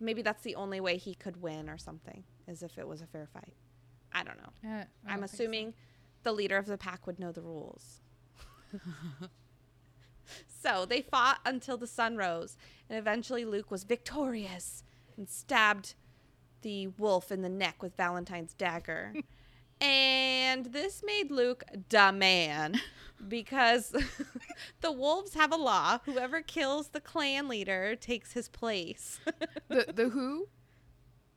Maybe 0.03 0.23
that's 0.23 0.43
the 0.43 0.55
only 0.55 0.81
way 0.81 0.97
he 0.97 1.15
could 1.15 1.43
win 1.43 1.69
or 1.69 1.77
something, 1.77 2.25
is 2.51 2.63
if 2.63 2.77
it 2.79 2.87
was 2.87 3.01
a 3.01 3.07
fair 3.07 3.27
fight. 3.33 3.55
I 4.13 4.25
don't 4.25 4.37
know. 4.39 4.51
Yeah, 4.63 4.85
I 5.07 5.13
I'm 5.13 5.21
don't 5.21 5.29
think 5.29 5.31
so. 5.31 5.35
assuming 5.45 5.75
the 6.23 6.33
leader 6.33 6.57
of 6.57 6.67
the 6.67 6.77
pack 6.77 7.07
would 7.07 7.19
know 7.19 7.33
the 7.33 7.41
rules. 7.43 8.01
so 10.63 10.85
they 10.85 11.03
fought 11.03 11.39
until 11.45 11.77
the 11.77 11.87
sun 11.87 12.17
rose, 12.17 12.57
and 12.89 12.99
eventually 12.99 13.45
Luke 13.45 13.71
was 13.71 13.85
victorious 13.85 14.83
and 15.17 15.29
stabbed 15.29 15.95
the 16.63 16.89
wolf 16.89 17.33
in 17.33 17.43
the 17.43 17.49
neck 17.49 17.83
with 17.83 17.97
Valentine's 17.97 18.55
dagger. 18.55 19.15
and 19.81 20.67
this 20.67 21.03
made 21.05 21.31
Luke 21.31 21.65
the 21.89 22.13
man 22.13 22.81
because 23.29 23.95
the 24.81 24.93
wolves 24.93 25.35
have 25.35 25.53
a 25.53 25.57
law 25.57 25.99
whoever 26.05 26.43
kills 26.43 26.89
the 26.89 27.01
clan 27.01 27.49
leader 27.49 27.95
takes 27.97 28.33
his 28.33 28.49
place. 28.49 29.21
The 29.69 29.93
the 29.95 30.09
who? 30.11 30.49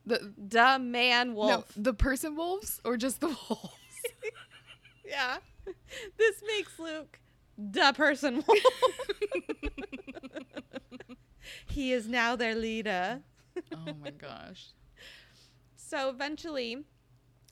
The 0.06 0.34
the 0.38 0.80
man 0.80 1.30
no, 1.30 1.34
wolf. 1.36 1.74
the 1.78 1.94
person 1.94 2.36
wolves 2.36 2.82
or 2.84 2.98
just 2.98 3.20
the 3.22 3.28
wolves? 3.50 3.70
Yeah. 5.06 5.38
This 6.18 6.42
makes 6.48 6.80
Luke 6.80 7.20
the 7.58 7.94
person 7.96 8.44
wolf. 8.48 8.60
he 11.68 11.92
is 11.94 12.08
now 12.08 12.36
their 12.36 12.56
leader. 12.56 13.22
oh 13.74 13.94
my 14.02 14.10
gosh. 14.12 14.70
So 15.76 16.10
eventually, 16.10 16.78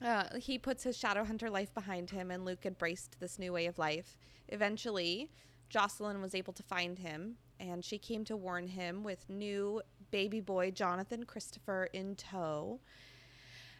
uh, 0.03 0.37
he 0.39 0.57
puts 0.57 0.83
his 0.83 0.97
shadow 0.97 1.23
hunter 1.23 1.49
life 1.49 1.73
behind 1.73 2.09
him, 2.09 2.31
and 2.31 2.45
Luke 2.45 2.65
embraced 2.65 3.19
this 3.19 3.37
new 3.37 3.53
way 3.53 3.67
of 3.67 3.77
life. 3.77 4.17
Eventually, 4.47 5.29
Jocelyn 5.71 6.21
was 6.21 6.35
able 6.35 6.51
to 6.53 6.63
find 6.63 6.99
him, 6.99 7.37
and 7.59 7.83
she 7.83 7.97
came 7.97 8.25
to 8.25 8.35
warn 8.35 8.67
him 8.67 9.03
with 9.03 9.29
new 9.29 9.81
baby 10.11 10.41
boy 10.41 10.69
Jonathan 10.71 11.23
Christopher 11.23 11.87
in 11.93 12.15
tow. 12.15 12.81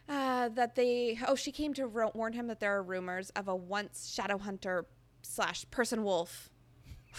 Uh, 0.08 0.48
that 0.48 0.74
they, 0.74 1.18
oh, 1.28 1.34
she 1.36 1.52
came 1.52 1.74
to 1.74 1.86
ro- 1.86 2.10
warn 2.14 2.32
him 2.32 2.46
that 2.46 2.60
there 2.60 2.74
are 2.74 2.82
rumors 2.82 3.28
of 3.30 3.46
a 3.46 3.54
once 3.54 4.10
shadow 4.12 4.38
hunter 4.38 4.86
slash 5.22 5.64
person 5.70 6.02
wolf 6.02 6.48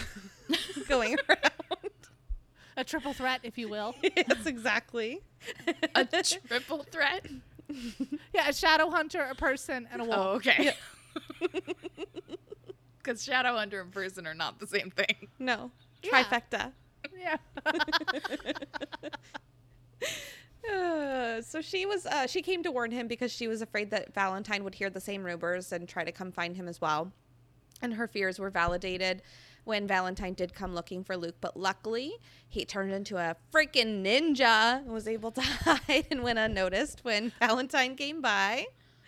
going 0.89 1.17
around. 1.29 1.91
A 2.75 2.83
triple 2.83 3.13
threat, 3.13 3.41
if 3.43 3.59
you 3.59 3.69
will. 3.69 3.93
yes, 4.01 4.47
exactly. 4.47 5.21
A 5.93 6.05
triple 6.47 6.83
threat. 6.91 7.27
yeah, 8.33 8.49
a 8.49 8.53
shadow 8.53 8.89
hunter, 8.89 9.21
a 9.29 9.35
person, 9.35 9.87
and 9.93 10.01
a 10.01 10.05
wolf. 10.05 10.17
Oh, 10.17 10.29
okay. 10.37 10.73
Because 13.03 13.23
shadow 13.23 13.55
hunter 13.55 13.81
and 13.81 13.91
person 13.91 14.25
are 14.25 14.33
not 14.33 14.59
the 14.59 14.67
same 14.67 14.89
thing. 14.91 15.27
no, 15.39 15.71
Yeah. 16.01 16.23
trifecta. 16.23 16.71
Yeah. 17.19 17.37
Uh, 20.71 21.41
so 21.41 21.61
she 21.61 21.85
was 21.85 22.05
uh, 22.05 22.27
she 22.27 22.41
came 22.41 22.63
to 22.63 22.71
warn 22.71 22.91
him 22.91 23.07
because 23.07 23.31
she 23.31 23.47
was 23.47 23.61
afraid 23.61 23.91
that 23.91 24.13
Valentine 24.13 24.63
would 24.63 24.75
hear 24.75 24.89
the 24.89 25.01
same 25.01 25.23
rumors 25.23 25.71
and 25.71 25.87
try 25.87 26.03
to 26.03 26.11
come 26.11 26.31
find 26.31 26.55
him 26.55 26.67
as 26.67 26.79
well. 26.79 27.11
And 27.81 27.93
her 27.95 28.07
fears 28.07 28.39
were 28.39 28.49
validated 28.49 29.21
when 29.65 29.87
Valentine 29.87 30.33
did 30.33 30.53
come 30.53 30.73
looking 30.73 31.03
for 31.03 31.15
Luke, 31.17 31.35
but 31.41 31.57
luckily 31.57 32.13
he 32.47 32.63
turned 32.65 32.91
into 32.93 33.17
a 33.17 33.35
freaking 33.53 34.03
ninja 34.05 34.77
and 34.77 34.87
was 34.93 35.07
able 35.07 35.31
to 35.31 35.41
hide 35.41 36.07
and 36.11 36.23
went 36.23 36.39
unnoticed 36.39 37.03
when 37.03 37.31
Valentine 37.39 37.95
came 37.95 38.21
by. 38.21 38.65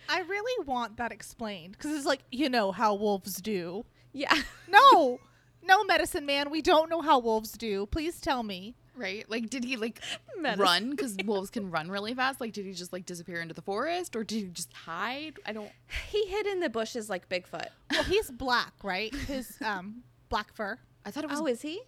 I 0.08 0.20
really 0.20 0.64
want 0.66 0.96
that 0.98 1.12
explained 1.12 1.72
because 1.72 1.92
it's 1.92 2.06
like, 2.06 2.20
you 2.30 2.48
know 2.48 2.72
how 2.72 2.94
wolves 2.94 3.40
do. 3.40 3.84
Yeah. 4.12 4.34
No, 4.68 5.20
no, 5.62 5.84
medicine 5.84 6.26
man. 6.26 6.50
We 6.50 6.60
don't 6.60 6.90
know 6.90 7.00
how 7.00 7.18
wolves 7.20 7.52
do. 7.52 7.86
Please 7.86 8.20
tell 8.20 8.42
me. 8.42 8.74
Right? 8.96 9.28
Like, 9.30 9.48
did 9.48 9.62
he 9.64 9.76
like 9.76 10.00
Medicine. 10.38 10.62
run? 10.62 10.90
Because 10.90 11.16
wolves 11.24 11.50
can 11.50 11.70
run 11.70 11.88
really 11.88 12.12
fast. 12.14 12.40
Like, 12.40 12.52
did 12.52 12.66
he 12.66 12.72
just 12.72 12.92
like 12.92 13.06
disappear 13.06 13.40
into 13.40 13.54
the 13.54 13.62
forest, 13.62 14.16
or 14.16 14.24
did 14.24 14.34
he 14.36 14.42
just 14.48 14.72
hide? 14.72 15.38
I 15.46 15.52
don't. 15.52 15.70
He 16.10 16.26
hid 16.26 16.46
in 16.46 16.60
the 16.60 16.68
bushes 16.68 17.08
like 17.08 17.28
Bigfoot. 17.28 17.68
Well, 17.92 18.02
he's 18.04 18.30
black, 18.30 18.72
right? 18.82 19.14
His 19.14 19.56
um 19.64 20.02
black 20.28 20.52
fur. 20.54 20.78
I 21.04 21.10
thought 21.10 21.24
it 21.24 21.30
was. 21.30 21.40
Oh, 21.40 21.46
is 21.46 21.62
he? 21.62 21.80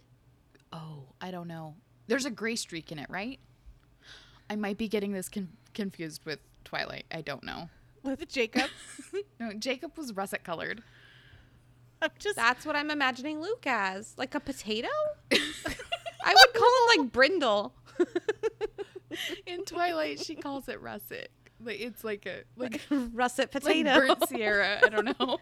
Oh, 0.71 1.03
I 1.19 1.31
don't 1.31 1.47
know. 1.47 1.75
There's 2.07 2.25
a 2.25 2.31
gray 2.31 2.55
streak 2.55 2.91
in 2.91 2.97
it, 2.99 3.09
right? 3.09 3.39
I 4.49 4.55
might 4.55 4.77
be 4.77 4.87
getting 4.87 5.11
this 5.11 5.29
con- 5.29 5.49
confused 5.73 6.21
with 6.25 6.39
Twilight. 6.63 7.05
I 7.11 7.21
don't 7.21 7.43
know. 7.43 7.69
With 8.03 8.27
Jacob. 8.29 8.69
No, 9.39 9.53
Jacob 9.53 9.97
was 9.97 10.13
russet 10.13 10.43
colored. 10.43 10.83
I'm 12.01 12.11
just 12.19 12.35
That's 12.35 12.65
what 12.65 12.75
I'm 12.75 12.91
imagining 12.91 13.41
Luke 13.41 13.65
as. 13.65 14.13
Like 14.17 14.35
a 14.35 14.39
potato? 14.39 14.87
I 15.31 16.35
would 16.35 16.53
call 16.53 16.69
him 16.69 17.01
like 17.03 17.11
brindle. 17.11 17.73
In 19.47 19.63
Twilight, 19.65 20.19
she 20.19 20.35
calls 20.35 20.67
it 20.69 20.79
russet. 20.81 21.29
Like 21.63 21.79
it's 21.79 22.03
like 22.03 22.25
a 22.25 22.43
like, 22.55 22.81
Russet 22.89 23.53
like 23.55 23.63
potato. 23.63 23.95
burnt 24.07 24.29
sienna. 24.29 24.79
I 24.83 24.89
don't 24.89 25.19
know. 25.19 25.37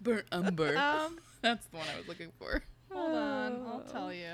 burnt 0.00 0.26
umber. 0.30 0.76
um 0.76 1.18
That's 1.42 1.66
the 1.66 1.78
one 1.78 1.86
I 1.92 1.98
was 1.98 2.06
looking 2.06 2.30
for. 2.38 2.62
hold 2.92 3.14
on, 3.16 3.52
I'll 3.66 3.80
tell 3.90 4.12
you. 4.12 4.28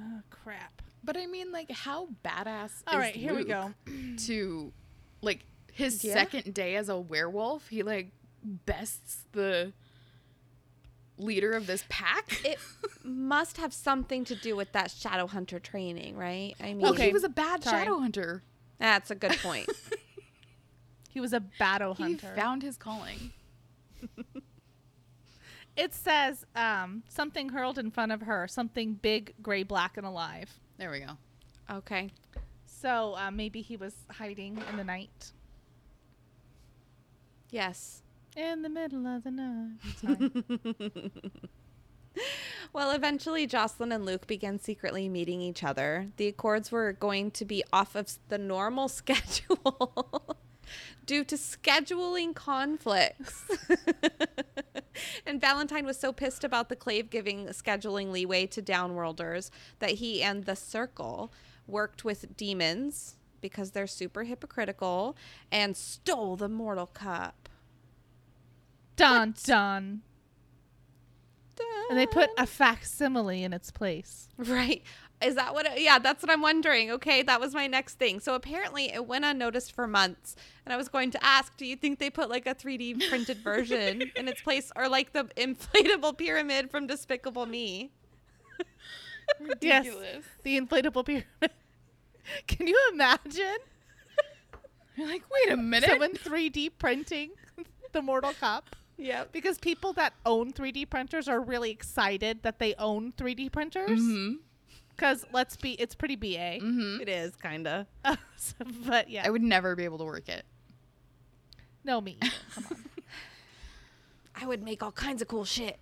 Oh 0.00 0.20
crap. 0.30 0.80
But 1.04 1.16
I 1.16 1.26
mean, 1.26 1.52
like, 1.52 1.70
how 1.70 2.08
badass? 2.24 2.82
All 2.86 2.94
is 2.94 3.00
right, 3.00 3.14
here 3.14 3.34
we 3.34 3.44
go. 3.44 3.72
To, 4.26 4.72
like, 5.22 5.44
his 5.72 6.02
Yeah. 6.04 6.12
second 6.14 6.52
day 6.52 6.74
as 6.76 6.88
a 6.88 6.98
werewolf, 6.98 7.68
he 7.68 7.82
like 7.84 8.10
bests 8.42 9.24
the 9.32 9.72
leader 11.16 11.52
of 11.52 11.66
this 11.68 11.84
pack. 11.88 12.44
it 12.44 12.58
must 13.04 13.56
have 13.58 13.72
something 13.72 14.24
to 14.24 14.34
do 14.34 14.56
with 14.56 14.72
that 14.72 14.90
shadow 14.90 15.26
hunter 15.28 15.58
training, 15.60 16.16
right? 16.16 16.54
I 16.60 16.64
mean, 16.74 16.80
well, 16.80 16.92
Okay, 16.92 17.06
he 17.06 17.12
was 17.12 17.24
a 17.24 17.28
bad 17.28 17.62
sorry. 17.62 17.84
shadow 17.84 17.98
hunter. 17.98 18.42
that's 18.78 19.10
a 19.10 19.14
good 19.14 19.38
point. 19.42 19.68
He 21.10 21.20
was 21.20 21.32
a 21.32 21.40
battle 21.40 21.94
hunter. 21.94 22.32
He 22.34 22.40
found 22.40 22.62
his 22.62 22.76
calling. 22.76 23.32
it 25.76 25.92
says 25.94 26.44
um 26.54 27.02
something 27.08 27.48
hurled 27.48 27.78
in 27.78 27.90
front 27.90 28.12
of 28.12 28.20
her, 28.22 28.46
something 28.46 28.94
big, 28.94 29.34
gray, 29.42 29.62
black, 29.64 29.96
and 29.96 30.06
alive. 30.06 30.60
There 30.78 30.90
we 30.90 31.00
go. 31.00 31.16
okay. 31.70 32.10
So 32.66 33.16
uh, 33.16 33.30
maybe 33.30 33.60
he 33.62 33.76
was 33.76 33.94
hiding 34.10 34.62
in 34.70 34.76
the 34.76 34.84
night. 34.84 35.32
Yes. 37.50 38.02
In 38.36 38.62
the 38.62 38.68
middle 38.68 39.06
of 39.06 39.24
the 39.24 39.30
night. 39.32 41.12
Well, 42.72 42.90
eventually 42.90 43.46
Jocelyn 43.46 43.92
and 43.92 44.04
Luke 44.04 44.26
began 44.26 44.58
secretly 44.58 45.08
meeting 45.08 45.40
each 45.40 45.64
other. 45.64 46.08
The 46.16 46.26
Accords 46.28 46.70
were 46.70 46.92
going 46.92 47.30
to 47.32 47.44
be 47.46 47.64
off 47.72 47.94
of 47.94 48.18
the 48.28 48.36
normal 48.38 48.88
schedule 49.00 50.36
due 51.06 51.24
to 51.24 51.36
scheduling 51.36 52.34
conflicts. 52.34 53.44
And 55.26 55.40
Valentine 55.40 55.84
was 55.84 55.98
so 55.98 56.12
pissed 56.12 56.44
about 56.44 56.68
the 56.68 56.76
Clave 56.76 57.10
giving 57.10 57.46
scheduling 57.46 58.10
leeway 58.10 58.46
to 58.46 58.62
downworlders 58.62 59.50
that 59.78 59.92
he 59.92 60.22
and 60.22 60.44
the 60.44 60.56
Circle 60.56 61.32
worked 61.66 62.04
with 62.04 62.36
demons 62.36 63.16
because 63.40 63.70
they're 63.70 63.86
super 63.86 64.24
hypocritical 64.24 65.16
and 65.52 65.76
stole 65.76 66.36
the 66.36 66.48
Mortal 66.48 66.86
Cup. 66.86 67.48
dun 68.96 69.34
dun. 69.44 70.02
And 71.90 71.98
they 71.98 72.06
put 72.06 72.30
a 72.38 72.46
facsimile 72.46 73.42
in 73.42 73.52
its 73.52 73.70
place. 73.70 74.28
Right. 74.36 74.82
Is 75.20 75.34
that 75.34 75.52
what? 75.52 75.66
It, 75.66 75.80
yeah, 75.80 75.98
that's 75.98 76.22
what 76.22 76.30
I'm 76.30 76.42
wondering. 76.42 76.90
Okay, 76.92 77.22
that 77.22 77.40
was 77.40 77.52
my 77.54 77.66
next 77.66 77.94
thing. 77.94 78.20
So 78.20 78.34
apparently 78.34 78.92
it 78.92 79.06
went 79.06 79.24
unnoticed 79.24 79.72
for 79.72 79.86
months. 79.86 80.36
And 80.64 80.72
I 80.72 80.76
was 80.76 80.88
going 80.88 81.10
to 81.12 81.24
ask, 81.24 81.56
do 81.56 81.66
you 81.66 81.76
think 81.76 81.98
they 81.98 82.10
put 82.10 82.28
like 82.30 82.46
a 82.46 82.54
3D 82.54 83.08
printed 83.08 83.38
version 83.38 84.10
in 84.14 84.28
its 84.28 84.40
place 84.42 84.70
or 84.76 84.88
like 84.88 85.12
the 85.12 85.24
inflatable 85.36 86.16
pyramid 86.16 86.70
from 86.70 86.86
Despicable 86.86 87.46
Me? 87.46 87.90
Yes, 89.60 89.86
the 90.42 90.58
inflatable 90.60 91.04
pyramid. 91.04 91.26
Can 92.46 92.66
you 92.66 92.78
imagine 92.92 93.58
You're 94.96 95.06
like, 95.08 95.22
wait 95.32 95.52
a 95.52 95.56
minute. 95.56 95.88
someone 95.90 96.12
3D 96.14 96.72
printing 96.78 97.30
the 97.92 98.02
Mortal 98.02 98.32
Cup? 98.34 98.76
Yep. 98.98 99.32
Because 99.32 99.58
people 99.58 99.92
that 99.94 100.12
own 100.26 100.52
3D 100.52 100.90
printers 100.90 101.28
are 101.28 101.40
really 101.40 101.70
excited 101.70 102.42
that 102.42 102.58
they 102.58 102.74
own 102.74 103.12
3D 103.12 103.50
printers. 103.52 104.00
mm-hmm. 104.00 104.34
Because 104.98 105.24
let's 105.32 105.56
be, 105.56 105.72
it's 105.74 105.94
pretty 105.94 106.16
BA. 106.16 106.58
Mm-hmm. 106.60 107.00
It 107.02 107.08
is 107.08 107.36
kind 107.36 107.66
of. 107.68 107.86
So- 108.36 108.54
but 108.86 109.08
yeah, 109.08 109.22
I 109.24 109.30
would 109.30 109.42
never 109.42 109.74
be 109.76 109.84
able 109.84 109.98
to 109.98 110.04
work 110.04 110.28
it. 110.28 110.44
no 111.84 112.00
me. 112.00 112.18
either. 112.20 112.32
Come 112.54 112.64
on. 112.70 112.84
I 114.42 114.46
would 114.46 114.62
make 114.62 114.82
all 114.82 114.92
kinds 114.92 115.22
of 115.22 115.28
cool 115.28 115.44
shit. 115.44 115.78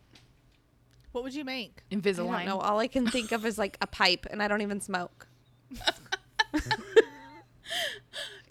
What 1.13 1.25
would 1.25 1.35
you 1.35 1.45
make? 1.45 1.83
I 1.91 1.95
Invisalign. 1.97 2.17
don't 2.17 2.47
know. 2.47 2.59
All 2.61 2.79
I 2.79 2.87
can 2.89 3.07
think 3.07 3.33
of 3.33 3.45
is 3.47 3.57
like 3.59 3.77
a 3.81 3.87
pipe, 3.87 4.27
and 4.31 4.43
I 4.43 4.49
don't 4.49 4.61
even 4.63 4.81
smoke. 4.81 5.27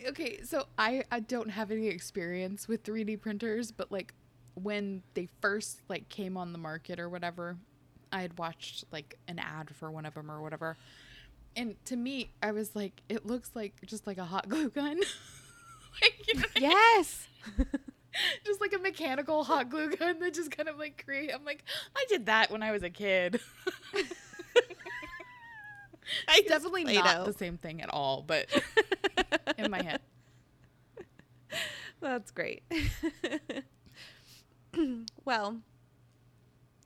Okay, 0.07 0.41
so 0.43 0.66
I 0.78 1.03
I 1.11 1.20
don't 1.20 1.49
have 1.49 1.72
any 1.72 1.88
experience 1.88 2.68
with 2.68 2.84
3D 2.84 3.20
printers, 3.22 3.72
but 3.72 3.91
like 3.91 4.13
when 4.53 5.01
they 5.16 5.28
first 5.41 5.82
like 5.89 6.09
came 6.09 6.38
on 6.38 6.51
the 6.51 6.59
market 6.59 6.99
or 6.99 7.09
whatever, 7.09 7.57
I 8.16 8.22
had 8.22 8.38
watched 8.39 8.86
like 8.93 9.18
an 9.28 9.39
ad 9.39 9.72
for 9.76 9.91
one 9.91 10.05
of 10.05 10.13
them 10.13 10.32
or 10.32 10.41
whatever. 10.41 10.78
And 11.53 11.76
to 11.86 11.97
me, 11.97 12.32
I 12.41 12.53
was 12.53 12.74
like, 12.74 13.01
it 13.09 13.26
looks 13.26 13.51
like 13.55 13.74
just 13.86 14.07
like 14.07 14.18
a 14.18 14.24
hot 14.24 14.47
glue 14.49 14.70
gun. 14.70 14.99
like, 16.01 16.28
you 16.28 16.39
know, 16.39 16.45
Yes. 16.57 17.28
just 18.45 18.61
like 18.61 18.72
a 18.74 18.78
mechanical 18.80 19.43
hot 19.43 19.70
glue 19.70 19.93
gun 19.93 20.20
that 20.20 20.34
just 20.34 20.49
kind 20.49 20.70
of 20.70 20.78
like 20.80 21.03
create. 21.03 21.30
I'm 21.34 21.43
like, 21.43 21.66
I 21.93 22.05
did 22.07 22.28
that 22.28 22.49
when 22.51 22.63
I 22.63 22.72
was 22.72 22.84
a 22.84 22.89
kid. 22.89 23.41
it's 26.30 26.47
definitely 26.47 26.86
Play-Doh. 26.86 27.03
not 27.03 27.26
the 27.26 27.34
same 27.34 27.57
thing 27.57 27.82
at 27.82 27.89
all, 27.89 28.24
but 28.26 28.47
in 29.57 29.70
my 29.70 29.84
head. 29.84 29.99
That's 31.99 32.32
great. 32.32 32.63
well, 35.26 35.57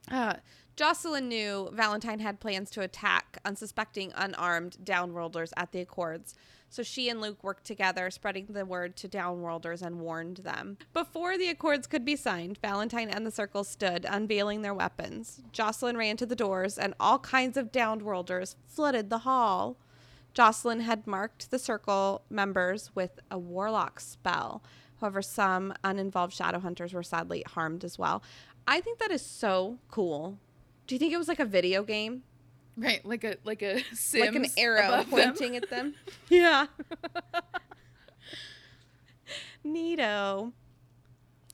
uh, 0.09 0.33
Jocelyn 0.79 1.27
knew 1.27 1.69
Valentine 1.73 2.19
had 2.19 2.39
plans 2.39 2.69
to 2.69 2.79
attack 2.79 3.37
unsuspecting, 3.43 4.13
unarmed 4.15 4.77
downworlders 4.81 5.51
at 5.57 5.73
the 5.73 5.81
Accords. 5.81 6.35
So 6.69 6.83
she 6.83 7.09
and 7.09 7.19
Luke 7.19 7.43
worked 7.43 7.65
together, 7.65 8.09
spreading 8.09 8.45
the 8.45 8.65
word 8.65 8.95
to 8.95 9.09
downworlders 9.09 9.81
and 9.81 9.99
warned 9.99 10.37
them. 10.37 10.77
Before 10.93 11.37
the 11.37 11.49
Accords 11.49 11.85
could 11.85 12.05
be 12.05 12.15
signed, 12.15 12.59
Valentine 12.59 13.09
and 13.09 13.27
the 13.27 13.29
Circle 13.31 13.65
stood, 13.65 14.05
unveiling 14.09 14.61
their 14.61 14.73
weapons. 14.73 15.41
Jocelyn 15.51 15.97
ran 15.97 16.15
to 16.15 16.25
the 16.25 16.33
doors, 16.33 16.77
and 16.77 16.93
all 16.97 17.19
kinds 17.19 17.57
of 17.57 17.73
downworlders 17.73 18.55
flooded 18.65 19.09
the 19.09 19.17
hall. 19.17 19.75
Jocelyn 20.33 20.79
had 20.79 21.05
marked 21.05 21.51
the 21.51 21.59
circle 21.59 22.21
members 22.29 22.95
with 22.95 23.19
a 23.29 23.37
warlock 23.37 23.99
spell. 23.99 24.63
However, 25.01 25.21
some 25.21 25.73
uninvolved 25.83 26.31
shadow 26.31 26.59
hunters 26.59 26.93
were 26.93 27.03
sadly 27.03 27.43
harmed 27.45 27.83
as 27.83 27.99
well. 27.99 28.23
I 28.65 28.79
think 28.79 28.99
that 28.99 29.11
is 29.11 29.25
so 29.25 29.79
cool. 29.91 30.37
Do 30.89 30.95
you 30.95 30.99
think 30.99 31.13
it 31.13 31.17
was 31.17 31.27
like 31.27 31.39
a 31.39 31.45
video 31.45 31.83
game? 31.83 32.23
Right, 32.75 33.05
like 33.05 33.23
a 33.23 33.35
like 33.43 33.61
a 33.61 33.83
Sims 33.93 34.25
like 34.25 34.33
an 34.33 34.47
arrow 34.57 34.87
above 34.87 35.11
them. 35.11 35.35
pointing 35.35 35.55
at 35.55 35.69
them? 35.69 35.93
yeah. 36.29 36.65
Neato. 39.65 40.51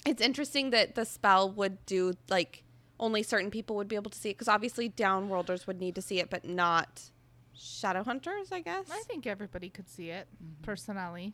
It's 0.05 0.21
interesting 0.21 0.69
that 0.69 0.95
the 0.95 1.03
spell 1.03 1.51
would 1.51 1.86
do 1.86 2.13
like 2.29 2.63
only 2.97 3.23
certain 3.23 3.51
people 3.51 3.75
would 3.75 3.89
be 3.89 3.97
able 3.97 4.09
to 4.09 4.17
see 4.17 4.29
it 4.29 4.36
because 4.36 4.47
obviously 4.47 4.89
downworlders 4.89 5.67
would 5.67 5.81
need 5.81 5.95
to 5.95 6.01
see 6.01 6.19
it, 6.19 6.29
but 6.29 6.45
not 6.45 7.09
shadow 7.53 8.05
hunters, 8.05 8.53
I 8.53 8.61
guess. 8.61 8.86
I 8.89 9.03
think 9.05 9.27
everybody 9.27 9.67
could 9.67 9.89
see 9.89 10.11
it, 10.11 10.29
personally. 10.61 11.33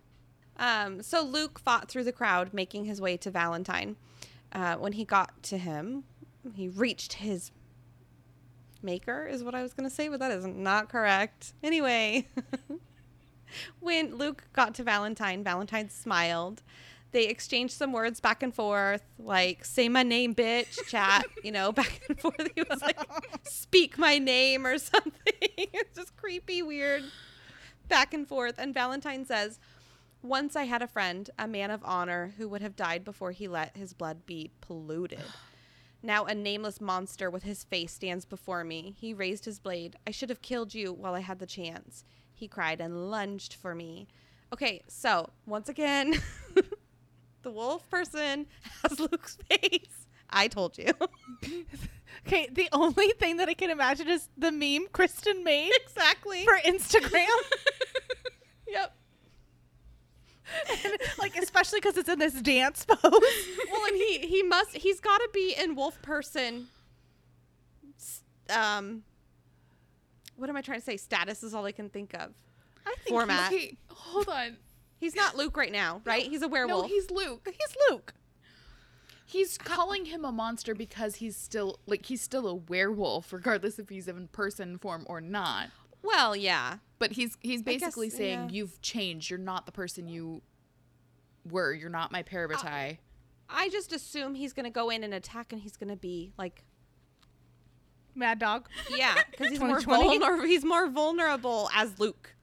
Um, 0.57 1.03
so 1.03 1.21
Luke 1.21 1.59
fought 1.59 1.87
through 1.87 2.05
the 2.05 2.11
crowd, 2.11 2.51
making 2.51 2.85
his 2.85 2.99
way 2.99 3.15
to 3.17 3.29
Valentine. 3.29 3.95
Uh, 4.51 4.77
when 4.77 4.93
he 4.93 5.05
got 5.05 5.43
to 5.43 5.59
him, 5.59 6.03
he 6.55 6.67
reached 6.67 7.13
his 7.13 7.51
maker, 8.83 9.25
is 9.25 9.43
what 9.43 9.55
I 9.55 9.61
was 9.61 9.73
going 9.73 9.89
to 9.89 9.93
say, 9.93 10.07
but 10.07 10.19
that 10.19 10.31
is 10.31 10.45
not 10.45 10.89
correct. 10.89 11.53
Anyway, 11.63 12.27
when 13.79 14.15
Luke 14.15 14.43
got 14.53 14.75
to 14.75 14.83
Valentine, 14.83 15.43
Valentine 15.43 15.89
smiled. 15.89 16.61
They 17.11 17.25
exchanged 17.25 17.73
some 17.73 17.91
words 17.91 18.21
back 18.21 18.41
and 18.41 18.55
forth, 18.55 19.03
like 19.19 19.65
"say 19.65 19.89
my 19.89 20.01
name, 20.03 20.33
bitch," 20.33 20.85
chat. 20.87 21.25
You 21.43 21.51
know, 21.51 21.73
back 21.73 22.01
and 22.07 22.17
forth. 22.17 22.47
He 22.55 22.63
was 22.69 22.81
like, 22.81 22.97
"Speak 23.43 23.97
my 23.97 24.17
name" 24.17 24.65
or 24.65 24.77
something. 24.77 25.13
it's 25.57 25.97
just 25.97 26.15
creepy, 26.15 26.61
weird, 26.61 27.03
back 27.89 28.13
and 28.13 28.25
forth. 28.25 28.55
And 28.57 28.73
Valentine 28.73 29.25
says, 29.25 29.59
once 30.23 30.55
I 30.55 30.65
had 30.65 30.81
a 30.81 30.87
friend, 30.87 31.29
a 31.39 31.47
man 31.47 31.71
of 31.71 31.81
honor, 31.83 32.33
who 32.37 32.47
would 32.49 32.61
have 32.61 32.75
died 32.75 33.03
before 33.03 33.31
he 33.31 33.47
let 33.47 33.75
his 33.75 33.93
blood 33.93 34.25
be 34.25 34.51
polluted. 34.61 35.23
Now 36.03 36.25
a 36.25 36.33
nameless 36.33 36.81
monster 36.81 37.29
with 37.29 37.43
his 37.43 37.63
face 37.63 37.93
stands 37.93 38.25
before 38.25 38.63
me. 38.63 38.95
He 38.97 39.13
raised 39.13 39.45
his 39.45 39.59
blade. 39.59 39.95
I 40.07 40.11
should 40.11 40.29
have 40.29 40.41
killed 40.41 40.73
you 40.73 40.91
while 40.93 41.13
I 41.13 41.19
had 41.19 41.39
the 41.39 41.45
chance. 41.45 42.03
He 42.33 42.47
cried 42.47 42.81
and 42.81 43.11
lunged 43.11 43.53
for 43.53 43.75
me. 43.75 44.07
Okay, 44.51 44.81
so 44.87 45.29
once 45.45 45.69
again, 45.69 46.15
the 47.43 47.51
wolf 47.51 47.87
person 47.89 48.47
has 48.81 48.99
Luke's 48.99 49.37
face. 49.49 50.07
I 50.29 50.47
told 50.47 50.77
you. 50.77 50.91
Okay, 52.27 52.47
the 52.51 52.69
only 52.71 53.09
thing 53.19 53.37
that 53.37 53.49
I 53.49 53.53
can 53.53 53.69
imagine 53.69 54.07
is 54.07 54.27
the 54.37 54.51
meme 54.51 54.87
Kristen 54.91 55.43
made 55.43 55.71
exactly. 55.81 56.43
for 56.43 56.59
Instagram. 56.59 57.25
yep. 58.67 58.93
like 61.19 61.35
especially 61.37 61.79
because 61.79 61.97
it's 61.97 62.09
in 62.09 62.19
this 62.19 62.33
dance 62.41 62.85
pose. 62.85 63.01
well, 63.03 63.85
and 63.87 63.95
he 63.95 64.19
he 64.19 64.43
must 64.43 64.75
he's 64.75 64.99
got 64.99 65.17
to 65.17 65.29
be 65.33 65.55
in 65.57 65.75
wolf 65.75 66.01
person. 66.01 66.67
Um, 68.49 69.03
what 70.35 70.49
am 70.49 70.57
I 70.57 70.61
trying 70.61 70.79
to 70.79 70.85
say? 70.85 70.97
Status 70.97 71.43
is 71.43 71.53
all 71.53 71.65
I 71.65 71.71
can 71.71 71.89
think 71.89 72.13
of. 72.13 72.33
I 72.85 72.95
think 73.03 73.09
Format. 73.09 73.51
Okay, 73.51 73.77
hold 73.89 74.27
on. 74.27 74.57
He's 74.99 75.15
not 75.15 75.35
Luke 75.35 75.57
right 75.57 75.71
now, 75.71 76.01
right? 76.05 76.23
He's 76.23 76.41
a 76.41 76.47
werewolf. 76.47 76.83
No, 76.83 76.87
he's 76.87 77.09
Luke. 77.09 77.41
He's, 77.45 77.55
he's 77.55 77.75
Luke. 77.89 78.13
He's 79.25 79.57
calling 79.57 80.05
him 80.05 80.25
a 80.25 80.31
monster 80.31 80.75
because 80.75 81.15
he's 81.15 81.37
still 81.37 81.79
like 81.85 82.05
he's 82.05 82.21
still 82.21 82.47
a 82.47 82.53
werewolf, 82.55 83.31
regardless 83.31 83.79
if 83.79 83.89
he's 83.89 84.07
in 84.07 84.27
person 84.27 84.77
form 84.77 85.05
or 85.07 85.21
not. 85.21 85.69
Well, 86.03 86.35
yeah. 86.35 86.77
But 86.99 87.13
he's 87.13 87.37
he's 87.41 87.61
I 87.61 87.63
guess, 87.63 87.81
basically 87.81 88.09
saying 88.09 88.39
yeah. 88.39 88.49
you've 88.49 88.81
changed. 88.81 89.29
You're 89.29 89.39
not 89.39 89.65
the 89.65 89.71
person 89.71 90.07
you 90.07 90.41
were. 91.49 91.73
You're 91.73 91.89
not 91.89 92.11
my 92.11 92.23
parabatai. 92.23 92.97
I 93.49 93.69
just 93.69 93.91
assume 93.91 94.35
he's 94.35 94.53
gonna 94.53 94.69
go 94.69 94.89
in 94.89 95.03
and 95.03 95.13
attack, 95.13 95.51
and 95.51 95.61
he's 95.61 95.77
gonna 95.77 95.95
be 95.95 96.31
like, 96.37 96.63
Mad 98.15 98.39
Dog. 98.39 98.67
yeah, 98.89 99.15
because 99.29 99.49
he's 99.49 99.59
more 99.59 99.79
vulnerable. 99.81 100.45
He's 100.45 100.63
more 100.63 100.87
vulnerable 100.89 101.69
as 101.75 101.99
Luke. 101.99 102.35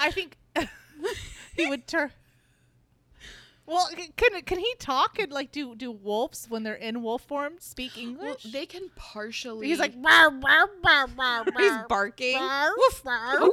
I 0.00 0.10
think 0.10 0.36
he 1.56 1.66
would 1.66 1.86
turn. 1.86 2.10
Well, 3.66 3.88
can 4.16 4.40
can 4.42 4.58
he 4.58 4.74
talk 4.78 5.18
and 5.18 5.32
like 5.32 5.50
do 5.50 5.74
do 5.74 5.90
wolves 5.90 6.46
when 6.48 6.62
they're 6.62 6.74
in 6.74 7.02
wolf 7.02 7.22
form 7.22 7.54
speak 7.58 7.92
well, 7.96 8.04
English? 8.04 8.42
they 8.44 8.64
can 8.64 8.90
partially. 8.94 9.66
He's 9.66 9.80
like 9.80 9.94
"Rawr, 10.00 10.40
rawr, 10.40 10.68
rawr, 10.84 11.14
rawr, 11.16 11.58
He's 11.58 11.72
barking. 11.88 12.38
Woof. 12.38 13.02
rawr." 13.04 13.48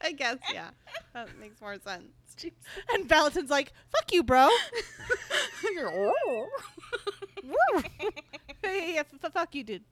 I 0.00 0.12
guess, 0.12 0.38
yeah. 0.52 0.70
That 1.14 1.36
makes 1.38 1.60
more 1.60 1.76
sense. 1.84 2.04
and 2.92 3.08
Valentine's 3.08 3.50
like, 3.50 3.72
"Fuck 3.90 4.12
you, 4.12 4.22
bro." 4.22 4.48
Woo. 5.64 6.46
hey, 8.62 8.94
yeah, 8.94 9.02
f- 9.22 9.32
fuck 9.32 9.54
you, 9.54 9.64
dude. 9.64 9.82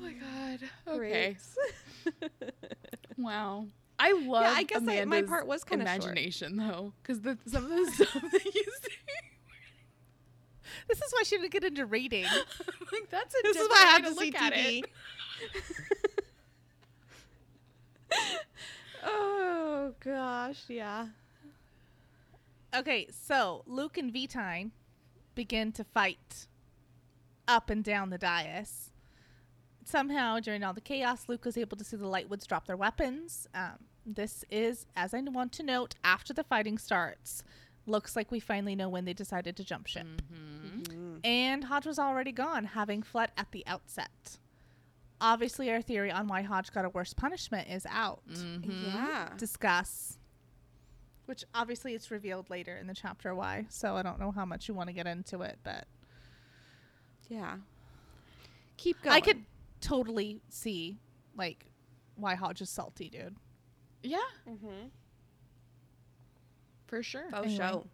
Oh 0.00 0.02
my 0.02 0.12
god. 0.12 0.60
Okay. 0.96 1.36
Wow. 3.18 3.66
I 3.98 4.12
love. 4.12 4.44
Yeah, 4.44 4.54
I 4.56 4.62
guess 4.62 4.82
I- 4.88 5.04
my 5.04 5.20
part 5.20 5.46
was 5.46 5.62
kinda 5.62 5.84
short. 5.84 5.96
imagination 6.04 6.56
though, 6.56 6.94
because 7.02 7.20
the 7.20 7.36
some 7.46 7.64
of 7.64 7.70
the 7.70 7.92
stuff 7.92 8.14
that 8.32 8.44
you 8.54 8.62
say. 8.82 8.88
This 10.88 11.02
is 11.02 11.12
why 11.12 11.22
she 11.24 11.36
didn't 11.36 11.52
get 11.52 11.64
into 11.64 11.84
reading. 11.84 12.24
like 12.24 13.10
that's 13.10 13.34
a 13.34 13.38
this 13.42 13.56
is 13.58 13.68
why 13.68 13.82
I 13.86 13.90
have 13.90 14.04
to 14.06 14.14
see 14.14 14.32
TV. 14.32 14.84
oh 19.04 19.94
gosh, 20.00 20.64
yeah. 20.68 21.08
Okay, 22.74 23.08
so 23.10 23.62
Luke 23.66 23.98
and 23.98 24.12
Vitine 24.12 24.70
begin 25.34 25.72
to 25.72 25.84
fight 25.84 26.46
up 27.48 27.68
and 27.68 27.82
down 27.84 28.10
the 28.10 28.18
dais. 28.18 28.90
Somehow, 29.84 30.40
during 30.40 30.62
all 30.62 30.72
the 30.72 30.80
chaos, 30.80 31.24
Luke 31.28 31.44
was 31.44 31.56
able 31.56 31.76
to 31.76 31.84
see 31.84 31.96
the 31.96 32.04
Lightwoods 32.04 32.46
drop 32.46 32.66
their 32.66 32.76
weapons. 32.76 33.48
Um, 33.54 33.78
this 34.06 34.44
is, 34.50 34.86
as 34.96 35.14
I 35.14 35.20
want 35.20 35.52
to 35.52 35.62
note, 35.62 35.94
after 36.04 36.32
the 36.32 36.44
fighting 36.44 36.78
starts. 36.78 37.42
Looks 37.86 38.14
like 38.14 38.30
we 38.30 38.40
finally 38.40 38.76
know 38.76 38.88
when 38.88 39.04
they 39.04 39.14
decided 39.14 39.56
to 39.56 39.64
jump 39.64 39.86
ship. 39.86 40.06
Mm-hmm. 40.32 41.18
And 41.24 41.64
Hodge 41.64 41.86
was 41.86 41.98
already 41.98 42.30
gone, 42.32 42.64
having 42.64 43.02
fled 43.02 43.32
at 43.36 43.50
the 43.52 43.64
outset. 43.66 44.38
Obviously, 45.20 45.70
our 45.70 45.82
theory 45.82 46.10
on 46.10 46.28
why 46.28 46.42
Hodge 46.42 46.72
got 46.72 46.84
a 46.84 46.88
worse 46.90 47.12
punishment 47.12 47.68
is 47.68 47.86
out. 47.90 48.22
Mm-hmm. 48.30 48.70
Yeah. 48.86 49.28
Discuss. 49.36 50.18
Which 51.26 51.44
obviously 51.54 51.94
it's 51.94 52.10
revealed 52.10 52.50
later 52.50 52.76
in 52.76 52.86
the 52.86 52.94
chapter 52.94 53.34
why, 53.34 53.66
so 53.68 53.96
I 53.96 54.02
don't 54.02 54.18
know 54.18 54.30
how 54.30 54.44
much 54.44 54.66
you 54.68 54.74
want 54.74 54.88
to 54.88 54.92
get 54.92 55.06
into 55.06 55.42
it, 55.42 55.58
but 55.62 55.86
Yeah. 57.28 57.56
Keep 58.76 59.02
going. 59.02 59.14
I 59.16 59.20
could 59.20 59.44
totally 59.80 60.40
see 60.48 60.98
like 61.36 61.66
why 62.16 62.34
Hodge 62.34 62.60
is 62.60 62.70
salty, 62.70 63.08
dude. 63.08 63.36
Yeah, 64.02 64.18
Mm-hmm. 64.48 64.88
for 66.86 67.02
sure. 67.02 67.24
Oh, 67.32 67.42
Anyway. 67.42 67.56
show. 67.56 67.86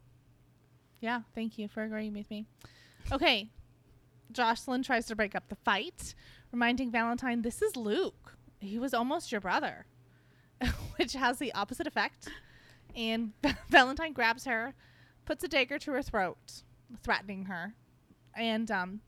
Yeah, 1.01 1.23
thank 1.35 1.59
you 1.59 1.69
for 1.69 1.83
agreeing 1.83 2.15
with 2.15 2.31
me. 2.31 2.47
Okay. 3.13 3.51
Jocelyn 4.33 4.83
tries 4.83 5.07
to 5.07 5.17
break 5.17 5.35
up 5.35 5.49
the 5.49 5.55
fight, 5.57 6.15
reminding 6.53 6.91
Valentine 6.91 7.43
this 7.43 7.63
is 7.63 7.77
Luke. 7.77 8.37
He 8.59 8.79
was 8.79 8.93
almost 8.95 9.31
your 9.31 9.41
brother, 9.41 9.87
which 10.97 11.13
has 11.13 11.39
the 11.39 11.53
opposite 11.55 11.87
effect. 11.87 12.29
And 12.97 13.33
Valentine 13.69 14.13
grabs 14.13 14.47
her, 14.47 14.75
puts 15.27 15.45
a 15.45 15.49
dagger 15.49 15.79
to 15.81 15.93
her 15.93 16.03
throat, 16.03 16.63
threatening 17.03 17.45
her. 17.45 17.75
And 18.35 18.71
um 18.71 19.01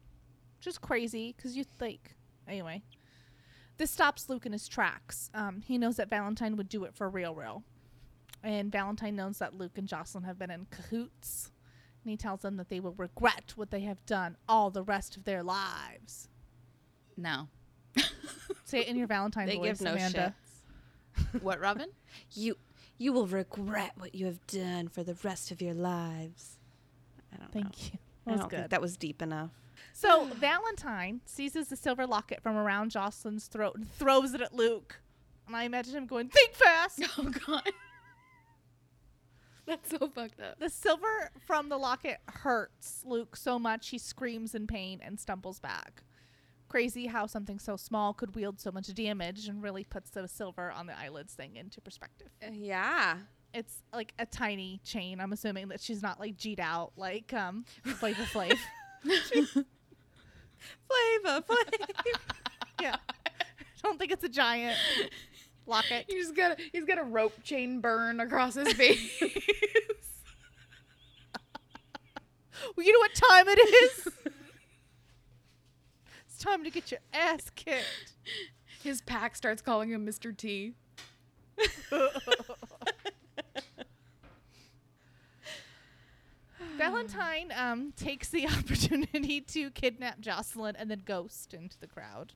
just 0.60 0.80
crazy 0.80 1.34
cuz 1.38 1.56
you 1.56 1.64
like 1.80 2.14
anyway. 2.48 2.82
This 3.76 3.90
stops 3.90 4.28
Luke 4.28 4.44
in 4.46 4.52
his 4.52 4.66
tracks. 4.66 5.30
Um, 5.34 5.62
he 5.64 5.78
knows 5.78 5.96
that 5.96 6.10
Valentine 6.10 6.56
would 6.56 6.68
do 6.68 6.84
it 6.84 6.94
for 6.94 7.08
real 7.08 7.34
real. 7.34 7.62
And 8.42 8.70
Valentine 8.72 9.16
knows 9.16 9.38
that 9.38 9.54
Luke 9.54 9.76
and 9.78 9.86
Jocelyn 9.88 10.24
have 10.24 10.38
been 10.38 10.50
in 10.50 10.66
cahoots. 10.70 11.50
And 12.02 12.10
he 12.10 12.16
tells 12.16 12.40
them 12.42 12.56
that 12.56 12.68
they 12.68 12.80
will 12.80 12.94
regret 12.94 13.52
what 13.56 13.70
they 13.70 13.80
have 13.80 14.04
done 14.06 14.36
all 14.48 14.70
the 14.70 14.82
rest 14.82 15.16
of 15.16 15.24
their 15.24 15.42
lives. 15.42 16.28
No. 17.16 17.48
Say 18.64 18.80
it 18.80 18.88
in 18.88 18.96
your 18.96 19.06
Valentine 19.08 19.46
They 19.46 19.56
voice, 19.56 19.78
give 19.78 19.80
no 19.82 19.92
Amanda. 19.94 20.34
What, 21.40 21.60
Robin? 21.60 21.88
You 22.32 22.56
you 22.96 23.12
will 23.12 23.26
regret 23.26 23.92
what 23.96 24.14
you 24.14 24.26
have 24.26 24.44
done 24.48 24.88
for 24.88 25.04
the 25.04 25.16
rest 25.22 25.50
of 25.52 25.62
your 25.62 25.74
lives. 25.74 26.58
I 27.32 27.36
don't 27.36 27.54
know. 27.54 27.60
Thank 27.62 27.92
you. 27.92 27.98
I 28.26 28.30
That 28.30 28.32
was 28.32 28.40
don't 28.40 28.50
think 28.50 28.62
good. 28.62 28.70
that 28.70 28.80
was 28.80 28.96
deep 28.96 29.22
enough. 29.22 29.50
So 29.98 30.26
Valentine 30.26 31.22
seizes 31.24 31.66
the 31.66 31.74
silver 31.74 32.06
locket 32.06 32.40
from 32.40 32.56
around 32.56 32.92
Jocelyn's 32.92 33.48
throat 33.48 33.74
and 33.74 33.92
throws 33.94 34.32
it 34.32 34.40
at 34.40 34.54
Luke. 34.54 35.00
And 35.48 35.56
I 35.56 35.64
imagine 35.64 35.96
him 35.96 36.06
going, 36.06 36.28
"Think 36.28 36.54
fast." 36.54 37.02
Oh 37.18 37.32
God. 37.46 37.68
That's 39.66 39.90
so 39.90 40.08
fucked 40.08 40.40
up. 40.40 40.60
the 40.60 40.70
silver 40.70 41.32
from 41.44 41.68
the 41.68 41.76
locket 41.76 42.18
hurts 42.28 43.02
Luke 43.04 43.34
so 43.34 43.58
much 43.58 43.88
he 43.88 43.98
screams 43.98 44.54
in 44.54 44.68
pain 44.68 45.00
and 45.02 45.18
stumbles 45.18 45.58
back. 45.58 46.04
Crazy 46.68 47.08
how 47.08 47.26
something 47.26 47.58
so 47.58 47.74
small 47.74 48.14
could 48.14 48.36
wield 48.36 48.60
so 48.60 48.70
much 48.70 48.94
damage 48.94 49.48
and 49.48 49.64
really 49.64 49.82
puts 49.82 50.10
the 50.10 50.28
silver 50.28 50.70
on 50.70 50.86
the 50.86 50.96
eyelids 50.96 51.34
thing 51.34 51.56
into 51.56 51.80
perspective. 51.80 52.28
Uh, 52.40 52.50
yeah. 52.52 53.16
It's 53.52 53.82
like 53.92 54.14
a 54.20 54.26
tiny 54.26 54.80
chain. 54.84 55.20
I'm 55.20 55.32
assuming 55.32 55.68
that 55.68 55.80
she's 55.80 56.02
not 56.02 56.20
like 56.20 56.36
G'd 56.36 56.60
out 56.60 56.92
like 56.96 57.32
um 57.34 57.64
Flavor 57.82 58.22
Flav. 58.22 58.56
Flavor, 60.86 61.42
flavor. 61.42 62.18
yeah. 62.80 62.96
I 63.26 63.30
don't 63.82 63.98
think 63.98 64.12
it's 64.12 64.24
a 64.24 64.28
giant 64.28 64.76
locket. 65.66 66.06
He's 66.08 66.32
got 66.32 66.52
a, 66.52 66.56
he's 66.72 66.84
got 66.84 66.98
a 66.98 67.04
rope 67.04 67.42
chain 67.42 67.80
burn 67.80 68.20
across 68.20 68.54
his 68.54 68.72
face. 68.72 69.22
Well, 72.76 72.84
you 72.86 72.92
know 72.92 72.98
what 72.98 73.14
time 73.14 73.48
it 73.48 73.58
is? 73.58 74.08
it's 76.26 76.38
time 76.38 76.64
to 76.64 76.70
get 76.70 76.90
your 76.90 77.00
ass 77.12 77.50
kicked. 77.54 78.14
his 78.82 79.00
pack 79.00 79.36
starts 79.36 79.62
calling 79.62 79.90
him 79.90 80.06
Mr. 80.06 80.36
T. 80.36 80.74
Valentine 86.78 87.52
um, 87.56 87.92
takes 87.96 88.28
the 88.28 88.46
opportunity 88.58 89.40
to 89.40 89.70
kidnap 89.70 90.20
Jocelyn 90.20 90.76
and 90.76 90.90
then 90.90 91.02
ghost 91.04 91.54
into 91.54 91.78
the 91.78 91.86
crowd. 91.86 92.32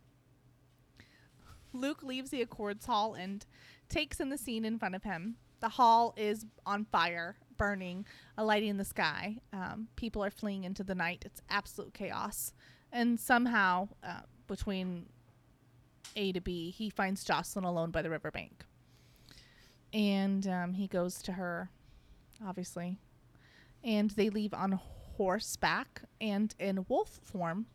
Luke 1.72 2.03
leaves 2.03 2.30
the 2.30 2.43
Accords 2.43 2.84
Hall 2.84 3.14
and 3.14 3.47
takes 3.88 4.20
in 4.20 4.28
the 4.28 4.38
scene 4.38 4.64
in 4.64 4.78
front 4.78 4.95
of 4.95 5.03
him. 5.03 5.36
The 5.61 5.70
hall 5.70 6.12
is 6.16 6.45
on 6.66 6.84
fire, 6.86 7.36
burning, 7.57 8.05
a 8.36 8.45
light 8.45 8.62
in 8.62 8.76
the 8.76 8.84
sky. 8.84 9.38
Um, 9.53 9.88
people 9.97 10.24
are 10.24 10.30
fleeing 10.30 10.64
into 10.64 10.82
the 10.82 10.95
night. 10.95 11.22
It's 11.24 11.40
absolute 11.49 11.95
chaos. 11.95 12.53
And 12.90 13.18
somehow, 13.18 13.88
uh, 14.05 14.20
between 14.49 15.07
A 16.16 16.32
to 16.32 16.40
B, 16.40 16.70
he 16.70 16.90
finds 16.90 17.24
Jocelyn 17.24 17.64
alone 17.64 17.90
by 17.90 18.03
the 18.03 18.11
riverbank. 18.11 18.64
And 19.95 20.47
um, 20.47 20.74
he 20.74 20.88
goes 20.88 21.22
to 21.22 21.32
her, 21.32 21.70
obviously, 22.45 22.99
and 23.85 24.11
they 24.11 24.30
leave 24.30 24.55
on 24.55 24.72
horseback 25.16 26.03
and 26.20 26.55
in 26.59 26.85
wolf 26.89 27.20
form, 27.24 27.66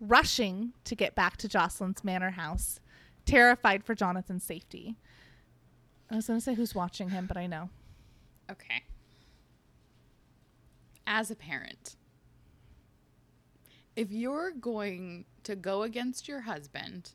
rushing 0.00 0.72
to 0.84 0.94
get 0.94 1.14
back 1.14 1.36
to 1.38 1.48
Jocelyn's 1.48 2.04
manor 2.04 2.30
house, 2.32 2.80
terrified 3.24 3.84
for 3.84 3.94
Jonathan's 3.94 4.44
safety. 4.44 4.96
I 6.10 6.16
was 6.16 6.26
going 6.26 6.38
to 6.38 6.44
say 6.44 6.54
who's 6.54 6.74
watching 6.74 7.10
him, 7.10 7.26
but 7.26 7.36
I 7.36 7.46
know. 7.46 7.70
Okay. 8.50 8.82
As 11.06 11.30
a 11.30 11.34
parent, 11.36 11.96
if 13.96 14.10
you're 14.10 14.50
going 14.52 15.24
to 15.44 15.56
go 15.56 15.82
against 15.82 16.28
your 16.28 16.42
husband 16.42 17.12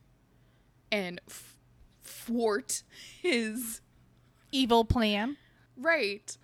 and 0.91 1.22
f- 1.28 1.55
thwart 2.03 2.84
his 3.22 3.82
Evil 4.51 4.86
plan. 4.86 5.38
right 5.76 6.38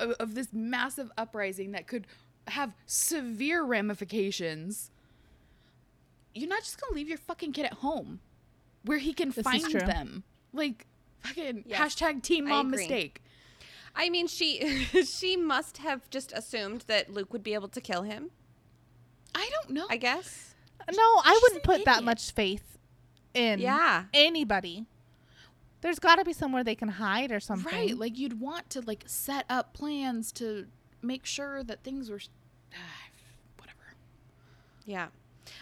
of, 0.00 0.10
of 0.12 0.34
this 0.34 0.48
massive 0.52 1.10
uprising 1.18 1.72
that 1.72 1.86
could 1.86 2.06
have 2.48 2.72
severe 2.86 3.62
ramifications. 3.62 4.90
You're 6.34 6.48
not 6.48 6.60
just 6.62 6.80
gonna 6.80 6.94
leave 6.94 7.08
your 7.08 7.18
fucking 7.18 7.52
kid 7.52 7.66
at 7.66 7.74
home 7.74 8.20
where 8.84 8.98
he 8.98 9.12
can 9.12 9.30
This 9.30 9.44
find 9.44 9.64
them. 9.72 10.22
Like 10.52 10.86
fucking 11.20 11.64
Yes, 11.66 11.94
hashtag 11.96 12.22
teen 12.22 12.46
I 12.46 12.50
mom 12.50 12.68
agree. 12.68 12.84
mistake. 12.84 13.22
I 13.94 14.08
mean, 14.08 14.26
she 14.26 14.84
she 15.04 15.36
must 15.36 15.78
have 15.78 16.08
just 16.10 16.32
assumed 16.32 16.84
that 16.86 17.12
Luke 17.12 17.32
would 17.32 17.42
be 17.42 17.54
able 17.54 17.68
to 17.68 17.80
kill 17.80 18.02
him. 18.02 18.30
I 19.34 19.48
don't 19.52 19.70
know. 19.74 19.86
I 19.90 19.96
guess. 19.96 20.54
No, 20.90 21.02
I 21.02 21.32
She's 21.34 21.42
wouldn't 21.42 21.64
an 21.66 21.76
put 21.76 21.84
that 21.84 22.02
much 22.02 22.32
faith 22.32 22.78
in 23.34 23.58
Yeah. 23.60 24.04
anybody. 24.14 24.86
There's 25.80 25.98
got 25.98 26.16
to 26.16 26.24
be 26.24 26.32
somewhere 26.32 26.62
they 26.62 26.74
can 26.74 26.88
hide 26.88 27.32
or 27.32 27.40
something. 27.40 27.72
Right, 27.72 27.96
like 27.96 28.18
you'd 28.18 28.40
want 28.40 28.68
to 28.70 28.80
like 28.82 29.04
set 29.06 29.46
up 29.48 29.72
plans 29.72 30.32
to 30.32 30.66
make 31.02 31.24
sure 31.24 31.62
that 31.64 31.82
things 31.82 32.10
were 32.10 32.20
whatever. 33.58 33.94
Yeah. 34.84 35.08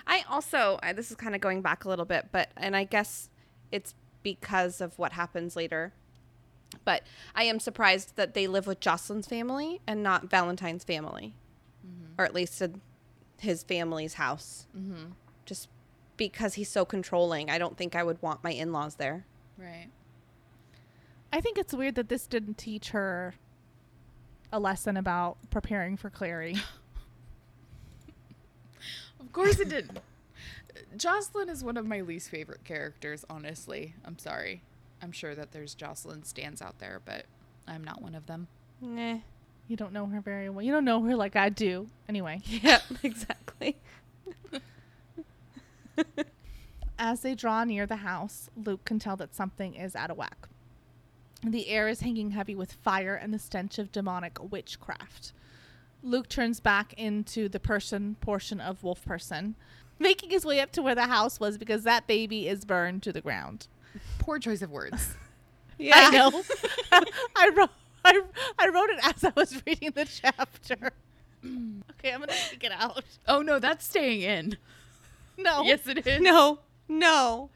I 0.07 0.25
also, 0.29 0.79
uh, 0.83 0.93
this 0.93 1.11
is 1.11 1.17
kind 1.17 1.35
of 1.35 1.41
going 1.41 1.63
back 1.63 1.85
a 1.85 1.89
little 1.89 2.05
bit, 2.05 2.29
but, 2.33 2.51
and 2.57 2.77
I 2.77 2.85
guess 2.85 3.31
it's 3.71 3.95
because 4.23 4.81
of 4.81 4.99
what 4.99 5.13
happens 5.13 5.55
later. 5.55 5.93
But 6.85 7.03
I 7.35 7.45
am 7.45 7.61
surprised 7.61 8.17
that 8.17 8.35
they 8.35 8.47
live 8.47 8.67
with 8.67 8.81
Jocelyn's 8.81 9.27
family 9.27 9.81
and 9.87 10.03
not 10.03 10.29
Valentine's 10.29 10.85
family, 10.85 11.35
or 12.19 12.25
at 12.25 12.35
least 12.35 12.61
in 12.61 12.81
his 13.39 13.63
family's 13.63 14.15
house. 14.15 14.67
Mm-hmm. 14.77 15.13
Just 15.47 15.69
because 16.17 16.55
he's 16.55 16.69
so 16.69 16.85
controlling, 16.85 17.49
I 17.49 17.59
don't 17.59 17.77
think 17.77 17.97
I 17.97 18.03
would 18.03 18.21
want 18.21 18.45
my 18.45 18.51
in 18.51 18.73
laws 18.73 18.97
there. 18.97 19.25
Right. 19.57 19.89
I 21.33 21.41
think 21.41 21.59
it's 21.59 21.75
weird 21.75 21.95
that 21.97 22.09
this 22.09 22.27
didn't 22.27 22.59
teach 22.59 22.91
her 22.91 23.35
a 24.53 24.59
lesson 24.59 24.97
about 24.97 25.37
preparing 25.51 25.97
for 25.97 26.11
Clary. 26.11 26.57
Of 29.21 29.33
course 29.33 29.59
it 29.61 29.69
didn't. 29.69 29.99
Jocelyn 30.97 31.49
is 31.49 31.63
one 31.63 31.77
of 31.77 31.85
my 31.85 32.01
least 32.01 32.31
favorite 32.31 32.65
characters, 32.65 33.25
honestly. 33.29 33.95
I'm 34.05 34.19
sorry. 34.19 34.63
I'm 35.03 35.13
sure 35.13 35.35
that 35.35 35.53
there's 35.53 35.75
Jocelyn 35.75 36.25
stands 36.25 36.63
out 36.63 36.79
there, 36.79 37.01
but 37.05 37.27
I'm 37.67 37.85
not 37.85 38.01
one 38.01 38.15
of 38.15 38.27
them. 38.27 38.49
Nah. 38.81 39.19
You 39.67 39.77
don't 39.77 39.93
know 39.93 40.07
her 40.07 40.21
very 40.21 40.49
well. 40.49 40.63
You 40.63 40.73
don't 40.73 40.85
know 40.85 41.03
her 41.03 41.15
like 41.15 41.37
I 41.37 41.51
do. 41.51 41.89
Anyway, 42.09 42.41
Yeah, 42.47 42.81
exactly. 43.03 43.77
as 46.99 47.21
they 47.21 47.35
draw 47.35 47.65
near 47.65 47.87
the 47.87 47.97
house, 47.97 48.49
Luke 48.57 48.85
can 48.85 48.99
tell 48.99 49.17
that 49.17 49.35
something 49.35 49.75
is 49.75 49.95
out 49.95 50.11
of 50.11 50.17
whack. 50.17 50.49
The 51.45 51.69
air 51.69 51.89
is 51.89 52.01
hanging 52.01 52.33
heavy 52.33 52.55
with 52.55 52.73
fire 52.73 53.15
and 53.15 53.33
the 53.33 53.39
stench 53.39 53.79
of 53.79 53.93
demonic 53.93 54.39
witchcraft. 54.51 55.33
Luke 56.03 56.29
turns 56.29 56.61
back 56.61 56.93
into 56.95 57.49
the 57.49 57.61
person 57.61 58.17
portion 58.21 58.61
of 58.61 58.83
Wolf 58.83 59.05
Person, 59.05 59.55
making 59.99 60.31
his 60.31 60.45
way 60.45 60.61
up 60.61 60.73
to 60.73 60.83
where 60.83 60.95
the 60.95 61.07
house 61.07 61.39
was 61.41 61.59
because 61.59 61.85
that 61.85 62.07
baby 62.07 62.49
is 62.49 62.65
burned 62.65 63.03
to 63.05 63.13
the 63.13 63.21
ground. 63.21 63.69
Poor 64.19 64.39
choice 64.39 64.63
of 64.63 64.71
words. 64.71 65.17
Yeah, 65.81 65.95
I 65.97 66.11
know. 66.11 66.43
I 67.37 67.51
wrote 67.57 67.71
I, 68.05 68.21
I 68.59 68.69
wrote 68.69 68.91
it 68.91 68.99
as 69.01 69.23
I 69.23 69.33
was 69.37 69.63
reading 69.65 69.93
the 69.95 70.07
chapter. 70.07 70.91
okay, 71.45 72.13
I'm 72.13 72.19
gonna 72.19 72.33
take 72.51 72.65
it 72.65 72.73
out. 72.73 73.05
oh 73.29 73.43
no, 73.43 73.61
that's 73.61 73.87
staying 73.87 74.23
in. 74.23 74.57
No. 75.37 75.63
Yes, 75.63 75.87
it 75.87 76.05
is. 76.05 76.21
No, 76.21 76.59
no. 76.89 77.51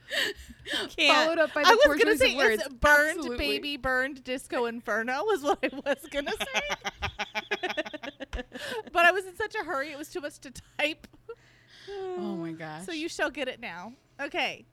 Can't. 0.97 1.17
Followed 1.17 1.39
up 1.39 1.55
by 1.55 1.63
the 1.63 1.69
I 1.69 1.77
was 1.89 2.03
gonna 2.03 2.17
say 2.17 2.37
words. 2.37 2.63
it's 2.63 2.73
burned 2.75 3.19
Absolutely. 3.19 3.37
baby 3.37 3.77
burned 3.77 4.23
disco 4.23 4.67
inferno 4.67 5.25
was 5.25 5.43
what 5.43 5.59
I 5.63 5.71
was 5.85 6.09
gonna 6.11 6.33
say. 6.33 6.61
but 8.93 9.05
I 9.05 9.11
was 9.11 9.25
in 9.27 9.37
such 9.37 9.55
a 9.55 9.65
hurry 9.65 9.91
it 9.91 9.99
was 9.99 10.09
too 10.09 10.21
much 10.21 10.39
to 10.41 10.53
type. 10.79 11.07
Oh 11.91 12.37
my 12.37 12.53
gosh. 12.59 12.87
So 12.87 12.93
you 12.93 13.09
shall 13.09 13.31
get 13.31 13.49
it 13.49 13.61
now. 13.61 13.95
Okay. 14.21 14.67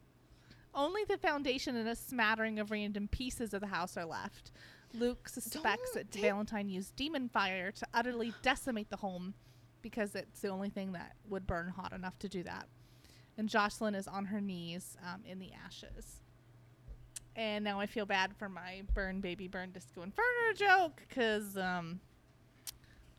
Only 0.75 1.03
the 1.05 1.17
foundation 1.17 1.75
and 1.75 1.89
a 1.89 1.95
smattering 1.95 2.59
of 2.59 2.69
random 2.69 3.07
pieces 3.07 3.53
of 3.53 3.61
the 3.61 3.67
house 3.67 3.97
are 3.97 4.05
left. 4.05 4.51
Luke 4.93 5.27
suspects 5.29 5.91
Don't 5.93 6.11
that 6.11 6.19
Valentine 6.19 6.69
used 6.69 6.95
demon 6.95 7.29
fire 7.29 7.71
to 7.71 7.87
utterly 7.93 8.33
decimate 8.41 8.89
the 8.89 8.97
home 8.97 9.33
because 9.81 10.15
it's 10.15 10.41
the 10.41 10.49
only 10.49 10.69
thing 10.69 10.91
that 10.93 11.15
would 11.29 11.47
burn 11.47 11.69
hot 11.69 11.93
enough 11.93 12.17
to 12.19 12.29
do 12.29 12.43
that. 12.43 12.67
And 13.39 13.47
Jocelyn 13.47 13.95
is 13.95 14.05
on 14.05 14.25
her 14.25 14.41
knees 14.41 14.97
um, 15.01 15.21
in 15.25 15.39
the 15.39 15.51
ashes. 15.65 16.23
And 17.37 17.63
now 17.63 17.79
I 17.79 17.85
feel 17.85 18.05
bad 18.05 18.35
for 18.35 18.49
my 18.49 18.83
burn 18.93 19.21
baby 19.21 19.47
burn 19.47 19.71
disco 19.71 20.01
inferno 20.01 20.53
joke 20.57 21.01
because 21.07 21.55
um, 21.55 22.01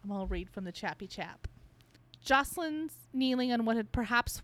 I'm 0.05 0.13
all 0.13 0.27
read 0.27 0.51
from 0.51 0.65
the 0.65 0.73
chappy 0.73 1.07
chap. 1.07 1.49
Jocelyn's 2.23 2.93
kneeling 3.15 3.51
on 3.51 3.65
what 3.65 3.79
had 3.79 3.93
perhaps 3.93 4.43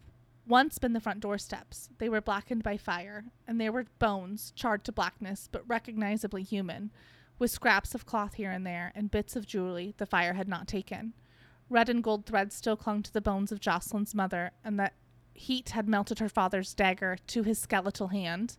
once 0.49 0.79
been 0.79 0.95
the 0.95 1.01
front 1.01 1.21
door 1.21 1.37
steps. 1.37 1.91
They 1.99 2.09
were 2.09 2.23
blackened 2.23 2.63
by 2.63 2.79
fire, 2.79 3.27
and 3.47 3.61
there 3.61 3.71
were 3.73 3.85
bones, 3.99 4.55
charred 4.57 4.83
to 4.85 4.93
blackness, 4.93 5.47
but 5.53 5.69
recognizably 5.69 6.43
human, 6.43 6.91
with 7.39 7.51
scraps 7.51 7.95
of 7.95 8.07
cloth 8.07 8.35
here 8.35 8.51
and 8.51 8.67
there, 8.67 8.93
and 8.95 9.11
bits 9.11 9.37
of 9.37 9.47
jewelry 9.47 9.93
the 9.99 10.07
fire 10.07 10.33
had 10.33 10.49
not 10.49 10.69
taken. 10.69 11.13
Red 11.69 11.91
and 11.91 12.03
gold 12.03 12.25
threads 12.25 12.55
still 12.55 12.79
clung 12.79 13.03
to 13.03 13.13
the 13.13 13.21
bones 13.21 13.53
of 13.53 13.61
Jocelyn's 13.61 14.15
mother, 14.15 14.53
and 14.65 14.79
the 14.79 14.91
heat 15.37 15.71
had 15.71 15.89
melted 15.89 16.19
her 16.19 16.29
father's 16.29 16.75
dagger 16.75 17.19
to 17.29 17.43
his 17.43 17.59
skeletal 17.59 18.09
hand. 18.09 18.57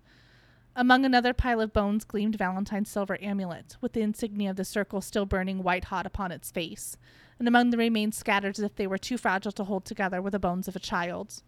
Among 0.75 1.05
another 1.05 1.33
pile 1.33 1.59
of 1.59 1.73
bones 1.73 2.03
gleamed 2.03 2.35
Valentine's 2.35 2.89
silver 2.89 3.17
amulet, 3.21 3.77
with 3.81 3.93
the 3.93 4.01
insignia 4.01 4.51
of 4.51 4.57
the 4.57 4.63
circle 4.63 5.01
still 5.01 5.25
burning 5.25 5.63
white 5.63 5.85
hot 5.85 6.05
upon 6.05 6.31
its 6.31 6.51
face, 6.51 6.97
and 7.39 7.47
among 7.47 7.71
the 7.71 7.77
remains 7.77 8.15
scattered 8.15 8.57
as 8.57 8.63
if 8.63 8.75
they 8.75 8.87
were 8.87 8.97
too 8.97 9.17
fragile 9.17 9.51
to 9.53 9.63
hold 9.63 9.85
together 9.85 10.21
were 10.21 10.29
the 10.29 10.39
bones 10.39 10.67
of 10.67 10.75
a 10.75 10.79
child. 10.79 11.41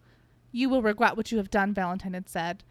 You 0.51 0.67
will 0.67 0.81
regret 0.81 1.15
what 1.15 1.31
you 1.31 1.37
have 1.37 1.51
done, 1.51 1.73
Valentine 1.73 2.13
had 2.13 2.27
said. 2.27 2.63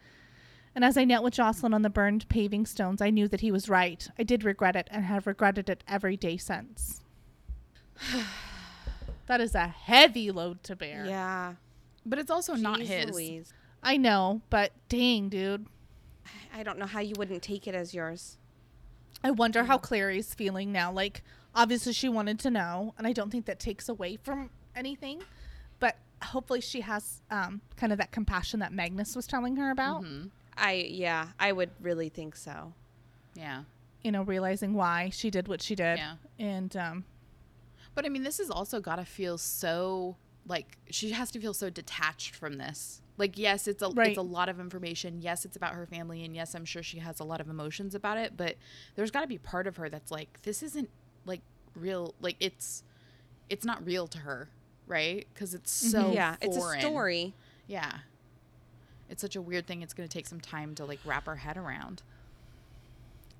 And 0.75 0.83
as 0.83 0.97
I 0.97 1.05
knelt 1.05 1.23
with 1.23 1.33
Jocelyn 1.33 1.73
on 1.73 1.81
the 1.81 1.89
burned 1.89 2.27
paving 2.29 2.65
stones, 2.65 3.01
I 3.01 3.09
knew 3.09 3.27
that 3.29 3.41
he 3.41 3.51
was 3.51 3.69
right. 3.69 4.07
I 4.19 4.23
did 4.23 4.43
regret 4.43 4.75
it 4.75 4.87
and 4.91 5.05
have 5.05 5.27
regretted 5.27 5.69
it 5.69 5.83
every 5.87 6.17
day 6.17 6.37
since. 6.37 7.01
that 9.27 9.41
is 9.41 9.55
a 9.55 9.67
heavy 9.67 10.31
load 10.31 10.63
to 10.63 10.75
bear. 10.75 11.05
Yeah. 11.05 11.55
But 12.05 12.19
it's 12.19 12.31
also 12.31 12.55
not 12.55 12.81
his. 12.81 13.11
Louise. 13.11 13.53
I 13.81 13.97
know, 13.97 14.41
but 14.49 14.71
dang, 14.89 15.29
dude. 15.29 15.65
I 16.53 16.63
don't 16.63 16.77
know 16.77 16.85
how 16.85 16.99
you 16.99 17.13
wouldn't 17.17 17.41
take 17.41 17.67
it 17.67 17.75
as 17.75 17.93
yours. 17.93 18.37
I 19.23 19.31
wonder 19.31 19.63
how 19.63 19.77
Clary's 19.77 20.33
feeling 20.33 20.71
now. 20.71 20.91
Like, 20.91 21.23
obviously, 21.55 21.93
she 21.93 22.09
wanted 22.09 22.39
to 22.39 22.51
know, 22.51 22.93
and 22.97 23.05
I 23.07 23.13
don't 23.13 23.29
think 23.29 23.45
that 23.45 23.59
takes 23.59 23.89
away 23.89 24.17
from 24.17 24.49
anything. 24.75 25.21
But 25.79 25.97
hopefully, 26.21 26.61
she 26.61 26.81
has 26.81 27.21
um, 27.31 27.61
kind 27.77 27.91
of 27.91 27.97
that 27.99 28.11
compassion 28.11 28.59
that 28.59 28.73
Magnus 28.73 29.15
was 29.15 29.27
telling 29.27 29.55
her 29.57 29.71
about. 29.71 30.03
hmm 30.03 30.27
I 30.61 30.73
yeah, 30.89 31.27
I 31.39 31.53
would 31.53 31.69
really 31.81 32.09
think 32.09 32.35
so. 32.35 32.73
Yeah. 33.33 33.63
You 34.03 34.11
know, 34.11 34.23
realizing 34.23 34.73
why 34.73 35.09
she 35.09 35.29
did 35.29 35.47
what 35.47 35.61
she 35.61 35.73
did. 35.73 35.97
Yeah. 35.97 36.15
And 36.37 36.75
um, 36.75 37.05
But 37.95 38.05
I 38.05 38.09
mean, 38.09 38.23
this 38.23 38.39
has 38.39 38.49
also 38.49 38.81
got 38.81 38.97
to 38.97 39.05
feel 39.05 39.37
so 39.37 40.17
like 40.49 40.77
she 40.89 41.11
has 41.11 41.31
to 41.31 41.39
feel 41.39 41.53
so 41.53 41.69
detached 41.69 42.35
from 42.35 42.57
this. 42.57 43.01
Like, 43.17 43.37
yes, 43.37 43.67
it's 43.67 43.81
a 43.81 43.89
Right. 43.89 44.09
it's 44.09 44.17
a 44.17 44.21
lot 44.21 44.49
of 44.49 44.59
information. 44.59 45.21
Yes, 45.21 45.45
it's 45.45 45.55
about 45.55 45.73
her 45.75 45.85
family, 45.85 46.25
and 46.25 46.35
yes, 46.35 46.55
I'm 46.55 46.65
sure 46.65 46.83
she 46.83 46.99
has 46.99 47.19
a 47.21 47.23
lot 47.23 47.39
of 47.39 47.49
emotions 47.49 47.95
about 47.95 48.17
it. 48.17 48.35
But 48.35 48.55
there's 48.95 49.11
got 49.11 49.21
to 49.21 49.27
be 49.27 49.37
part 49.37 49.67
of 49.67 49.77
her 49.77 49.89
that's 49.89 50.11
like, 50.11 50.41
this 50.41 50.61
isn't 50.63 50.89
like 51.25 51.41
real. 51.75 52.15
Like, 52.19 52.35
it's 52.41 52.83
it's 53.49 53.63
not 53.65 53.85
real 53.85 54.07
to 54.07 54.19
her, 54.19 54.49
right? 54.87 55.25
Because 55.33 55.53
it's 55.53 55.71
so 55.71 56.03
Mm-hmm. 56.03 56.13
yeah, 56.13 56.35
it's 56.41 56.57
a 56.57 56.79
story. 56.79 57.33
Yeah, 57.67 57.91
it's 59.09 59.21
such 59.21 59.35
a 59.35 59.41
weird 59.41 59.67
thing. 59.67 59.81
It's 59.81 59.93
going 59.93 60.07
to 60.09 60.13
take 60.13 60.27
some 60.27 60.39
time 60.41 60.73
to 60.75 60.85
like 60.85 60.99
wrap 61.05 61.25
her 61.27 61.35
head 61.37 61.57
around. 61.57 62.01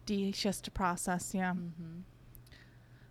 D 0.05 0.32
just 0.32 0.64
to 0.66 0.72
process, 0.72 1.34
yeah. 1.34 1.53
Mm-hmm. 1.53 2.01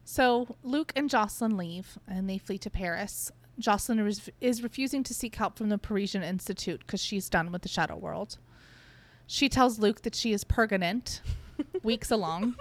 So 0.05 0.57
Luke 0.63 0.93
and 0.97 1.09
Jocelyn 1.11 1.57
leave 1.57 1.99
and 2.07 2.29
they 2.29 2.39
flee 2.39 2.59
to 2.59 2.71
Paris. 2.71 3.31
Jocelyn 3.59 3.99
is, 4.07 4.31
is 4.41 4.63
refusing 4.63 5.03
to 5.05 5.13
seek 5.15 5.35
help 5.37 5.57
from 5.59 5.69
the 5.69 5.79
Parisian 5.79 6.23
Institute 6.23 6.81
because 6.81 7.03
she's 7.03 7.29
done 7.29 7.51
with 7.53 7.63
the 7.63 7.69
shadow 7.69 7.97
world. 7.97 8.39
She 9.27 9.49
tells 9.49 9.79
Luke 9.79 10.03
that 10.03 10.15
she 10.15 10.33
is 10.33 10.45
pregnant, 10.45 11.21
weeks 11.83 12.11
along. 12.11 12.55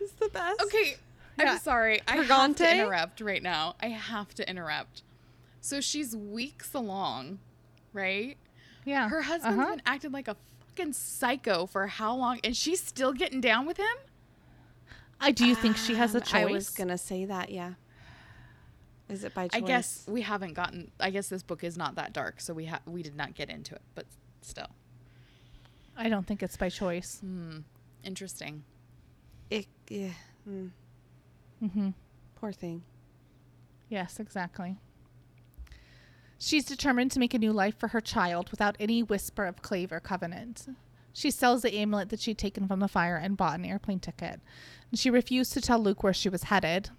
It's 0.00 0.12
the 0.20 0.28
best. 0.28 0.60
Okay, 0.62 0.96
Yeah. 1.38 1.52
I'm 1.52 1.58
sorry. 1.58 2.00
I 2.08 2.16
have 2.16 2.26
Purgante? 2.26 2.56
to 2.58 2.74
interrupt 2.74 3.20
right 3.20 3.42
now. 3.42 3.76
I 3.80 3.88
have 3.88 4.34
to 4.34 4.48
interrupt. 4.48 5.02
So 5.60 5.80
she's 5.80 6.16
weeks 6.16 6.74
along, 6.74 7.38
right? 7.92 8.36
Yeah. 8.84 9.08
Her 9.08 9.22
husband's 9.22 9.58
Uh-huh. 9.58 9.70
been 9.70 9.82
acting 9.86 10.12
like 10.12 10.28
a 10.28 10.36
fucking 10.76 10.92
psycho 10.94 11.66
for 11.66 11.86
how 11.86 12.14
long, 12.14 12.40
and 12.44 12.56
she's 12.56 12.82
still 12.82 13.12
getting 13.12 13.40
down 13.40 13.66
with 13.66 13.76
him? 13.76 13.86
I 15.20 15.32
do 15.32 15.46
you 15.46 15.54
think 15.54 15.76
she 15.76 15.94
has 15.96 16.14
a 16.14 16.18
Um, 16.18 16.22
choice? 16.24 16.34
I 16.34 16.44
was 16.52 16.70
gonna 16.70 16.98
say 16.98 17.24
that. 17.24 17.50
Yeah. 17.50 17.74
Is 19.08 19.24
it 19.24 19.34
by 19.34 19.48
choice? 19.48 19.62
I 19.62 19.66
guess 19.66 20.04
we 20.06 20.22
haven't 20.22 20.52
gotten. 20.54 20.90
I 21.00 21.10
guess 21.10 21.28
this 21.28 21.42
book 21.42 21.64
is 21.64 21.76
not 21.78 21.94
that 21.96 22.12
dark, 22.12 22.40
so 22.40 22.52
we 22.54 22.66
ha- 22.66 22.82
we 22.86 23.02
did 23.02 23.16
not 23.16 23.34
get 23.34 23.48
into 23.50 23.74
it. 23.74 23.82
But 23.94 24.06
still, 24.42 24.68
I 25.96 26.08
don't 26.08 26.26
think 26.26 26.42
it's 26.42 26.56
by 26.56 26.68
choice. 26.68 27.18
hmm, 27.20 27.58
interesting. 28.04 28.64
It, 29.50 29.66
yeah. 29.88 30.10
mm, 30.48 30.70
Mm-hmm. 31.62 31.90
poor 32.36 32.52
thing. 32.52 32.82
Yes, 33.88 34.20
exactly. 34.20 34.76
She's 36.38 36.64
determined 36.66 37.10
to 37.12 37.18
make 37.18 37.32
a 37.34 37.38
new 37.38 37.52
life 37.52 37.76
for 37.78 37.88
her 37.88 38.00
child 38.00 38.50
without 38.50 38.76
any 38.78 39.02
whisper 39.02 39.44
of 39.46 39.62
clave 39.62 39.90
or 39.90 39.98
covenant. 40.00 40.68
She 41.12 41.30
sells 41.30 41.62
the 41.62 41.74
amulet 41.74 42.10
that 42.10 42.20
she'd 42.20 42.38
taken 42.38 42.68
from 42.68 42.80
the 42.80 42.88
fire 42.88 43.16
and 43.16 43.36
bought 43.36 43.58
an 43.58 43.64
airplane 43.64 44.00
ticket. 44.00 44.40
And 44.90 44.98
she 44.98 45.10
refused 45.10 45.52
to 45.54 45.60
tell 45.60 45.78
Luke 45.78 46.02
where 46.02 46.12
she 46.12 46.28
was 46.28 46.44
headed. 46.44 46.90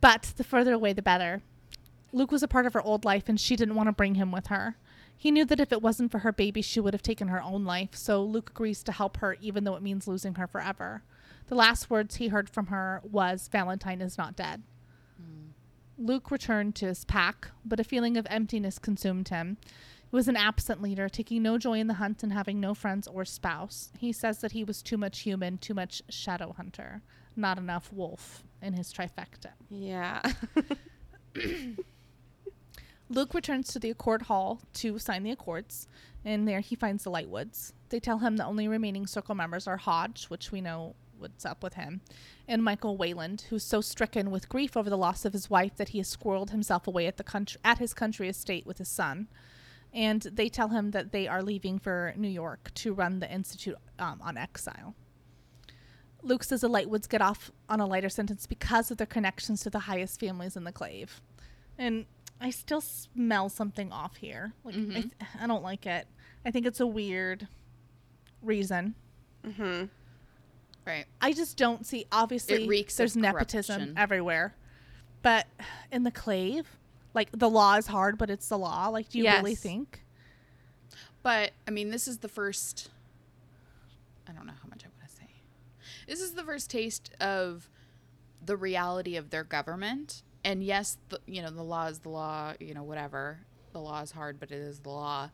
But 0.00 0.32
the 0.36 0.44
further 0.44 0.72
away, 0.72 0.92
the 0.92 1.02
better. 1.02 1.42
Luke 2.12 2.30
was 2.30 2.42
a 2.42 2.48
part 2.48 2.66
of 2.66 2.74
her 2.74 2.82
old 2.82 3.04
life, 3.04 3.28
and 3.28 3.40
she 3.40 3.56
didn't 3.56 3.74
want 3.74 3.88
to 3.88 3.92
bring 3.92 4.14
him 4.14 4.30
with 4.30 4.46
her. 4.46 4.76
He 5.16 5.30
knew 5.30 5.44
that 5.46 5.60
if 5.60 5.72
it 5.72 5.82
wasn't 5.82 6.12
for 6.12 6.20
her 6.20 6.32
baby, 6.32 6.62
she 6.62 6.80
would 6.80 6.94
have 6.94 7.02
taken 7.02 7.28
her 7.28 7.42
own 7.42 7.64
life, 7.64 7.94
so 7.94 8.22
Luke 8.22 8.50
agrees 8.50 8.82
to 8.84 8.92
help 8.92 9.18
her, 9.18 9.36
even 9.40 9.64
though 9.64 9.76
it 9.76 9.82
means 9.82 10.06
losing 10.06 10.34
her 10.34 10.46
forever. 10.46 11.02
The 11.46 11.54
last 11.54 11.90
words 11.90 12.16
he 12.16 12.28
heard 12.28 12.48
from 12.48 12.66
her 12.66 13.00
was, 13.02 13.48
Valentine 13.48 14.00
is 14.00 14.18
not 14.18 14.36
dead. 14.36 14.62
Hmm. 15.16 15.50
Luke 15.98 16.30
returned 16.30 16.74
to 16.76 16.86
his 16.86 17.04
pack, 17.04 17.48
but 17.64 17.80
a 17.80 17.84
feeling 17.84 18.16
of 18.16 18.26
emptiness 18.30 18.78
consumed 18.78 19.28
him. 19.28 19.56
He 20.14 20.16
was 20.16 20.28
an 20.28 20.36
absent 20.36 20.80
leader, 20.80 21.08
taking 21.08 21.42
no 21.42 21.58
joy 21.58 21.80
in 21.80 21.88
the 21.88 21.94
hunt 21.94 22.22
and 22.22 22.32
having 22.32 22.60
no 22.60 22.72
friends 22.72 23.08
or 23.08 23.24
spouse. 23.24 23.90
He 23.98 24.12
says 24.12 24.38
that 24.42 24.52
he 24.52 24.62
was 24.62 24.80
too 24.80 24.96
much 24.96 25.22
human, 25.22 25.58
too 25.58 25.74
much 25.74 26.02
shadow 26.08 26.52
hunter, 26.52 27.02
not 27.34 27.58
enough 27.58 27.92
wolf 27.92 28.44
in 28.62 28.74
his 28.74 28.92
trifecta. 28.92 29.54
Yeah. 29.68 30.22
Luke 33.08 33.34
returns 33.34 33.72
to 33.72 33.80
the 33.80 33.90
Accord 33.90 34.22
Hall 34.22 34.60
to 34.74 35.00
sign 35.00 35.24
the 35.24 35.32
Accords, 35.32 35.88
and 36.24 36.46
there 36.46 36.60
he 36.60 36.76
finds 36.76 37.02
the 37.02 37.10
Lightwoods. 37.10 37.72
They 37.88 37.98
tell 37.98 38.18
him 38.18 38.36
the 38.36 38.46
only 38.46 38.68
remaining 38.68 39.08
circle 39.08 39.34
members 39.34 39.66
are 39.66 39.78
Hodge, 39.78 40.26
which 40.26 40.52
we 40.52 40.60
know 40.60 40.94
what's 41.18 41.44
up 41.44 41.60
with 41.60 41.74
him, 41.74 42.02
and 42.46 42.62
Michael 42.62 42.96
Wayland, 42.96 43.46
who's 43.50 43.64
so 43.64 43.80
stricken 43.80 44.30
with 44.30 44.48
grief 44.48 44.76
over 44.76 44.88
the 44.88 44.96
loss 44.96 45.24
of 45.24 45.32
his 45.32 45.50
wife 45.50 45.74
that 45.74 45.88
he 45.88 45.98
has 45.98 46.16
squirreled 46.16 46.50
himself 46.50 46.86
away 46.86 47.08
at 47.08 47.16
the 47.16 47.24
country 47.24 47.60
at 47.64 47.78
his 47.78 47.92
country 47.92 48.28
estate 48.28 48.64
with 48.64 48.78
his 48.78 48.88
son. 48.88 49.26
And 49.94 50.20
they 50.22 50.48
tell 50.48 50.68
him 50.68 50.90
that 50.90 51.12
they 51.12 51.28
are 51.28 51.40
leaving 51.42 51.78
for 51.78 52.12
New 52.16 52.28
York 52.28 52.72
to 52.74 52.92
run 52.92 53.20
the 53.20 53.32
institute 53.32 53.76
um, 53.98 54.20
on 54.22 54.36
exile. 54.36 54.94
Luke 56.22 56.42
says 56.42 56.62
the 56.62 56.68
Lightwoods 56.68 57.08
get 57.08 57.22
off 57.22 57.50
on 57.68 57.80
a 57.80 57.86
lighter 57.86 58.08
sentence 58.08 58.46
because 58.46 58.90
of 58.90 58.96
their 58.96 59.06
connections 59.06 59.60
to 59.62 59.70
the 59.70 59.78
highest 59.80 60.18
families 60.18 60.56
in 60.56 60.64
the 60.64 60.72
clave. 60.72 61.20
And 61.78 62.06
I 62.40 62.50
still 62.50 62.80
smell 62.80 63.48
something 63.48 63.92
off 63.92 64.16
here. 64.16 64.52
Like 64.64 64.74
I, 64.74 64.78
Mhm. 64.78 64.92
th- 64.94 65.12
I 65.40 65.46
don't 65.46 65.62
like 65.62 65.86
it. 65.86 66.08
I 66.44 66.50
think 66.50 66.66
it's 66.66 66.80
a 66.80 66.86
weird 66.86 67.46
reason. 68.42 68.94
mm-hmm. 69.46 69.84
Right. 70.86 71.04
I 71.20 71.32
just 71.32 71.56
don't 71.56 71.86
see. 71.86 72.04
Obviously, 72.12 72.66
there's 72.96 73.16
nepotism 73.16 73.94
everywhere, 73.96 74.54
but 75.22 75.46
in 75.92 76.02
the 76.02 76.10
clave, 76.10 76.66
like 77.14 77.30
the 77.32 77.48
law 77.48 77.76
is 77.76 77.86
hard, 77.86 78.18
but 78.18 78.28
it's 78.30 78.48
the 78.48 78.58
law. 78.58 78.88
Like, 78.88 79.08
do 79.08 79.18
you 79.18 79.24
really 79.38 79.54
think? 79.54 80.02
But 81.22 81.52
I 81.66 81.70
mean, 81.70 81.90
this 81.90 82.06
is 82.08 82.18
the 82.18 82.28
first. 82.28 82.90
I 84.28 84.32
don't 84.32 84.46
know 84.46 84.52
how 84.60 84.68
much 84.68 84.84
I 84.84 84.88
want 84.88 85.10
to 85.10 85.16
say. 85.16 85.28
This 86.06 86.20
is 86.20 86.32
the 86.32 86.42
first 86.42 86.70
taste 86.70 87.10
of 87.20 87.68
the 88.44 88.56
reality 88.56 89.16
of 89.16 89.30
their 89.30 89.44
government. 89.44 90.22
And 90.44 90.62
yes, 90.62 90.98
the, 91.08 91.20
you 91.26 91.40
know, 91.40 91.50
the 91.50 91.62
law 91.62 91.86
is 91.86 92.00
the 92.00 92.10
law. 92.10 92.52
You 92.60 92.74
know, 92.74 92.82
whatever. 92.82 93.40
The 93.72 93.80
law 93.80 94.02
is 94.02 94.12
hard, 94.12 94.38
but 94.38 94.50
it 94.50 94.58
is 94.58 94.80
the 94.80 94.90
law. 94.90 95.30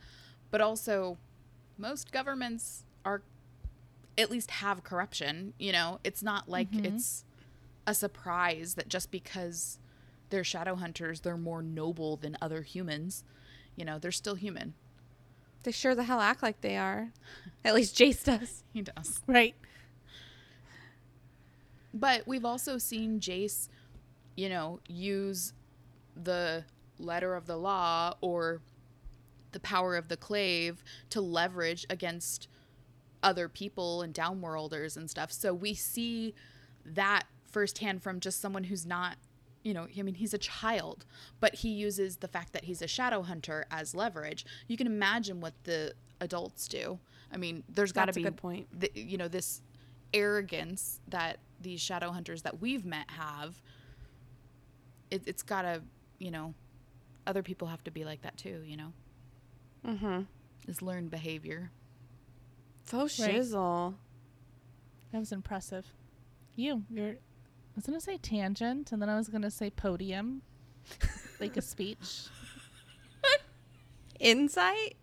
But 0.50 0.60
also, 0.60 1.18
most 1.76 2.12
governments 2.12 2.84
are 3.04 3.22
at 4.18 4.30
least 4.30 4.50
have 4.50 4.82
corruption. 4.84 5.54
You 5.58 5.72
know, 5.72 6.00
it's 6.04 6.22
not 6.22 6.48
like 6.48 6.70
Mhm. 6.70 6.84
it's 6.84 7.24
a 7.86 7.94
surprise 7.94 8.74
that 8.74 8.88
just 8.88 9.10
because 9.10 9.78
they're 10.30 10.44
shadow 10.44 10.74
hunters, 10.76 11.20
they're 11.20 11.36
more 11.36 11.62
noble 11.62 12.16
than 12.16 12.36
other 12.40 12.62
humans. 12.62 13.24
You 13.76 13.84
know, 13.84 13.98
they're 13.98 14.12
still 14.12 14.34
human. 14.34 14.74
They 15.62 15.72
sure 15.72 15.94
the 15.94 16.04
hell 16.04 16.20
act 16.20 16.42
like 16.42 16.60
they 16.60 16.76
are. 16.76 17.10
At 17.64 17.74
least 17.74 17.96
Jace 17.96 18.24
does. 18.24 18.64
He 18.72 18.82
does. 18.82 19.20
Right. 19.26 19.54
But 21.92 22.26
we've 22.26 22.44
also 22.44 22.78
seen 22.78 23.20
Jace, 23.20 23.68
you 24.36 24.48
know, 24.48 24.80
use 24.86 25.52
the 26.14 26.64
letter 26.98 27.34
of 27.34 27.46
the 27.46 27.56
law 27.56 28.14
or 28.20 28.60
the 29.52 29.60
power 29.60 29.96
of 29.96 30.08
the 30.08 30.16
clave 30.16 30.84
to 31.10 31.20
leverage 31.20 31.84
against 31.90 32.48
other 33.22 33.48
people 33.48 34.02
and 34.02 34.14
downworlders 34.14 34.96
and 34.96 35.10
stuff. 35.10 35.32
So 35.32 35.52
we 35.52 35.74
see 35.74 36.34
that 36.84 37.24
firsthand 37.50 38.02
from 38.02 38.20
just 38.20 38.40
someone 38.40 38.64
who's 38.64 38.86
not, 38.86 39.16
you 39.62 39.74
know, 39.74 39.86
I 39.98 40.02
mean, 40.02 40.14
he's 40.14 40.32
a 40.34 40.38
child, 40.38 41.04
but 41.40 41.54
he 41.56 41.68
uses 41.70 42.16
the 42.16 42.28
fact 42.28 42.52
that 42.54 42.64
he's 42.64 42.80
a 42.82 42.86
shadow 42.86 43.22
hunter 43.22 43.66
as 43.70 43.94
leverage. 43.94 44.46
You 44.68 44.76
can 44.76 44.86
imagine 44.86 45.40
what 45.40 45.52
the 45.64 45.92
adults 46.20 46.66
do. 46.68 46.98
I 47.32 47.36
mean, 47.36 47.62
there's 47.68 47.92
got 47.92 48.06
to 48.06 48.12
be 48.12 48.22
a 48.22 48.24
good 48.24 48.36
point. 48.36 48.66
the, 48.78 48.90
you 48.94 49.16
know 49.18 49.28
this 49.28 49.62
arrogance 50.14 51.00
that 51.08 51.38
these 51.60 51.80
shadow 51.80 52.10
hunters 52.10 52.42
that 52.42 52.60
we've 52.60 52.84
met 52.84 53.08
have 53.10 53.60
it, 55.10 55.22
it's 55.26 55.42
gotta 55.42 55.82
you 56.18 56.30
know 56.30 56.54
other 57.26 57.42
people 57.42 57.68
have 57.68 57.84
to 57.84 57.90
be 57.90 58.04
like 58.04 58.22
that 58.22 58.36
too 58.36 58.62
you 58.66 58.76
know 58.76 58.92
Mm-hmm. 59.86 60.22
this 60.66 60.82
learned 60.82 61.10
behavior 61.10 61.70
Faux 62.84 63.18
Right. 63.20 63.34
shizzle. 63.36 63.94
That 65.12 65.18
was 65.20 65.32
impressive. 65.32 65.86
You, 66.56 66.82
you're. 66.90 67.14
I 67.70 67.76
was 67.76 67.86
gonna 67.86 68.00
say 68.00 68.18
tangent, 68.18 68.92
and 68.92 69.00
then 69.00 69.08
I 69.08 69.16
was 69.16 69.28
gonna 69.28 69.50
say 69.50 69.70
podium, 69.70 70.42
like 71.40 71.56
a 71.56 71.62
speech. 71.62 72.26
Insight? 74.20 74.96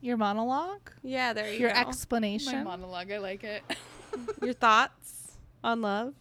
Your 0.00 0.16
monologue, 0.18 0.90
Yeah, 1.02 1.32
there 1.32 1.46
you 1.50 1.58
go. 1.58 1.64
your 1.64 1.72
go. 1.72 1.78
explanation. 1.80 2.58
My 2.64 2.76
monologue 2.76 3.10
i 3.10 3.18
like 3.18 3.42
it 3.42 3.62
Your 4.42 4.52
thoughts 4.52 5.38
on 5.62 5.80
love? 5.80 6.14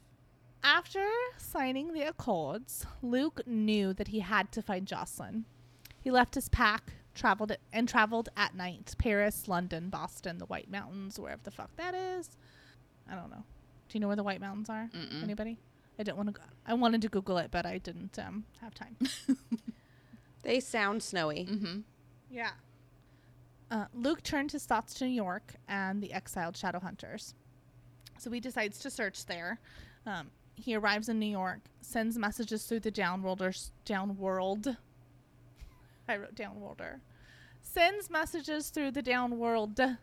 After 0.64 1.06
signing 1.38 1.92
the 1.92 2.04
accords, 2.04 2.86
Luke 3.02 3.42
knew 3.46 3.94
that 3.94 4.08
he 4.08 4.20
had 4.22 4.54
to 4.54 4.62
find 4.62 4.88
Jocelyn. 4.88 5.44
He 6.00 6.10
left 6.12 6.36
his 6.36 6.48
pack, 6.48 6.94
traveled 7.14 7.52
and 7.74 7.90
traveled 7.90 8.30
at 8.38 8.56
night. 8.56 8.96
Paris, 8.98 9.50
London, 9.50 9.90
Boston, 9.90 10.38
the 10.38 10.46
White 10.46 10.72
Mountains, 10.72 11.20
wherever 11.20 11.42
the 11.44 11.52
fuck 11.52 11.76
that 11.76 11.94
is. 11.94 12.30
I 13.10 13.16
don't 13.16 13.30
know. 13.30 13.44
Do 13.94 13.98
you 13.98 14.00
know 14.00 14.08
where 14.08 14.16
the 14.16 14.24
White 14.24 14.42
Mountains 14.42 14.72
are? 14.72 14.90
Mm-mm. 14.92 15.22
Anybody? 15.22 15.60
I 16.00 16.04
didn't 16.04 16.18
want 16.18 16.30
to. 16.30 16.34
Go- 16.34 16.48
I 16.66 16.74
wanted 16.74 17.04
to 17.04 17.10
Google 17.10 17.38
it, 17.38 17.52
but 17.52 17.64
I 17.68 17.78
didn't 17.78 18.18
um, 18.18 18.46
have 18.60 18.74
time. 18.74 18.98
They 20.42 20.60
sound 20.60 21.04
snowy. 21.04 21.48
mm-hmm 21.50 21.82
Yeah. 22.32 22.50
Uh, 23.70 23.86
Luke 23.94 24.24
turned 24.24 24.52
his 24.52 24.66
thoughts 24.66 24.96
to 24.96 25.06
New 25.06 25.14
York 25.14 25.54
and 25.68 26.02
the 26.02 26.12
exiled 26.12 26.58
shadow 26.58 26.80
hunters. 26.80 27.36
So 28.18 28.32
he 28.32 28.40
decides 28.40 28.80
to 28.80 28.90
search 28.90 29.28
there. 29.28 29.60
Um, 30.08 30.32
he 30.56 30.76
arrives 30.76 31.08
in 31.08 31.20
New 31.20 31.28
York, 31.28 31.60
sends 31.82 32.18
messages 32.18 32.66
through 32.66 32.80
the 32.82 32.92
downworlders, 32.92 33.70
downworld. 33.86 34.76
I 36.10 36.18
wrote 36.18 36.36
downworlder. 36.36 37.00
Sends 37.62 38.10
messages 38.10 38.70
through 38.70 38.92
the 38.92 39.04
downworld, 39.04 39.98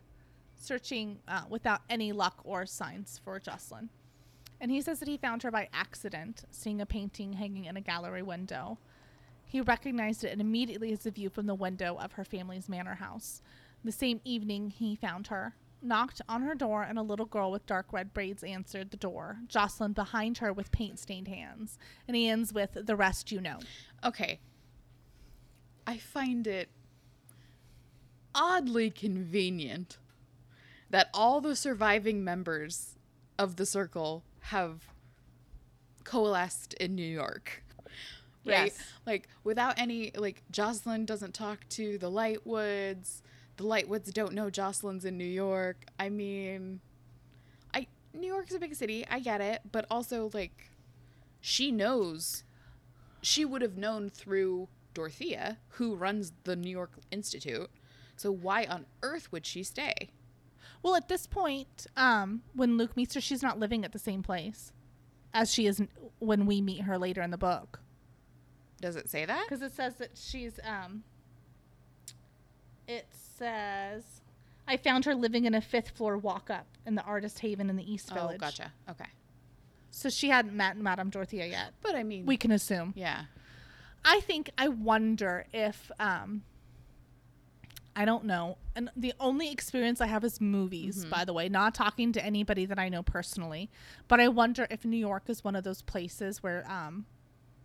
searching 0.61 1.19
uh, 1.27 1.41
without 1.49 1.81
any 1.89 2.11
luck 2.11 2.41
or 2.43 2.65
signs 2.65 3.19
for 3.23 3.39
Jocelyn. 3.39 3.89
And 4.59 4.69
he 4.69 4.81
says 4.81 4.99
that 4.99 5.07
he 5.07 5.17
found 5.17 5.43
her 5.43 5.51
by 5.51 5.69
accident, 5.73 6.43
seeing 6.51 6.79
a 6.81 6.85
painting 6.85 7.33
hanging 7.33 7.65
in 7.65 7.77
a 7.77 7.81
gallery 7.81 8.21
window. 8.21 8.77
He 9.45 9.59
recognized 9.59 10.23
it 10.23 10.31
and 10.31 10.39
immediately 10.39 10.93
as 10.93 11.05
a 11.05 11.11
view 11.11 11.29
from 11.29 11.47
the 11.47 11.55
window 11.55 11.97
of 11.97 12.13
her 12.13 12.23
family's 12.23 12.69
manor 12.69 12.95
house. 12.95 13.41
The 13.83 13.91
same 13.91 14.21
evening, 14.23 14.69
he 14.69 14.95
found 14.95 15.27
her, 15.27 15.55
knocked 15.81 16.21
on 16.29 16.43
her 16.43 16.53
door, 16.53 16.83
and 16.83 16.99
a 16.99 17.01
little 17.01 17.25
girl 17.25 17.51
with 17.51 17.65
dark 17.65 17.91
red 17.91 18.13
braids 18.13 18.43
answered 18.43 18.91
the 18.91 18.97
door, 18.97 19.39
Jocelyn 19.47 19.93
behind 19.93 20.37
her 20.37 20.53
with 20.53 20.71
paint 20.71 20.99
stained 20.99 21.27
hands. 21.27 21.79
And 22.07 22.15
he 22.15 22.29
ends 22.29 22.53
with, 22.53 22.77
The 22.79 22.95
rest 22.95 23.31
you 23.31 23.41
know. 23.41 23.59
okay 24.05 24.39
i 25.87 25.97
find 25.97 26.45
it 26.45 26.69
oddly 28.35 28.89
convenient 28.91 29.97
that 30.91 31.09
all 31.13 31.41
the 31.41 31.55
surviving 31.55 32.23
members 32.23 32.97
of 33.39 33.55
the 33.55 33.65
circle 33.65 34.23
have 34.41 34.83
coalesced 36.03 36.73
in 36.75 36.95
new 36.95 37.03
york 37.03 37.63
right? 38.45 38.65
Yes. 38.65 38.79
Like 39.05 39.27
without 39.43 39.79
any 39.79 40.11
like 40.15 40.43
Jocelyn 40.51 41.05
doesn't 41.05 41.33
talk 41.33 41.67
to 41.69 41.97
the 41.97 42.09
Lightwoods. 42.09 43.21
The 43.57 43.63
Lightwoods 43.63 44.11
don't 44.13 44.33
know 44.33 44.49
Jocelyn's 44.49 45.05
in 45.05 45.17
New 45.17 45.23
York. 45.23 45.85
I 45.99 46.09
mean, 46.09 46.79
I 47.73 47.87
New 48.13 48.27
York's 48.27 48.53
a 48.53 48.59
big 48.59 48.75
city. 48.75 49.05
I 49.09 49.19
get 49.19 49.41
it, 49.41 49.61
but 49.71 49.85
also 49.91 50.29
like 50.33 50.69
she 51.39 51.71
knows 51.71 52.43
she 53.21 53.45
would 53.45 53.61
have 53.61 53.77
known 53.77 54.09
through 54.09 54.67
Dorothea, 54.93 55.57
who 55.69 55.95
runs 55.95 56.33
the 56.43 56.55
New 56.55 56.71
York 56.71 56.93
Institute. 57.11 57.69
So 58.17 58.31
why 58.31 58.65
on 58.65 58.85
earth 59.03 59.31
would 59.31 59.45
she 59.45 59.63
stay? 59.63 60.09
Well, 60.83 60.95
at 60.95 61.07
this 61.09 61.27
point, 61.27 61.85
um, 61.95 62.41
when 62.53 62.77
Luke 62.77 62.97
meets 62.97 63.13
her, 63.15 63.21
she's 63.21 63.43
not 63.43 63.59
living 63.59 63.85
at 63.85 63.91
the 63.91 63.99
same 63.99 64.23
place 64.23 64.71
as 65.33 65.53
she 65.53 65.65
is 65.67 65.81
when 66.19 66.45
we 66.45 66.59
meet 66.61 66.81
her 66.81 66.97
later 66.97 67.21
in 67.21 67.31
the 67.31 67.37
book. 67.37 67.79
Does 68.81 68.95
it 68.95 69.09
say 69.09 69.25
that? 69.25 69.45
Because 69.47 69.61
it 69.61 69.73
says 69.73 69.95
that 69.95 70.11
she's 70.15 70.59
um. 70.65 71.03
It 72.87 73.07
says, 73.11 74.03
I 74.67 74.75
found 74.77 75.05
her 75.05 75.15
living 75.15 75.45
in 75.45 75.53
a 75.53 75.61
fifth 75.61 75.91
floor 75.91 76.17
walk 76.17 76.49
up 76.49 76.65
in 76.85 76.95
the 76.95 77.03
Artist 77.03 77.39
Haven 77.39 77.69
in 77.69 77.75
the 77.77 77.89
East 77.89 78.11
Village. 78.11 78.35
Oh, 78.35 78.39
gotcha. 78.39 78.71
Okay. 78.89 79.05
So 79.91 80.09
she 80.09 80.29
hadn't 80.29 80.53
met 80.55 80.77
Madame 80.77 81.09
Dorothea 81.09 81.45
yet. 81.45 81.73
But 81.81 81.95
I 81.95 82.03
mean, 82.03 82.25
We 82.25 82.37
can 82.37 82.51
assume. 82.51 82.93
yeah. 82.95 83.25
I 84.03 84.19
think 84.21 84.49
I 84.57 84.67
wonder 84.67 85.45
if 85.53 85.91
um 85.99 86.41
I 87.95 88.05
don't 88.05 88.23
know. 88.23 88.57
And 88.75 88.89
the 88.95 89.13
only 89.19 89.51
experience 89.51 89.99
I 89.99 90.07
have 90.07 90.23
is 90.23 90.39
movies, 90.39 91.03
by 91.05 91.25
the 91.25 91.33
way, 91.33 91.49
not 91.49 91.75
talking 91.75 92.13
to 92.13 92.23
anybody 92.23 92.65
that 92.65 92.79
I 92.79 92.87
know 92.89 93.03
personally. 93.03 93.69
But 94.07 94.19
I 94.21 94.29
wonder 94.29 94.65
if 94.69 94.85
New 94.85 94.97
York 94.97 95.23
is 95.27 95.43
one 95.43 95.55
of 95.57 95.63
those 95.63 95.81
places 95.81 96.41
where 96.41 96.65
um 96.71 97.05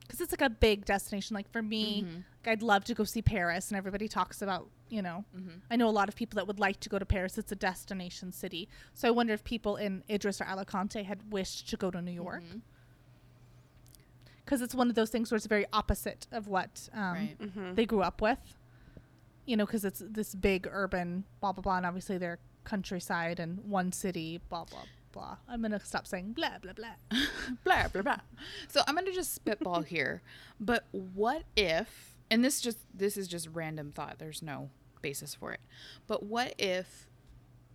cuz 0.09 0.20
it's 0.20 0.32
like 0.32 0.40
a 0.40 0.51
big 0.51 0.85
destination 0.85 1.35
like 1.35 1.48
for 1.51 1.62
me, 1.62 2.05
like, 2.44 2.53
I'd 2.53 2.62
love 2.62 2.85
to 2.85 2.94
go 2.94 3.05
see 3.05 3.23
Paris 3.23 3.70
and 3.70 3.77
everybody 3.78 4.09
talks 4.09 4.43
about, 4.43 4.69
you 4.89 5.03
know. 5.03 5.24
I 5.70 5.77
know 5.77 5.89
a 5.89 5.90
lot 6.01 6.09
of 6.09 6.16
people 6.16 6.36
that 6.36 6.47
would 6.48 6.59
like 6.61 6.78
to 6.81 6.89
go 6.89 6.98
to 6.98 7.07
Paris. 7.07 7.39
It's 7.39 7.53
a 7.53 7.57
destination 7.57 8.32
city. 8.32 8.69
So 8.94 9.07
I 9.09 9.12
wonder 9.12 9.32
if 9.32 9.43
people 9.44 9.77
in 9.77 10.03
Idris 10.11 10.40
or 10.40 10.44
Alicante 10.44 11.03
had 11.05 11.31
wished 11.32 11.69
to 11.70 11.77
go 11.77 11.90
to 11.90 12.01
New 12.03 12.12
York. 12.12 12.43
Because 14.44 14.62
it's 14.62 14.74
one 14.77 14.89
of 14.89 14.94
those 14.94 15.11
things 15.11 15.31
where 15.31 15.36
it's 15.36 15.47
very 15.47 15.66
opposite 15.73 16.27
of 16.31 16.47
what 16.47 16.89
um, 16.93 17.12
Right. 17.15 17.36
Mm-hmm. 17.40 17.74
they 17.74 17.85
grew 17.86 18.03
up 18.03 18.20
with. 18.23 18.39
You 19.47 19.56
know, 19.56 19.66
because 19.66 19.85
it's 19.85 20.02
this 20.05 20.35
big 20.35 20.68
urban 20.70 21.24
blah 21.40 21.52
blah 21.52 21.62
blah, 21.62 21.77
and 21.78 21.86
obviously 21.86 22.18
they're 22.18 22.39
countryside 22.64 23.39
and 23.39 23.60
one 23.60 23.93
city 23.93 24.40
blah 24.48 24.64
blah 24.64 24.82
blah. 25.12 25.36
I'm 25.48 25.62
gonna 25.62 25.81
stop 25.81 26.06
saying 26.06 26.32
blah 26.32 26.59
blah 26.60 26.73
blah. 26.73 26.97
blah 27.64 27.89
blah 27.89 28.02
blah. 28.02 28.20
So 28.68 28.82
I'm 28.86 28.94
gonna 28.94 29.12
just 29.12 29.35
spitball 29.35 29.82
here, 29.86 30.23
but 30.60 30.85
what 30.90 31.44
if? 31.56 32.14
And 32.31 32.44
this 32.44 32.60
just 32.60 32.78
this 32.93 33.16
is 33.16 33.28
just 33.28 33.48
random 33.52 33.93
thought. 33.93 34.18
There's 34.18 34.43
no 34.43 34.70
basis 35.01 35.35
for 35.35 35.52
it. 35.52 35.60
But 36.06 36.24
what 36.24 36.55
if 36.59 37.06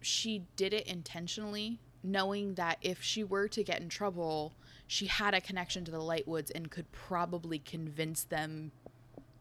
she 0.01 0.43
did 0.55 0.73
it 0.73 0.87
intentionally, 0.87 1.79
knowing 2.03 2.55
that 2.55 2.77
if 2.81 3.01
she 3.01 3.23
were 3.23 3.47
to 3.47 3.63
get 3.63 3.81
in 3.81 3.89
trouble, 3.89 4.53
she 4.87 5.05
had 5.05 5.33
a 5.33 5.41
connection 5.41 5.85
to 5.85 5.91
the 5.91 5.99
Lightwoods 5.99 6.51
and 6.53 6.69
could 6.69 6.91
probably 6.91 7.59
convince 7.59 8.23
them, 8.23 8.71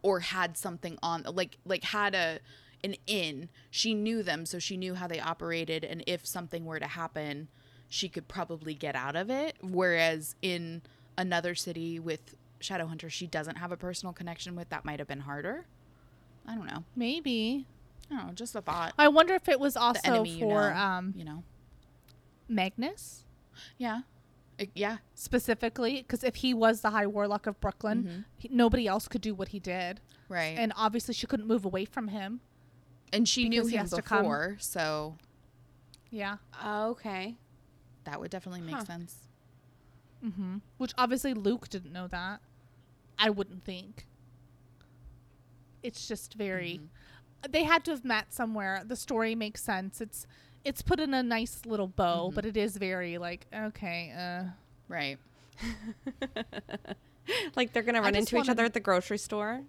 or 0.03 0.21
had 0.21 0.57
something 0.57 0.99
on 1.03 1.25
like 1.25 1.59
like 1.65 1.85
had 1.85 2.15
a 2.15 2.41
an 2.83 2.97
in. 3.07 3.49
She 3.71 3.95
knew 3.95 4.23
them, 4.23 4.47
so 4.47 4.59
she 4.59 4.77
knew 4.77 4.95
how 4.95 5.07
they 5.07 5.21
operated, 5.21 5.85
and 5.85 6.03
if 6.07 6.27
something 6.27 6.65
were 6.65 6.81
to 6.81 6.87
happen, 6.87 7.49
she 7.89 8.09
could 8.09 8.27
probably 8.29 8.75
get 8.75 8.97
out 8.97 9.17
of 9.17 9.31
it. 9.31 9.57
Whereas 9.63 10.35
in 10.43 10.83
another 11.19 11.55
city 11.55 11.99
with 11.99 12.35
Shadowhunter, 12.61 13.11
she 13.11 13.27
doesn't 13.27 13.57
have 13.57 13.73
a 13.73 13.77
personal 13.77 14.13
connection 14.13 14.57
with. 14.57 14.69
That 14.71 14.85
might 14.85 14.99
have 14.99 15.09
been 15.09 15.21
harder. 15.21 15.67
I 16.47 16.55
don't 16.55 16.67
know. 16.67 16.85
Maybe. 16.97 17.67
I 18.11 18.17
don't 18.17 18.27
know. 18.29 18.33
Just 18.33 18.57
a 18.57 18.63
thought. 18.63 18.95
I 18.99 19.09
wonder 19.09 19.35
if 19.35 19.49
it 19.49 19.61
was 19.61 19.77
also 19.77 20.01
enemy, 20.05 20.31
you 20.31 20.41
for 20.41 20.71
know. 20.71 20.77
um, 20.77 21.15
you 21.17 21.25
know. 21.25 21.45
Magnus 22.49 23.25
Yeah. 23.79 24.01
It- 24.61 24.71
yeah. 24.75 24.99
specifically, 25.15 25.97
because 26.03 26.23
if 26.23 26.37
he 26.37 26.55
was 26.55 26.83
the 26.83 26.91
High 26.91 27.07
Warlock 27.07 27.47
of 27.49 27.59
Brooklyn, 27.61 28.05
Mhm. 28.05 28.25
he, 28.37 28.49
nobody 28.53 28.87
else 28.87 29.09
could 29.09 29.21
do 29.23 29.35
what 29.35 29.49
he 29.49 29.59
did, 29.59 30.01
Right. 30.29 30.51
And, 30.51 30.59
and 30.61 30.73
obviously 30.77 31.13
she 31.15 31.27
couldn't 31.27 31.47
move 31.49 31.65
away 31.65 31.85
from 31.85 32.09
him. 32.09 32.41
And 33.13 33.29
she 33.29 33.49
knew 33.49 33.63
because 33.63 33.71
he 33.71 33.77
him 33.77 33.81
has 33.81 33.91
to 33.91 33.97
before, 34.03 34.57
so 34.61 35.17
Yeah. 36.11 36.37
Okay. 36.65 37.37
that 38.05 38.21
would 38.21 38.31
definitely 38.31 38.61
make 38.61 38.75
Huh. 38.77 38.85
sense. 38.85 39.17
Mm-hmm. 40.23 40.59
Which 40.79 40.93
obviously 40.99 41.33
Luke 41.35 41.69
didn't 41.69 41.93
know 41.93 42.07
that. 42.09 42.41
I 43.19 43.31
wouldn't 43.31 43.65
think. 43.65 44.07
It's 45.83 46.07
just 46.07 46.35
very. 46.35 46.81
They 47.49 47.65
had 47.65 47.85
to 47.87 47.91
have 47.93 48.05
met 48.05 48.33
somewhere. 48.35 48.83
The 48.85 48.97
story 48.97 49.35
makes 49.35 49.63
sense. 49.63 50.01
It's 50.01 50.27
it's 50.65 50.83
put 50.83 51.01
in 51.01 51.15
a 51.15 51.23
nice 51.23 51.63
little 51.67 51.89
bow, 51.89 52.29
Mhm. 52.31 52.35
but 52.35 52.45
it 52.47 52.57
is 52.57 52.77
very 52.77 53.19
like 53.19 53.47
okay. 53.55 54.13
Uh, 54.17 54.51
Right. 54.89 55.19
like 57.57 57.73
they're 57.73 57.83
gonna 57.83 58.01
run 58.03 58.15
into 58.15 58.35
each 58.35 58.39
wanna- 58.39 58.51
other 58.53 58.65
at 58.65 58.75
the 58.75 58.81
grocery 58.81 59.19
store. 59.19 59.63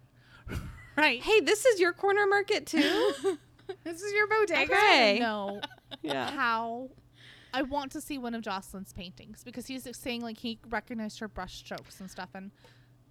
right. 0.97 1.21
Hey, 1.21 1.39
this 1.41 1.65
is 1.65 1.79
your 1.79 1.93
corner 1.93 2.25
market 2.27 2.65
too. 2.65 3.13
This 3.85 4.01
is 4.01 4.11
your 4.11 4.25
I 4.25 4.39
bodega. 4.41 4.73
Okay. 4.73 5.19
know 5.19 5.61
yeah. 6.01 6.29
how. 6.31 6.89
I 7.53 7.61
want 7.61 7.93
to 7.93 8.01
see 8.01 8.17
one 8.17 8.35
of 8.35 8.41
Jocelyn's 8.41 8.91
paintings 8.91 9.45
because 9.45 9.65
he's 9.65 9.87
saying 9.95 10.21
like 10.21 10.37
he 10.39 10.59
recognized 10.69 11.19
her 11.19 11.29
brush 11.29 11.55
strokes 11.59 12.01
and 12.01 12.11
stuff, 12.11 12.27
and 12.33 12.51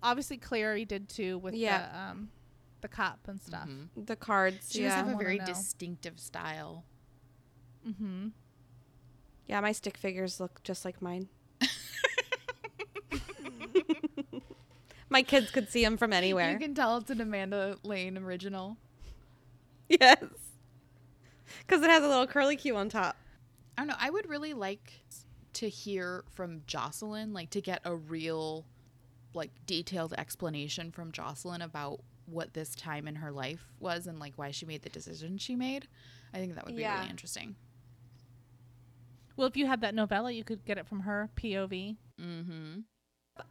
obviously 0.02 0.36
Clary 0.36 0.84
did 0.84 1.08
too 1.08 1.38
with 1.38 1.54
Yeah. 1.54 1.88
the 1.90 1.98
um, 1.98 2.30
the 2.82 2.88
cup 2.88 3.20
and 3.26 3.40
stuff. 3.40 3.68
Mhm. 3.68 4.06
The 4.06 4.16
cards. 4.16 4.70
She 4.70 4.82
does 4.82 4.92
have 4.92 5.08
a 5.08 5.16
very 5.16 5.38
distinctive 5.38 6.20
style. 6.20 6.84
Mm-hmm. 7.88 8.28
yeah, 9.46 9.60
my 9.60 9.72
stick 9.72 9.96
figures 9.96 10.38
look 10.40 10.62
just 10.62 10.84
like 10.84 11.00
mine. 11.02 11.28
my 15.08 15.22
kids 15.22 15.50
could 15.50 15.68
see 15.70 15.82
them 15.84 15.96
from 15.96 16.12
anywhere. 16.12 16.52
You 16.52 16.58
can 16.58 16.74
tell 16.74 16.98
it's 16.98 17.10
an 17.10 17.20
Amanda 17.20 17.76
Lane 17.82 18.16
original. 18.18 18.76
yes. 19.88 20.18
Because 21.66 21.82
it 21.82 21.90
has 21.90 22.02
a 22.04 22.08
little 22.08 22.26
curly 22.26 22.56
Q 22.56 22.76
on 22.76 22.88
top. 22.88 23.16
I 23.76 23.82
don't 23.82 23.88
know. 23.88 23.96
I 23.98 24.10
would 24.10 24.28
really 24.28 24.54
like 24.54 24.92
to 25.54 25.68
hear 25.68 26.24
from 26.34 26.62
Jocelyn, 26.66 27.32
like 27.32 27.50
to 27.50 27.60
get 27.60 27.80
a 27.84 27.94
real, 27.96 28.64
like 29.34 29.50
detailed 29.66 30.14
explanation 30.16 30.92
from 30.92 31.10
Jocelyn 31.12 31.62
about 31.62 32.00
what 32.26 32.54
this 32.54 32.74
time 32.76 33.08
in 33.08 33.16
her 33.16 33.32
life 33.32 33.66
was 33.80 34.06
and 34.06 34.20
like 34.20 34.34
why 34.36 34.52
she 34.52 34.64
made 34.64 34.82
the 34.82 34.90
decision 34.90 35.38
she 35.38 35.56
made. 35.56 35.88
I 36.32 36.38
think 36.38 36.54
that 36.54 36.64
would 36.66 36.76
be 36.76 36.82
Yeah. 36.82 36.98
really 36.98 37.10
interesting. 37.10 37.56
Well, 39.40 39.48
if 39.48 39.56
you 39.56 39.66
had 39.66 39.80
that 39.80 39.94
novella, 39.94 40.30
you 40.32 40.44
could 40.44 40.66
get 40.66 40.76
it 40.76 40.86
from 40.86 41.00
her 41.00 41.30
POV. 41.34 41.96
Mm-hmm. 42.20 42.80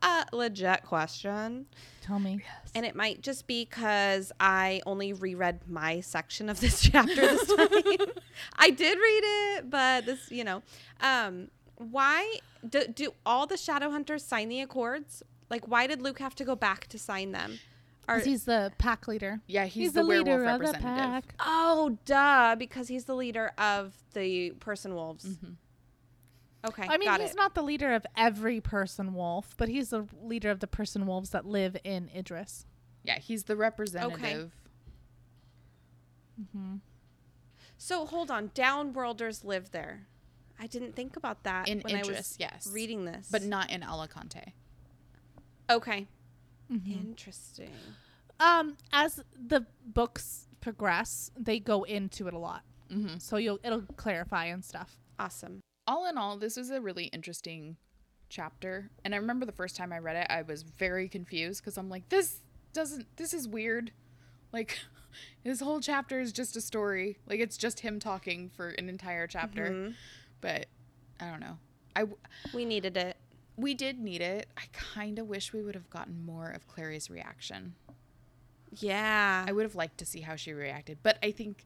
A 0.03 0.25
legit 0.31 0.83
question. 0.83 1.65
Tell 2.03 2.19
me. 2.19 2.41
And 2.75 2.85
it 2.85 2.95
might 2.95 3.21
just 3.23 3.47
be 3.47 3.65
because 3.65 4.31
I 4.39 4.81
only 4.85 5.13
reread 5.13 5.67
my 5.67 6.01
section 6.01 6.47
of 6.47 6.59
this 6.59 6.79
chapter 6.91 7.15
this 7.15 7.43
time. 7.47 7.67
I 8.55 8.69
did 8.69 8.99
read 8.99 9.21
it, 9.57 9.69
but 9.71 10.05
this, 10.05 10.29
you 10.29 10.43
know, 10.43 10.61
um, 11.01 11.47
why 11.77 12.35
do, 12.69 12.85
do 12.85 13.15
all 13.25 13.47
the 13.47 13.57
shadow 13.57 13.89
hunters 13.89 14.23
sign 14.23 14.49
the 14.49 14.61
accords? 14.61 15.23
Like, 15.49 15.67
why 15.67 15.87
did 15.87 16.03
Luke 16.03 16.19
have 16.19 16.35
to 16.35 16.45
go 16.45 16.55
back 16.55 16.85
to 16.89 16.99
sign 16.99 17.31
them? 17.31 17.57
Are, 18.07 18.17
'Cause 18.17 18.25
he's 18.25 18.43
the 18.45 18.71
pack 18.77 19.07
leader. 19.07 19.39
Yeah, 19.47 19.65
he's, 19.65 19.93
the, 19.93 20.05
werewolf 20.05 20.41
representative. 20.41 21.31
oh, 21.39 21.97
duh, 22.05 22.55
because 22.59 22.89
he's 22.89 23.05
the 23.05 23.15
leader 23.15 23.51
of 23.57 23.95
the 24.13 24.51
person 24.51 24.93
wolves. 24.93 25.25
Mhm. 25.25 25.55
Okay, 26.67 26.83
I 26.89 26.97
mean, 26.97 27.07
got 27.07 27.21
he's 27.21 27.31
it. 27.31 27.37
not 27.37 27.55
the 27.55 27.61
leader 27.61 27.93
of 27.93 28.05
every 28.17 28.59
person 28.59 29.13
wolf, 29.13 29.55
but 29.57 29.69
he's 29.69 29.89
the 29.91 30.05
leader 30.21 30.49
of 30.51 30.59
the 30.59 30.67
person 30.67 31.07
wolves 31.07 31.29
that 31.29 31.45
live 31.45 31.77
in 31.85 32.09
Idris. 32.13 32.65
Yeah, 33.03 33.17
he's 33.19 33.45
the 33.45 33.55
representative. 33.55 34.51
Mm-hmm. 36.41 36.75
so 37.77 38.05
hold 38.05 38.31
on, 38.31 38.49
downworlders 38.49 39.43
live 39.43 39.71
there. 39.71 40.07
I 40.59 40.67
didn't 40.67 40.95
think 40.95 41.15
about 41.15 41.43
that 41.43 41.67
In 41.69 41.79
when 41.81 41.95
I 41.95 42.03
was 42.03 42.35
yes. 42.39 42.69
reading 42.73 43.05
this, 43.05 43.29
But 43.31 43.43
not 43.43 43.71
in 43.71 43.81
Alicante. 43.83 44.53
okay. 45.69 46.07
Mm-hmm. 46.71 46.91
Interesting. 46.91 47.71
Um, 48.39 48.77
as 48.93 49.21
the 49.35 49.65
books 49.85 50.47
progress, 50.61 51.31
they 51.37 51.59
go 51.59 51.83
into 51.83 52.27
it 52.27 52.33
a 52.33 52.37
lot, 52.39 52.63
Mm-hmm. 52.91 53.17
so 53.19 53.37
you'll 53.37 53.59
it'll 53.63 53.81
clarify 53.97 54.45
and 54.45 54.63
stuff. 54.65 54.97
Awesome. 55.19 55.61
All 55.89 56.07
in 56.07 56.17
all, 56.17 56.37
this 56.37 56.55
was 56.55 56.69
a 56.69 56.79
really 56.79 57.05
interesting 57.05 57.75
chapter. 58.29 58.91
And 59.03 59.13
I 59.15 59.17
remember 59.17 59.45
the 59.45 59.51
first 59.51 59.75
time 59.75 59.91
I 59.91 59.97
read 59.99 60.15
it, 60.15 60.27
I 60.29 60.43
was 60.43 60.61
very 60.63 61.09
confused 61.09 61.61
because 61.61 61.77
I'm 61.77 61.89
like, 61.89 62.07
this 62.09 62.41
doesn't, 62.73 63.07
this 63.17 63.33
is 63.33 63.47
weird. 63.47 63.91
Like, 64.53 64.79
this 65.43 65.59
whole 65.61 65.79
chapter 65.81 66.19
is 66.19 66.31
just 66.31 66.55
a 66.55 66.61
story. 66.61 67.17
Like, 67.27 67.39
it's 67.39 67.57
just 67.57 67.79
him 67.79 67.99
talking 67.99 68.49
for 68.55 68.69
an 68.69 68.87
entire 68.87 69.25
chapter. 69.27 69.69
Mhm. 69.71 69.95
But 70.41 70.67
I 71.19 71.29
don't 71.29 71.39
know. 71.39 71.57
I, 71.95 72.01
w- 72.01 72.17
We 72.53 72.65
needed 72.65 72.95
it. 72.95 73.17
we 73.57 73.73
did 73.73 73.99
need 73.99 74.21
it. 74.21 74.47
I 74.55 74.63
kind 74.71 75.17
of 75.19 75.27
wish 75.27 75.51
we 75.51 75.61
would 75.63 75.75
have 75.75 75.89
gotten 75.89 76.23
more 76.25 76.49
of 76.51 76.67
Clary's 76.67 77.09
reaction. 77.09 77.73
Yeah. 78.77 79.43
I 79.47 79.51
would 79.51 79.63
have 79.63 79.75
liked 79.75 79.97
to 79.97 80.05
see 80.05 80.21
how 80.21 80.35
she 80.35 80.53
reacted, 80.53 80.99
but 81.03 81.17
I 81.23 81.31
think 81.31 81.65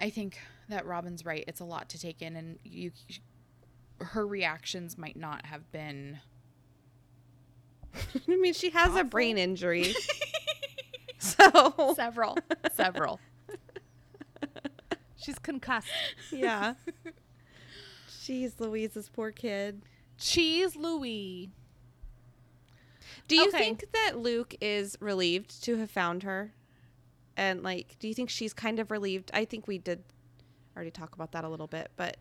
I 0.00 0.10
think 0.10 0.38
that 0.68 0.86
Robin's 0.86 1.24
right. 1.24 1.44
It's 1.48 1.60
a 1.60 1.64
lot 1.64 1.88
to 1.90 1.98
take 1.98 2.22
in 2.22 2.36
and 2.36 2.58
you 2.64 2.92
her 4.00 4.26
reactions 4.26 4.96
might 4.96 5.16
not 5.16 5.46
have 5.46 5.70
been 5.72 6.20
I 8.28 8.36
mean, 8.36 8.52
she 8.54 8.70
has 8.70 8.94
a 8.96 9.02
brain 9.04 9.38
injury. 9.38 9.94
so, 11.18 11.94
Several. 11.96 12.36
Several. 12.74 13.18
She's 15.16 15.38
concussed. 15.38 15.88
yeah. 16.30 16.74
Jeez, 18.08 18.60
Louise, 18.60 18.90
this 18.92 19.08
poor 19.08 19.32
kid. 19.32 19.82
Cheese 20.18 20.76
Louis. 20.76 21.50
Do 23.26 23.36
you 23.36 23.48
Okay. 23.48 23.58
think 23.58 23.84
that 23.92 24.18
Luke 24.18 24.54
is 24.60 24.96
relieved 25.00 25.62
to 25.64 25.76
have 25.78 25.90
found 25.90 26.22
her? 26.22 26.52
And 27.36 27.62
like, 27.62 27.96
do 27.98 28.06
you 28.08 28.14
think 28.14 28.30
she's 28.30 28.52
kind 28.52 28.78
of 28.78 28.90
relieved? 28.90 29.30
I 29.34 29.44
think 29.44 29.66
we 29.66 29.78
did 29.78 30.02
already 30.78 30.90
talk 30.92 31.14
about 31.14 31.32
that 31.32 31.44
a 31.44 31.48
little 31.48 31.66
bit, 31.66 31.90
but 31.96 32.16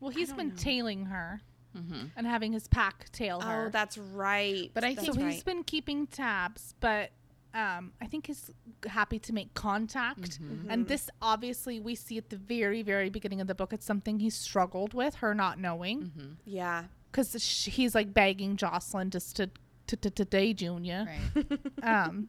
Well, 0.00 0.10
he's 0.10 0.28
don't 0.28 0.38
been 0.38 0.48
know. 0.48 0.54
tailing 0.56 1.04
her 1.06 1.40
hmm 1.74 2.04
and 2.16 2.26
having 2.26 2.52
his 2.52 2.68
pack 2.68 3.10
tail 3.12 3.40
her. 3.40 3.66
oh, 3.66 3.70
that's 3.70 3.96
right. 3.96 4.70
But 4.74 4.84
I 4.84 4.94
That's 4.94 5.06
so 5.06 5.12
think- 5.14 5.30
he's 5.32 5.42
been 5.42 5.64
keeping 5.64 6.06
tabs, 6.06 6.74
but 6.80 7.10
um, 7.54 7.92
I 8.00 8.06
think 8.06 8.26
he's 8.26 8.50
happy 8.86 9.18
to 9.20 9.32
make 9.34 9.52
contact. 9.54 10.40
Mm-hmm. 10.42 10.70
And 10.70 10.86
this 10.88 11.08
obviously 11.20 11.80
we 11.80 11.94
see 11.94 12.16
at 12.18 12.30
the 12.30 12.36
very, 12.36 12.82
very 12.82 13.10
beginning 13.10 13.40
of 13.42 13.46
the 13.46 13.54
book. 13.54 13.72
It's 13.74 13.84
something 13.86 14.18
he 14.20 14.30
struggled 14.30 14.92
with, 14.94 15.16
her 15.16 15.34
not 15.34 15.58
knowing, 15.58 16.02
Mm-hmm. 16.04 16.32
yeah. 16.46 16.84
because 17.10 17.34
he's 17.66 17.94
like 17.94 18.12
begging 18.14 18.56
Jocelyn 18.56 19.10
just 19.10 19.36
to 19.36 19.50
to 19.88 19.96
to 19.96 20.10
today, 20.10 20.52
Junior. 20.54 21.06
Right. 21.34 21.60
Um, 21.82 22.28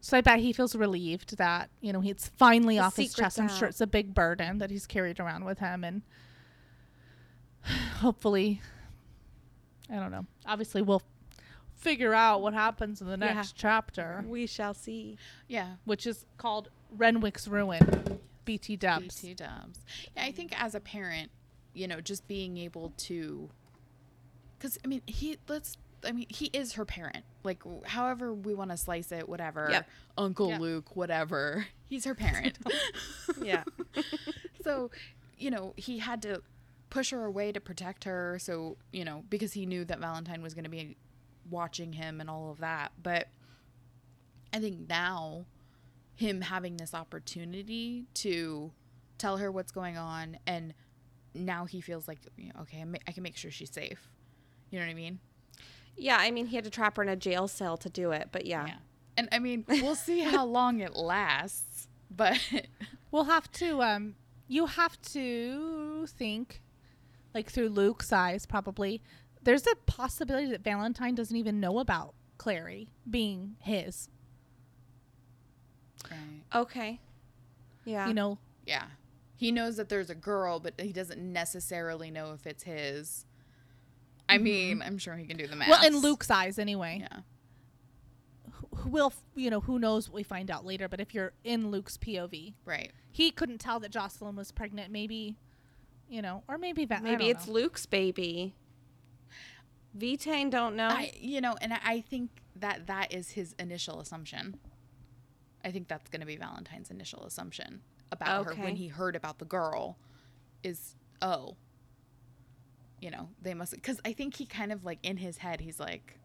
so 0.00 0.16
I 0.16 0.20
bet 0.22 0.38
he 0.40 0.52
feels 0.52 0.74
relieved 0.74 1.36
that 1.38 1.70
you 1.80 1.92
know 1.92 2.00
he's 2.00 2.30
finally 2.36 2.76
The 2.76 2.84
off 2.84 2.96
his 2.96 3.14
chest. 3.14 3.38
I'm 3.38 3.48
sure 3.48 3.68
it's 3.68 3.80
a 3.80 3.86
big 3.86 4.14
burden 4.14 4.58
that 4.58 4.70
he's 4.70 4.86
carried 4.86 5.20
around 5.20 5.44
with 5.44 5.58
him, 5.58 5.84
and 5.84 6.02
hopefully, 7.98 8.60
I 9.90 9.96
don't 9.96 10.10
know. 10.10 10.26
Obviously, 10.46 10.82
we'll 10.82 11.02
figure 11.74 12.14
out 12.14 12.42
what 12.42 12.52
happens 12.54 13.00
in 13.00 13.06
the 13.06 13.12
Yeah. 13.12 13.34
next 13.34 13.54
chapter, 13.56 14.22
We 14.26 14.46
shall 14.46 14.74
see. 14.74 15.16
Yeah. 15.48 15.76
which 15.84 16.06
is 16.06 16.26
called 16.36 16.68
Renwick's 16.96 17.48
Ruin. 17.48 18.18
BT 18.44 18.76
Dubs. 18.76 19.20
BT 19.20 19.34
dubs. 19.34 19.80
Yeah, 20.16 20.24
I 20.24 20.32
think 20.32 20.60
as 20.60 20.74
a 20.74 20.80
parent, 20.80 21.30
you 21.72 21.86
know, 21.86 22.00
just 22.00 22.26
being 22.26 22.56
able 22.56 22.92
to, 22.96 23.48
because 24.58 24.78
I 24.84 24.88
mean, 24.88 25.02
he 25.06 25.38
let's. 25.48 25.76
I 26.04 26.12
mean, 26.12 26.26
he 26.28 26.46
is 26.52 26.74
her 26.74 26.84
parent. 26.84 27.24
Like, 27.42 27.62
however 27.84 28.32
we 28.32 28.54
want 28.54 28.70
to 28.70 28.76
slice 28.76 29.12
it, 29.12 29.28
whatever. 29.28 29.68
Yep. 29.70 29.88
Uncle 30.18 30.48
Yeah. 30.50 30.58
Luke, 30.58 30.96
whatever. 30.96 31.66
He's 31.88 32.04
her 32.04 32.14
parent. 32.14 32.58
Yeah. 33.42 33.64
so, 34.64 34.90
you 35.38 35.50
know, 35.50 35.72
he 35.76 35.98
had 35.98 36.20
to 36.22 36.42
push 36.90 37.10
her 37.10 37.24
away 37.24 37.52
to 37.52 37.60
protect 37.60 38.04
her. 38.04 38.38
So, 38.40 38.76
you 38.92 39.04
know, 39.04 39.24
because 39.30 39.52
he 39.52 39.64
knew 39.66 39.84
that 39.86 39.98
Valentine 39.98 40.42
was 40.42 40.52
going 40.54 40.64
to 40.64 40.70
be 40.70 40.96
watching 41.48 41.92
him 41.92 42.20
and 42.20 42.28
all 42.28 42.50
of 42.50 42.58
that. 42.58 42.92
But 43.02 43.28
I 44.52 44.58
think 44.58 44.88
now, 44.88 45.46
him 46.16 46.42
having 46.42 46.76
this 46.76 46.92
opportunity 46.92 48.04
to 48.14 48.72
tell 49.16 49.38
her 49.38 49.50
what's 49.50 49.72
going 49.72 49.96
on, 49.96 50.36
and 50.46 50.74
now 51.34 51.64
he 51.64 51.80
feels 51.80 52.06
like, 52.06 52.18
you 52.36 52.48
know, 52.48 52.60
okay, 52.62 52.84
I 53.06 53.12
can 53.12 53.22
make 53.22 53.36
sure 53.36 53.50
she's 53.50 53.70
safe. 53.70 54.08
You 54.70 54.78
know 54.78 54.84
what 54.86 54.90
I 54.90 54.94
mean? 54.94 55.18
Yeah, 55.96 56.16
I 56.18 56.30
mean, 56.30 56.46
he 56.46 56.56
had 56.56 56.64
to 56.64 56.70
trap 56.70 56.96
her 56.96 57.02
in 57.02 57.08
a 57.08 57.16
jail 57.16 57.46
cell 57.48 57.76
to 57.78 57.88
do 57.90 58.10
it, 58.12 58.28
but 58.32 58.46
yeah. 58.46 58.76
And 59.16 59.28
I 59.32 59.38
mean, 59.38 59.64
we'll 59.68 59.94
see 59.94 60.20
how 60.20 60.44
long 60.46 60.80
it 60.80 60.94
lasts. 60.96 61.88
But 62.10 62.38
We'll 63.12 63.24
have 63.24 63.50
to. 63.52 63.82
Um, 63.82 64.14
you 64.46 64.66
have 64.66 65.00
to 65.12 66.06
think, 66.06 66.62
like 67.34 67.50
through 67.50 67.70
Luke's 67.70 68.12
eyes, 68.12 68.46
probably. 68.46 69.02
There's 69.42 69.66
a 69.66 69.74
possibility 69.86 70.46
that 70.50 70.62
Valentine 70.62 71.14
doesn't 71.14 71.36
even 71.36 71.60
know 71.60 71.78
about 71.78 72.14
Clary 72.38 72.88
being 73.08 73.56
his. 73.60 74.08
right. 76.10 76.42
Okay. 76.54 77.00
Yeah. 77.84 78.06
You 78.08 78.14
know, 78.14 78.38
Yeah. 78.66 78.84
He 79.36 79.50
knows 79.50 79.76
that 79.78 79.88
there's 79.88 80.10
a 80.10 80.14
girl, 80.14 80.60
but 80.60 80.78
he 80.78 80.92
doesn't 80.92 81.20
necessarily 81.20 82.10
know 82.10 82.32
if 82.34 82.46
it's 82.46 82.64
his. 82.64 83.24
I 84.30 84.36
mm-hmm. 84.36 84.44
mean, 84.44 84.82
I'm 84.82 84.98
sure 84.98 85.16
he 85.16 85.26
can 85.26 85.36
do 85.36 85.46
the 85.46 85.56
math. 85.56 85.68
well, 85.68 85.84
in 85.84 85.98
Luke's 85.98 86.30
eyes, 86.30 86.58
anyway. 86.58 87.00
Yeah. 87.02 87.20
Who 88.76 88.90
will 88.90 89.12
you 89.34 89.50
know? 89.50 89.60
Who 89.60 89.78
knows? 89.78 90.08
what 90.08 90.14
We 90.14 90.22
find 90.22 90.50
out 90.50 90.64
later. 90.64 90.88
But 90.88 91.00
if 91.00 91.12
you're 91.14 91.32
in 91.44 91.70
Luke's 91.70 91.96
POV, 91.96 92.54
Right. 92.64 92.92
he 93.10 93.30
couldn't 93.30 93.58
tell 93.58 93.80
that 93.80 93.90
Jocelyn 93.90 94.36
was 94.36 94.52
pregnant. 94.52 94.90
Maybe, 94.90 95.36
you 96.08 96.22
know, 96.22 96.44
or 96.48 96.56
maybe 96.56 96.84
Va- 96.84 96.98
I 96.98 97.00
Maybe 97.00 97.28
it's 97.28 97.46
know. 97.46 97.54
Luke's 97.54 97.86
baby. 97.86 98.54
Vitane 99.98 100.50
don't 100.50 100.76
know. 100.76 100.88
I, 100.88 101.12
you 101.18 101.40
know, 101.40 101.56
and 101.60 101.74
I- 101.74 101.80
I 101.82 102.00
think 102.00 102.30
that 102.56 102.86
that 102.86 103.12
is 103.12 103.32
his 103.32 103.54
initial 103.58 104.00
assumption. 104.00 104.58
I 105.64 105.72
think 105.72 105.88
that's 105.88 106.08
going 106.08 106.20
to 106.20 106.26
be 106.26 106.36
Valentine's 106.36 106.90
initial 106.90 107.24
assumption 107.24 107.82
about 108.12 108.46
her 108.46 108.54
when 108.54 108.76
he 108.76 108.88
heard 108.88 109.14
about 109.16 109.38
the 109.38 109.44
girl 109.44 109.98
is, 110.62 110.96
oh, 111.20 111.56
you 113.00 113.10
know, 113.10 113.28
they 113.40 113.54
must, 113.54 113.72
because 113.72 114.00
I 114.04 114.12
think 114.12 114.36
he 114.36 114.46
kind 114.46 114.72
of 114.72 114.84
like 114.84 114.98
in 115.02 115.16
his 115.16 115.38
head, 115.38 115.60
he's 115.60 115.80
like, 115.80 116.18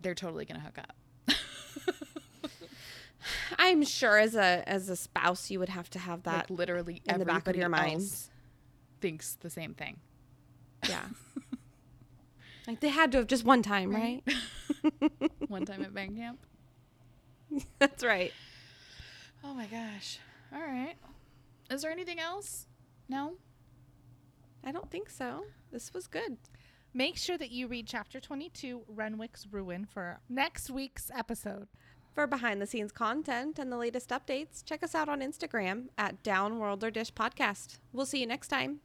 they're 0.00 0.14
totally 0.14 0.44
going 0.44 0.60
to 0.60 0.66
hook 0.66 0.78
up. 0.78 0.94
I'm 3.58 3.82
sure 3.84 4.18
as 4.18 4.34
a 4.34 4.62
as 4.66 4.90
a 4.90 4.96
spouse 4.96 5.50
you 5.50 5.58
would 5.58 5.70
have 5.70 5.88
to 5.90 5.98
have 5.98 6.24
that. 6.24 6.50
like 6.50 6.58
literally 6.58 7.02
in 7.06 7.18
the 7.18 7.24
back 7.24 7.48
of 7.48 7.56
your 7.56 7.70
mind. 7.70 8.02
thinks 9.00 9.36
the 9.40 9.48
same 9.48 9.72
thing. 9.74 9.96
yeah. 10.88 11.04
like 12.66 12.80
they 12.80 12.88
had 12.88 13.12
to 13.12 13.18
have 13.18 13.26
just 13.26 13.44
one 13.44 13.62
time, 13.62 13.90
right? 13.90 14.22
One 15.48 15.64
time 15.64 15.82
at 15.82 15.94
band 15.94 16.16
camp. 16.16 16.38
That's 17.78 18.02
right. 18.04 18.32
Oh 19.42 19.54
my 19.54 19.66
gosh. 19.66 20.18
All 20.52 20.60
right. 20.60 20.94
Is 21.70 21.82
there 21.82 21.90
anything 21.90 22.18
else? 22.18 22.66
No? 23.08 23.34
I 24.64 24.72
don't 24.72 24.90
think 24.90 25.10
so. 25.10 25.44
This 25.70 25.92
was 25.92 26.06
good. 26.06 26.38
Make 26.92 27.16
sure 27.16 27.36
that 27.36 27.50
you 27.50 27.66
read 27.66 27.86
chapter 27.86 28.20
22, 28.20 28.82
Renwick's 28.94 29.46
Ruin, 29.50 29.84
for 29.84 30.20
next 30.28 30.70
week's 30.70 31.10
episode. 31.14 31.66
For 32.14 32.28
behind 32.28 32.62
the 32.62 32.66
scenes 32.66 32.92
content 32.92 33.58
and 33.58 33.72
the 33.72 33.76
latest 33.76 34.10
updates, 34.10 34.64
check 34.64 34.84
us 34.84 34.94
out 34.94 35.08
on 35.08 35.20
Instagram 35.20 35.88
at 35.98 36.22
Downworlder 36.22 36.92
Dish 36.92 37.12
Podcast. 37.12 37.78
We'll 37.92 38.06
see 38.06 38.20
you 38.20 38.26
next 38.26 38.48
time. 38.48 38.78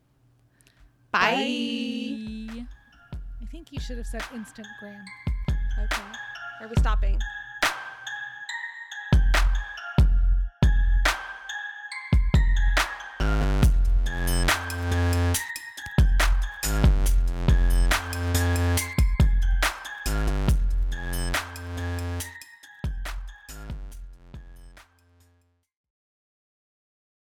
Bye. 1.11 2.65
I 3.41 3.45
think 3.51 3.71
you 3.71 3.79
should 3.79 3.97
have 3.97 4.07
said 4.07 4.21
Instagram. 4.33 5.03
Okay. 5.83 6.01
Are 6.61 6.67
we 6.67 6.75
stopping? 6.77 7.19